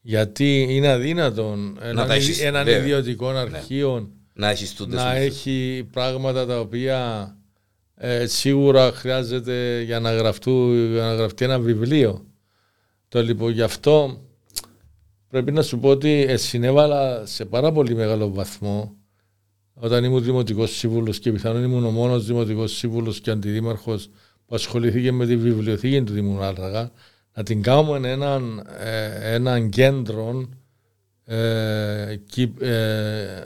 [0.00, 2.80] Γιατί είναι αδύνατον έναν, τα έχεις, έναν βέβαια.
[2.80, 7.30] ιδιωτικό αρχείο να έχεις τούτες να με- έχει πράγματα τα οποία
[7.94, 12.24] ε, σίγουρα χρειάζεται για να, γραφτού, για να γραφτεί ένα βιβλίο.
[13.08, 14.20] Το λοιπόν γι' αυτό
[15.28, 18.96] πρέπει να σου πω ότι ε, συνέβαλα σε πάρα πολύ μεγάλο βαθμό
[19.78, 24.08] όταν ήμουν δημοτικός σύμβουλος και πιθανόν ήμουν ο μόνος δημοτικός σύμβουλος και αντιδήμαρχος
[24.46, 26.90] που ασχοληθήκε με τη βιβλιοθήκη του Δήμου Άλραγα,
[27.34, 30.48] να την κάνουμε έναν, ε, έναν κέντρο
[31.24, 33.42] ε, κυ- ε,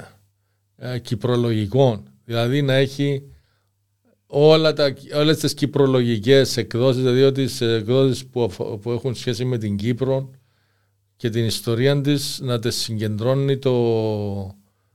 [0.77, 2.02] ε, κυπρολογικών.
[2.24, 3.23] Δηλαδή να έχει
[4.27, 9.59] όλα τα, όλες τις κυπρολογικές εκδόσεις, δηλαδή τις εκδόσεις που, αφ- που έχουν σχέση με
[9.59, 10.31] την Κύπρο
[11.16, 13.73] και την ιστορία της να τις συγκεντρώνει το,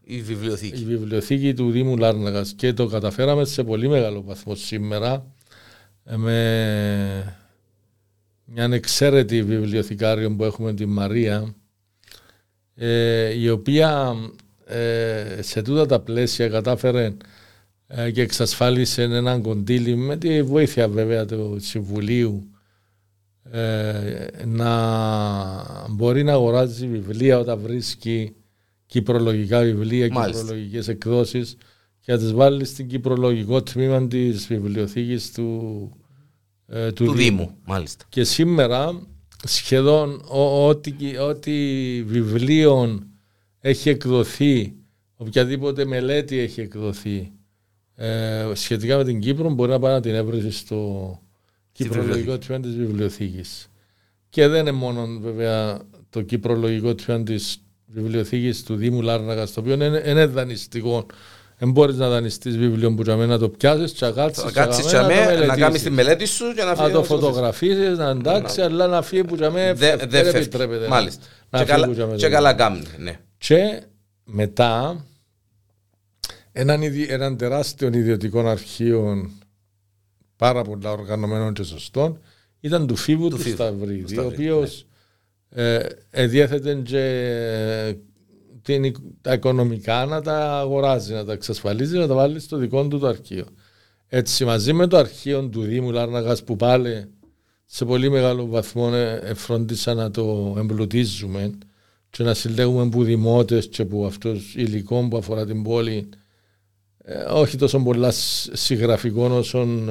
[0.08, 0.82] Η βιβλιοθήκη.
[0.82, 5.26] η βιβλιοθήκη του Δήμου Λάρνακας και το καταφέραμε σε πολύ μεγάλο βαθμό σήμερα
[6.04, 7.38] ε, με
[8.46, 11.56] μια εξαίρετη βιβλιοθηκάριο που έχουμε τη Μαρία
[12.76, 14.16] ε, η οποία
[14.66, 17.14] ε, σε τούτα τα πλαίσια κατάφερε
[17.88, 22.50] ε, και εξασφάλισε έναν κοντήλι με τη βοήθεια βέβαια του Συμβουλίου
[23.52, 28.36] ε, να μπορεί να αγοράζει βιβλία όταν βρίσκει
[28.86, 30.42] κυπρολογικά βιβλία, Μάλιστα.
[30.42, 31.58] κυπρολογικές εκδόσεις
[32.00, 35.92] και να τις βάλεις στην κυπρολογικό τμήμα της βιβλιοθήκης του,
[36.68, 37.38] ε, του, Του Δήμου.
[37.38, 38.06] Δήμου, μάλιστα.
[38.10, 39.08] Και σήμερα
[39.44, 41.52] σχεδόν ό- ό,τι, ό,τι
[42.04, 43.00] βιβλίο
[43.60, 44.74] έχει εκδοθεί,
[45.16, 47.32] οποιαδήποτε μελέτη έχει εκδοθεί
[47.96, 51.20] ε, σχετικά με την Κύπρο μπορεί να πάει να την έβρεση στο
[51.72, 52.46] κυπρολογικό βιβλιοθήκη.
[52.48, 53.68] τμήμα της βιβλιοθήκης.
[54.30, 57.65] Και δεν είναι μόνο βέβαια το κυπρολογικό τμήμα της
[57.96, 61.06] βιβλιοθήκης του Δήμου Λάρνακα, το οποίο είναι, είναι δανειστικό.
[61.58, 64.50] Δεν μπορείς να δανειστείς βιβλίο που για μένα να το πιάσεις και να κάτσεις Θα
[64.50, 66.92] και κάτσεις να το τσαμέ, να μελετήσεις κάνεις τη μελέτη σου και να να φύγεις.
[66.94, 70.38] το φωτογραφίσεις, να εντάξει, αλλά να φύγει που για μένα Δεν δεν δε φεύγει.
[70.38, 70.82] επιτρέπεται.
[70.84, 71.26] να- Μάλιστα.
[71.50, 73.20] να Και φύγει καλά- που για μένα Και δεν- καλά κάνει, ναι.
[73.38, 73.82] Και
[74.24, 75.04] μετά
[76.52, 79.30] έναν, ιδι- έναν τεράστιο ιδιωτικό αρχείο
[80.36, 82.20] πάρα πολλά οργανωμένων και σωστών
[82.60, 84.86] ήταν του Φίβου του, Φίβου, Σταυρίδη, του ο Σταυρίδη, οποίος
[85.50, 87.96] ε, εδιέθετε και
[88.62, 92.88] την, οικ- τα οικονομικά να τα αγοράζει, να τα εξασφαλίζει, να τα βάλει στο δικό
[92.88, 93.46] του το αρχείο.
[94.08, 97.06] Έτσι μαζί με το αρχείο του Δήμου Λάρναγας που πάλι
[97.66, 101.58] σε πολύ μεγάλο βαθμό ε, ε, φρόντισαν να το εμπλουτίζουμε
[102.10, 106.10] και να συλλέγουμε που δημότες και που αυτός υλικό που αφορά την πόλη
[106.98, 109.90] ε, όχι τόσο πολλά σ- συγγραφικών όσων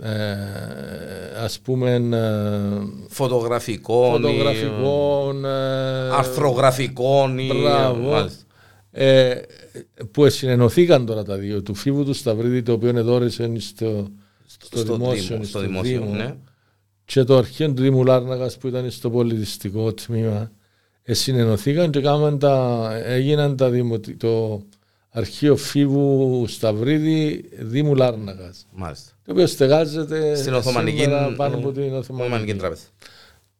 [0.00, 5.48] ε, ε, ας πούμε ε, Φωτογραφικών, ή, φωτογραφικών ε,
[6.10, 7.50] αρθρογραφικών ή...
[7.62, 8.10] Μπράβο.
[8.10, 8.44] Μάλιστα.
[8.90, 9.34] ε,
[10.10, 14.08] που συνενωθήκαν τώρα τα δύο του Φίβου του Σταυρίδη το οποίο εδόρεσε στο,
[14.46, 16.34] στο, Στο δημόσιο, Δήμο, στο στο δημόσιο, Δήμο, ναι.
[17.04, 20.50] και το αρχείο του Δήμου Λάρνακας που ήταν στο πολιτιστικό τμήμα
[21.02, 24.62] ε, συνενωθήκαν και κάμαν τα, έγιναν τα δημοτι- το
[25.10, 29.11] αρχείο Φίβου Σταυρίδη Δήμου Λάρνακας Μάλιστα.
[29.24, 32.54] Το οποίο στεγάζεται Στην Οθωμανική, σήμερα πάνω από την Οθωμανική Οθωμανική.
[32.54, 32.82] Τράπεζα.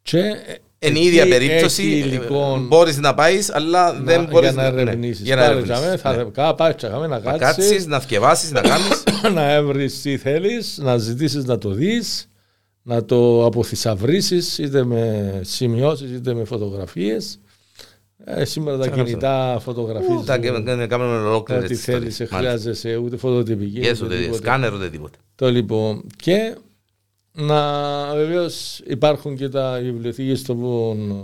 [0.03, 0.35] Και Είναι
[0.79, 1.83] η εκεί ίδια έχει περίπτωση.
[1.83, 5.25] υλικό Μπορείς να πάεις, αλλά να- δεν μπορείς για να ερευνήσεις.
[5.25, 5.81] Για να Πάλι ερευνήσεις.
[5.83, 6.25] τζαμέ, θα Ναι.
[6.31, 9.03] κα- πάει τζαμέ να Να κάτσεις, κάτσεις, να θκευάσεις, να κάνεις.
[9.35, 12.29] να έβρεις τι θέλεις, να ζητήσεις να το δεις,
[12.83, 17.39] να το αποθυσαυρίσεις είτε με σημειώσεις είτε με φωτογραφίες.
[18.25, 19.09] Ε, σήμερα τα Τσακαλώς.
[19.09, 23.81] κινητά φωτογραφίζουν Τα κάνουμε ολόκληρε ό,τι θέλεις, δεν χρειάζεσαι ούτε φωτοτυπική.
[23.83, 24.37] Yes, ούτε ούτε τίποτε.
[24.37, 25.19] σκάνερ, ούτε τίποτα.
[25.35, 26.07] Το λοιπόν.
[26.17, 26.57] Και
[27.33, 31.23] να βεβαίως υπάρχουν και τα βιβλιοθήκες των,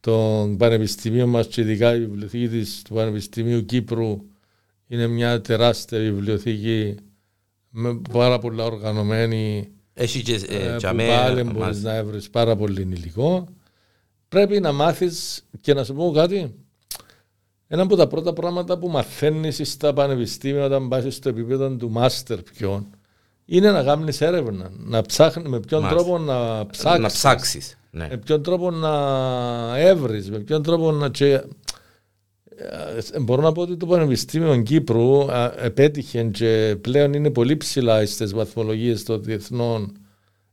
[0.00, 4.22] των πανεπιστημίων μας και ειδικά η βιβλιοθήκη της, του Πανεπιστημίου Κύπρου
[4.86, 6.94] είναι μια τεράστια βιβλιοθήκη
[7.70, 11.90] με πάρα πολλά οργανωμένη Έχει και ε, ε, που τζαμέ, πάλι μπορείς μάλιστα.
[11.90, 13.48] να έβρεις πάρα πολύ υλικό.
[14.28, 16.54] Πρέπει να μάθεις και να σου πω κάτι.
[17.68, 22.42] Ένα από τα πρώτα πράγματα που μαθαίνεις στα πανεπιστήμια όταν πας στο επίπεδο του μάστερ
[22.42, 22.86] ποιον
[23.44, 24.70] είναι να κάνεις έρευνα.
[24.78, 26.04] Να ψάχνεις με ποιον Μάλιστα.
[26.04, 27.00] τρόπο να ψάξεις.
[27.00, 27.78] Να ψάξεις.
[27.90, 28.06] Ναι.
[28.10, 31.08] Με ποιον τρόπο να έβρεις, με ποιον τρόπο να...
[31.08, 31.32] Και...
[33.12, 38.06] Ε, Μπορώ να πω ότι το Πανεπιστήμιο Κύπρου α, επέτυχε και πλέον είναι πολύ ψηλά
[38.06, 39.92] στις βαθμολογίες των διεθνών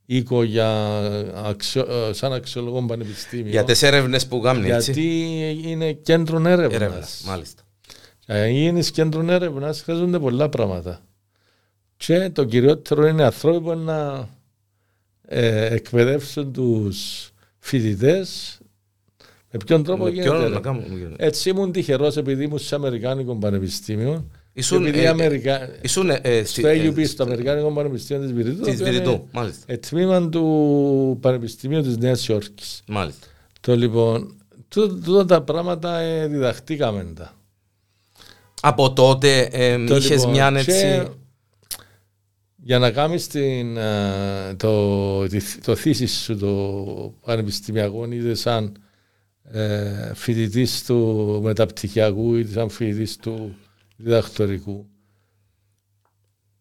[0.05, 0.97] οίκο για
[1.45, 3.49] αξιο, ε, σαν αξιολογών πανεπιστήμιο.
[3.49, 4.91] Για τις έρευνες που κάνουν έτσι.
[4.91, 6.73] γιατί είναι κέντρο έρευνας.
[6.73, 7.63] Έρευνας, μάλιστα.
[8.25, 11.01] Για να γίνει κέντρο έρευνας χρειάζονται πολλά πράγματα.
[11.97, 14.29] Και το κυριότερο είναι ανθρώποι που να
[15.27, 17.29] ε, εκπαιδεύσουν τους
[17.59, 18.59] φοιτητές
[19.51, 20.27] με ποιον τρόπο Με γίνεται.
[20.29, 20.59] ποιον να έρευνα.
[20.61, 21.15] κάνουμε.
[21.17, 24.29] Έτσι ήμουν τυχερός επειδή ήμουν σε Αμερικάνικο Πανεπιστήμιο.
[24.57, 25.69] Ήσουν, επειδή ε, Αμερικα...
[25.81, 28.61] Ήσουν ε, ε, στο AUP, στο Αμερικάνικο Πανεπιστήμιο της Βηρητού.
[28.61, 29.63] Της το οποίο είναι, Βηρητού, μάλιστα.
[29.67, 32.81] ε, τμήμα του Πανεπιστημίου της Νέας Υόρκης.
[32.87, 33.27] Μάλιστα.
[33.61, 34.35] Το λοιπόν,
[34.67, 37.33] τούτα τούτα τα πράγματα ε, διδαχτήκαμε τα.
[38.61, 41.11] Από τότε ε, Το είχες λοιπόν, μια και έτσι.
[42.63, 46.51] Για να κάνεις την, ε, το, τη- το θύση σου το
[47.21, 48.71] πανεπιστημιακό είτε σαν
[49.43, 53.55] ε, φοιτητής του μεταπτυχιακού είτε σαν φοιτητής του
[53.95, 54.89] διδακτορικού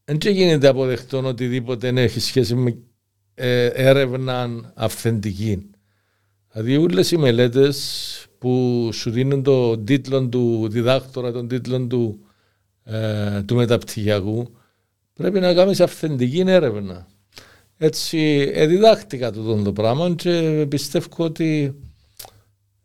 [0.05, 2.79] δεν και γίνεται αποδεκτό οτιδήποτε έχει σχέση με
[3.35, 5.71] ε, έρευνα αυθεντική.
[6.53, 12.27] Δηλαδή όλες οι μελέτες που σου δίνουν το τίτλο του διδάκτορα, τον τίτλο του,
[12.85, 14.57] ε, του μεταπτυχιακού,
[15.15, 17.07] Πρέπει να κάνεις αυθεντική έρευνα.
[17.79, 21.75] Έτσι, εδιδάχτηκα το το πράγμα και πιστεύω ότι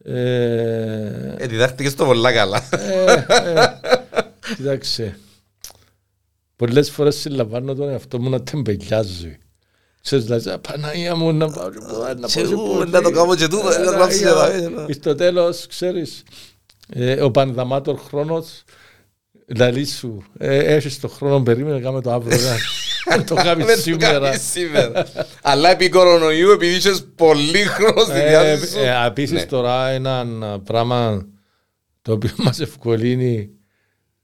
[0.04, 2.64] ε, ε, διδάχτηκες το πολλά καλά.
[2.72, 3.68] Ε, ε,
[4.56, 5.20] κοιτάξτε,
[6.56, 9.38] πολλές φορές συλλαμβάνω τον εαυτό μου να τεμπελιάζει.
[10.02, 13.98] Ξέρεις, δηλαδή, Παναγία μου να πάω και να πάω Να το κάνω και τούτο, να
[13.98, 14.08] το
[14.88, 16.24] και Στο τέλος, ξέρεις,
[17.22, 18.64] ο πανδαμάτορ χρόνος
[19.58, 22.38] Λαλή σου, ε, έχεις το χρόνο περίμενε να κάνουμε το αύριο.
[23.10, 23.84] Να το κάνεις
[24.52, 25.06] σήμερα.
[25.42, 28.80] Αλλά επί κορονοϊού, επειδή είσαι πολύ χρόνο στη ε, διάθεση σου.
[28.80, 29.46] Ε, επίσης ναι.
[29.46, 30.26] τώρα ένα
[30.64, 31.28] πράγμα
[32.02, 33.50] το οποίο μας ευκολύνει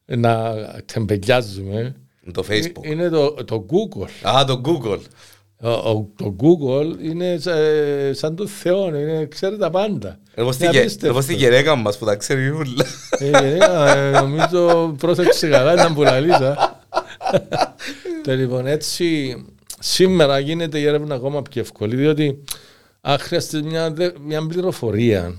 [0.05, 0.53] να
[0.93, 1.95] τεμπελιάζουμε
[2.31, 2.85] το Facebook.
[2.85, 4.29] Είναι το, το Google.
[4.29, 4.99] Α, το Google.
[6.15, 7.37] Το Google είναι
[8.11, 10.19] σαν το Θεό, είναι, ξέρει τα πάντα.
[10.33, 12.85] Εγώ στη γερέκα μας που τα ξέρει όλα.
[13.19, 16.79] Ε, νομίζω πρόσεξε καλά, ήταν που λαλίσα.
[18.25, 19.35] Λοιπόν, έτσι
[19.79, 22.43] σήμερα γίνεται η έρευνα ακόμα πιο εύκολη, διότι
[23.01, 25.35] αν χρειαστεί μια, μια πληροφορία,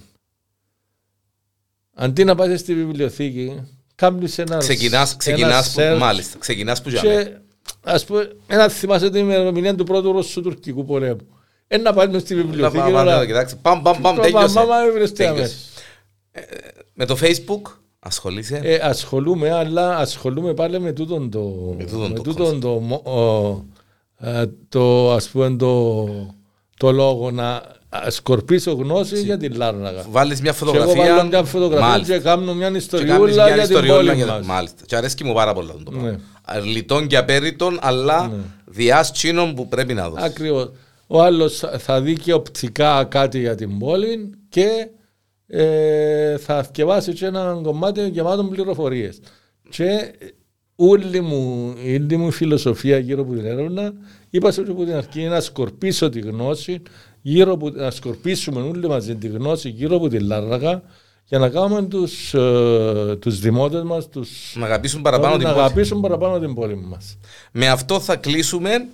[1.95, 3.63] αντί να πάει στη βιβλιοθήκη,
[3.97, 7.37] κάνεις ένα Ξεκινάς, ξεκινάς, που, μάλιστα, ξεκινάς που και,
[7.85, 11.27] ας πούμε, ένα θυμάσαι την ημερομηνία του πρώτου Ρωσοτουρκικού πολέμου.
[11.67, 12.91] Ένα πάμε στη βιβλιοθήκη.
[13.63, 15.57] Παμ, παμ, παμ, τέλειωσε.
[16.95, 21.75] Με το facebook ασχολείσαι; Ε, ασχολούμαι, αλλά ασχολούμαι πάλι με τούτον το...
[21.79, 22.83] Με τούτον το...
[24.19, 26.07] Ε, το, ας πούμε το,
[26.77, 27.63] το λόγο να
[28.09, 30.05] σκορπίσω γνώση για την Λάρναγα.
[30.11, 30.93] Βάλεις μια φωτογραφία.
[30.93, 34.47] Και εγώ βάλω μια φωτογραφία και κάνω μια ιστοριούλα για την πόλη μας.
[34.47, 34.83] Μάλιστα.
[34.87, 36.11] Και αρέσκει μου πάρα πολύ το πράγμα.
[36.11, 36.61] Ναι.
[36.61, 38.35] Λιτών και απέριτων, αλλά ναι.
[38.65, 40.27] διάστσινων που πρέπει να δώσεις.
[40.27, 40.71] Ακριβώς.
[41.07, 44.89] Ο άλλος θα δει και οπτικά κάτι για την πόλη και
[45.47, 49.21] ε, θα θυκευάσει και ένα κομμάτι γεμάτο πληροφορίες.
[49.69, 50.13] Και
[50.77, 53.93] όλη μου, όλη μου φιλοσοφία γύρω από την έρευνα,
[54.31, 56.83] είπα σε από την αρχή να σκορπίσω τη γνώση,
[57.29, 60.83] γύρω από, να σκορπίσουμε όλοι μαζί τη γνώση γύρω από την Λάραγα
[61.25, 66.39] για να κάνουμε τους, ε, τους δημότες μας τους, να αγαπήσουν παραπάνω, την, αγαπήσουν παραπάνω
[66.39, 67.19] την πόλη μας.
[67.53, 68.87] Με αυτό θα κλείσουμε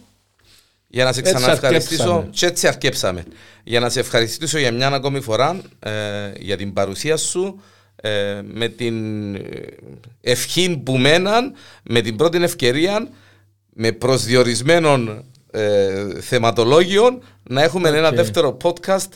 [0.89, 3.25] για να σε ξαναευχαριστήσω και έτσι αρκέψαμε.
[3.65, 5.91] Για να σε ευχαριστήσω για μια ακόμη φορά ε,
[6.39, 7.61] για την παρουσία σου
[7.97, 8.95] ε, με την
[10.21, 11.53] ευχή που μέναν,
[11.83, 13.09] με την πρώτη ευκαιρία
[13.75, 19.09] με προσδιορισμένων ε, θεματολόγιων να έχουμε ένα δεύτερο podcast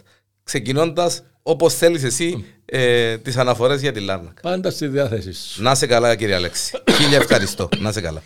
[0.44, 4.40] ξεκινώντας όπως θέλεις εσύ ε, τις αναφορές για τη Λάρνακα.
[4.42, 5.62] Πάντα στη διάθεση σου.
[5.62, 6.78] Να σε καλά κύριε Αλέξη.
[6.90, 7.68] Χίλια ευχαριστώ.
[7.78, 8.22] Να σε καλά.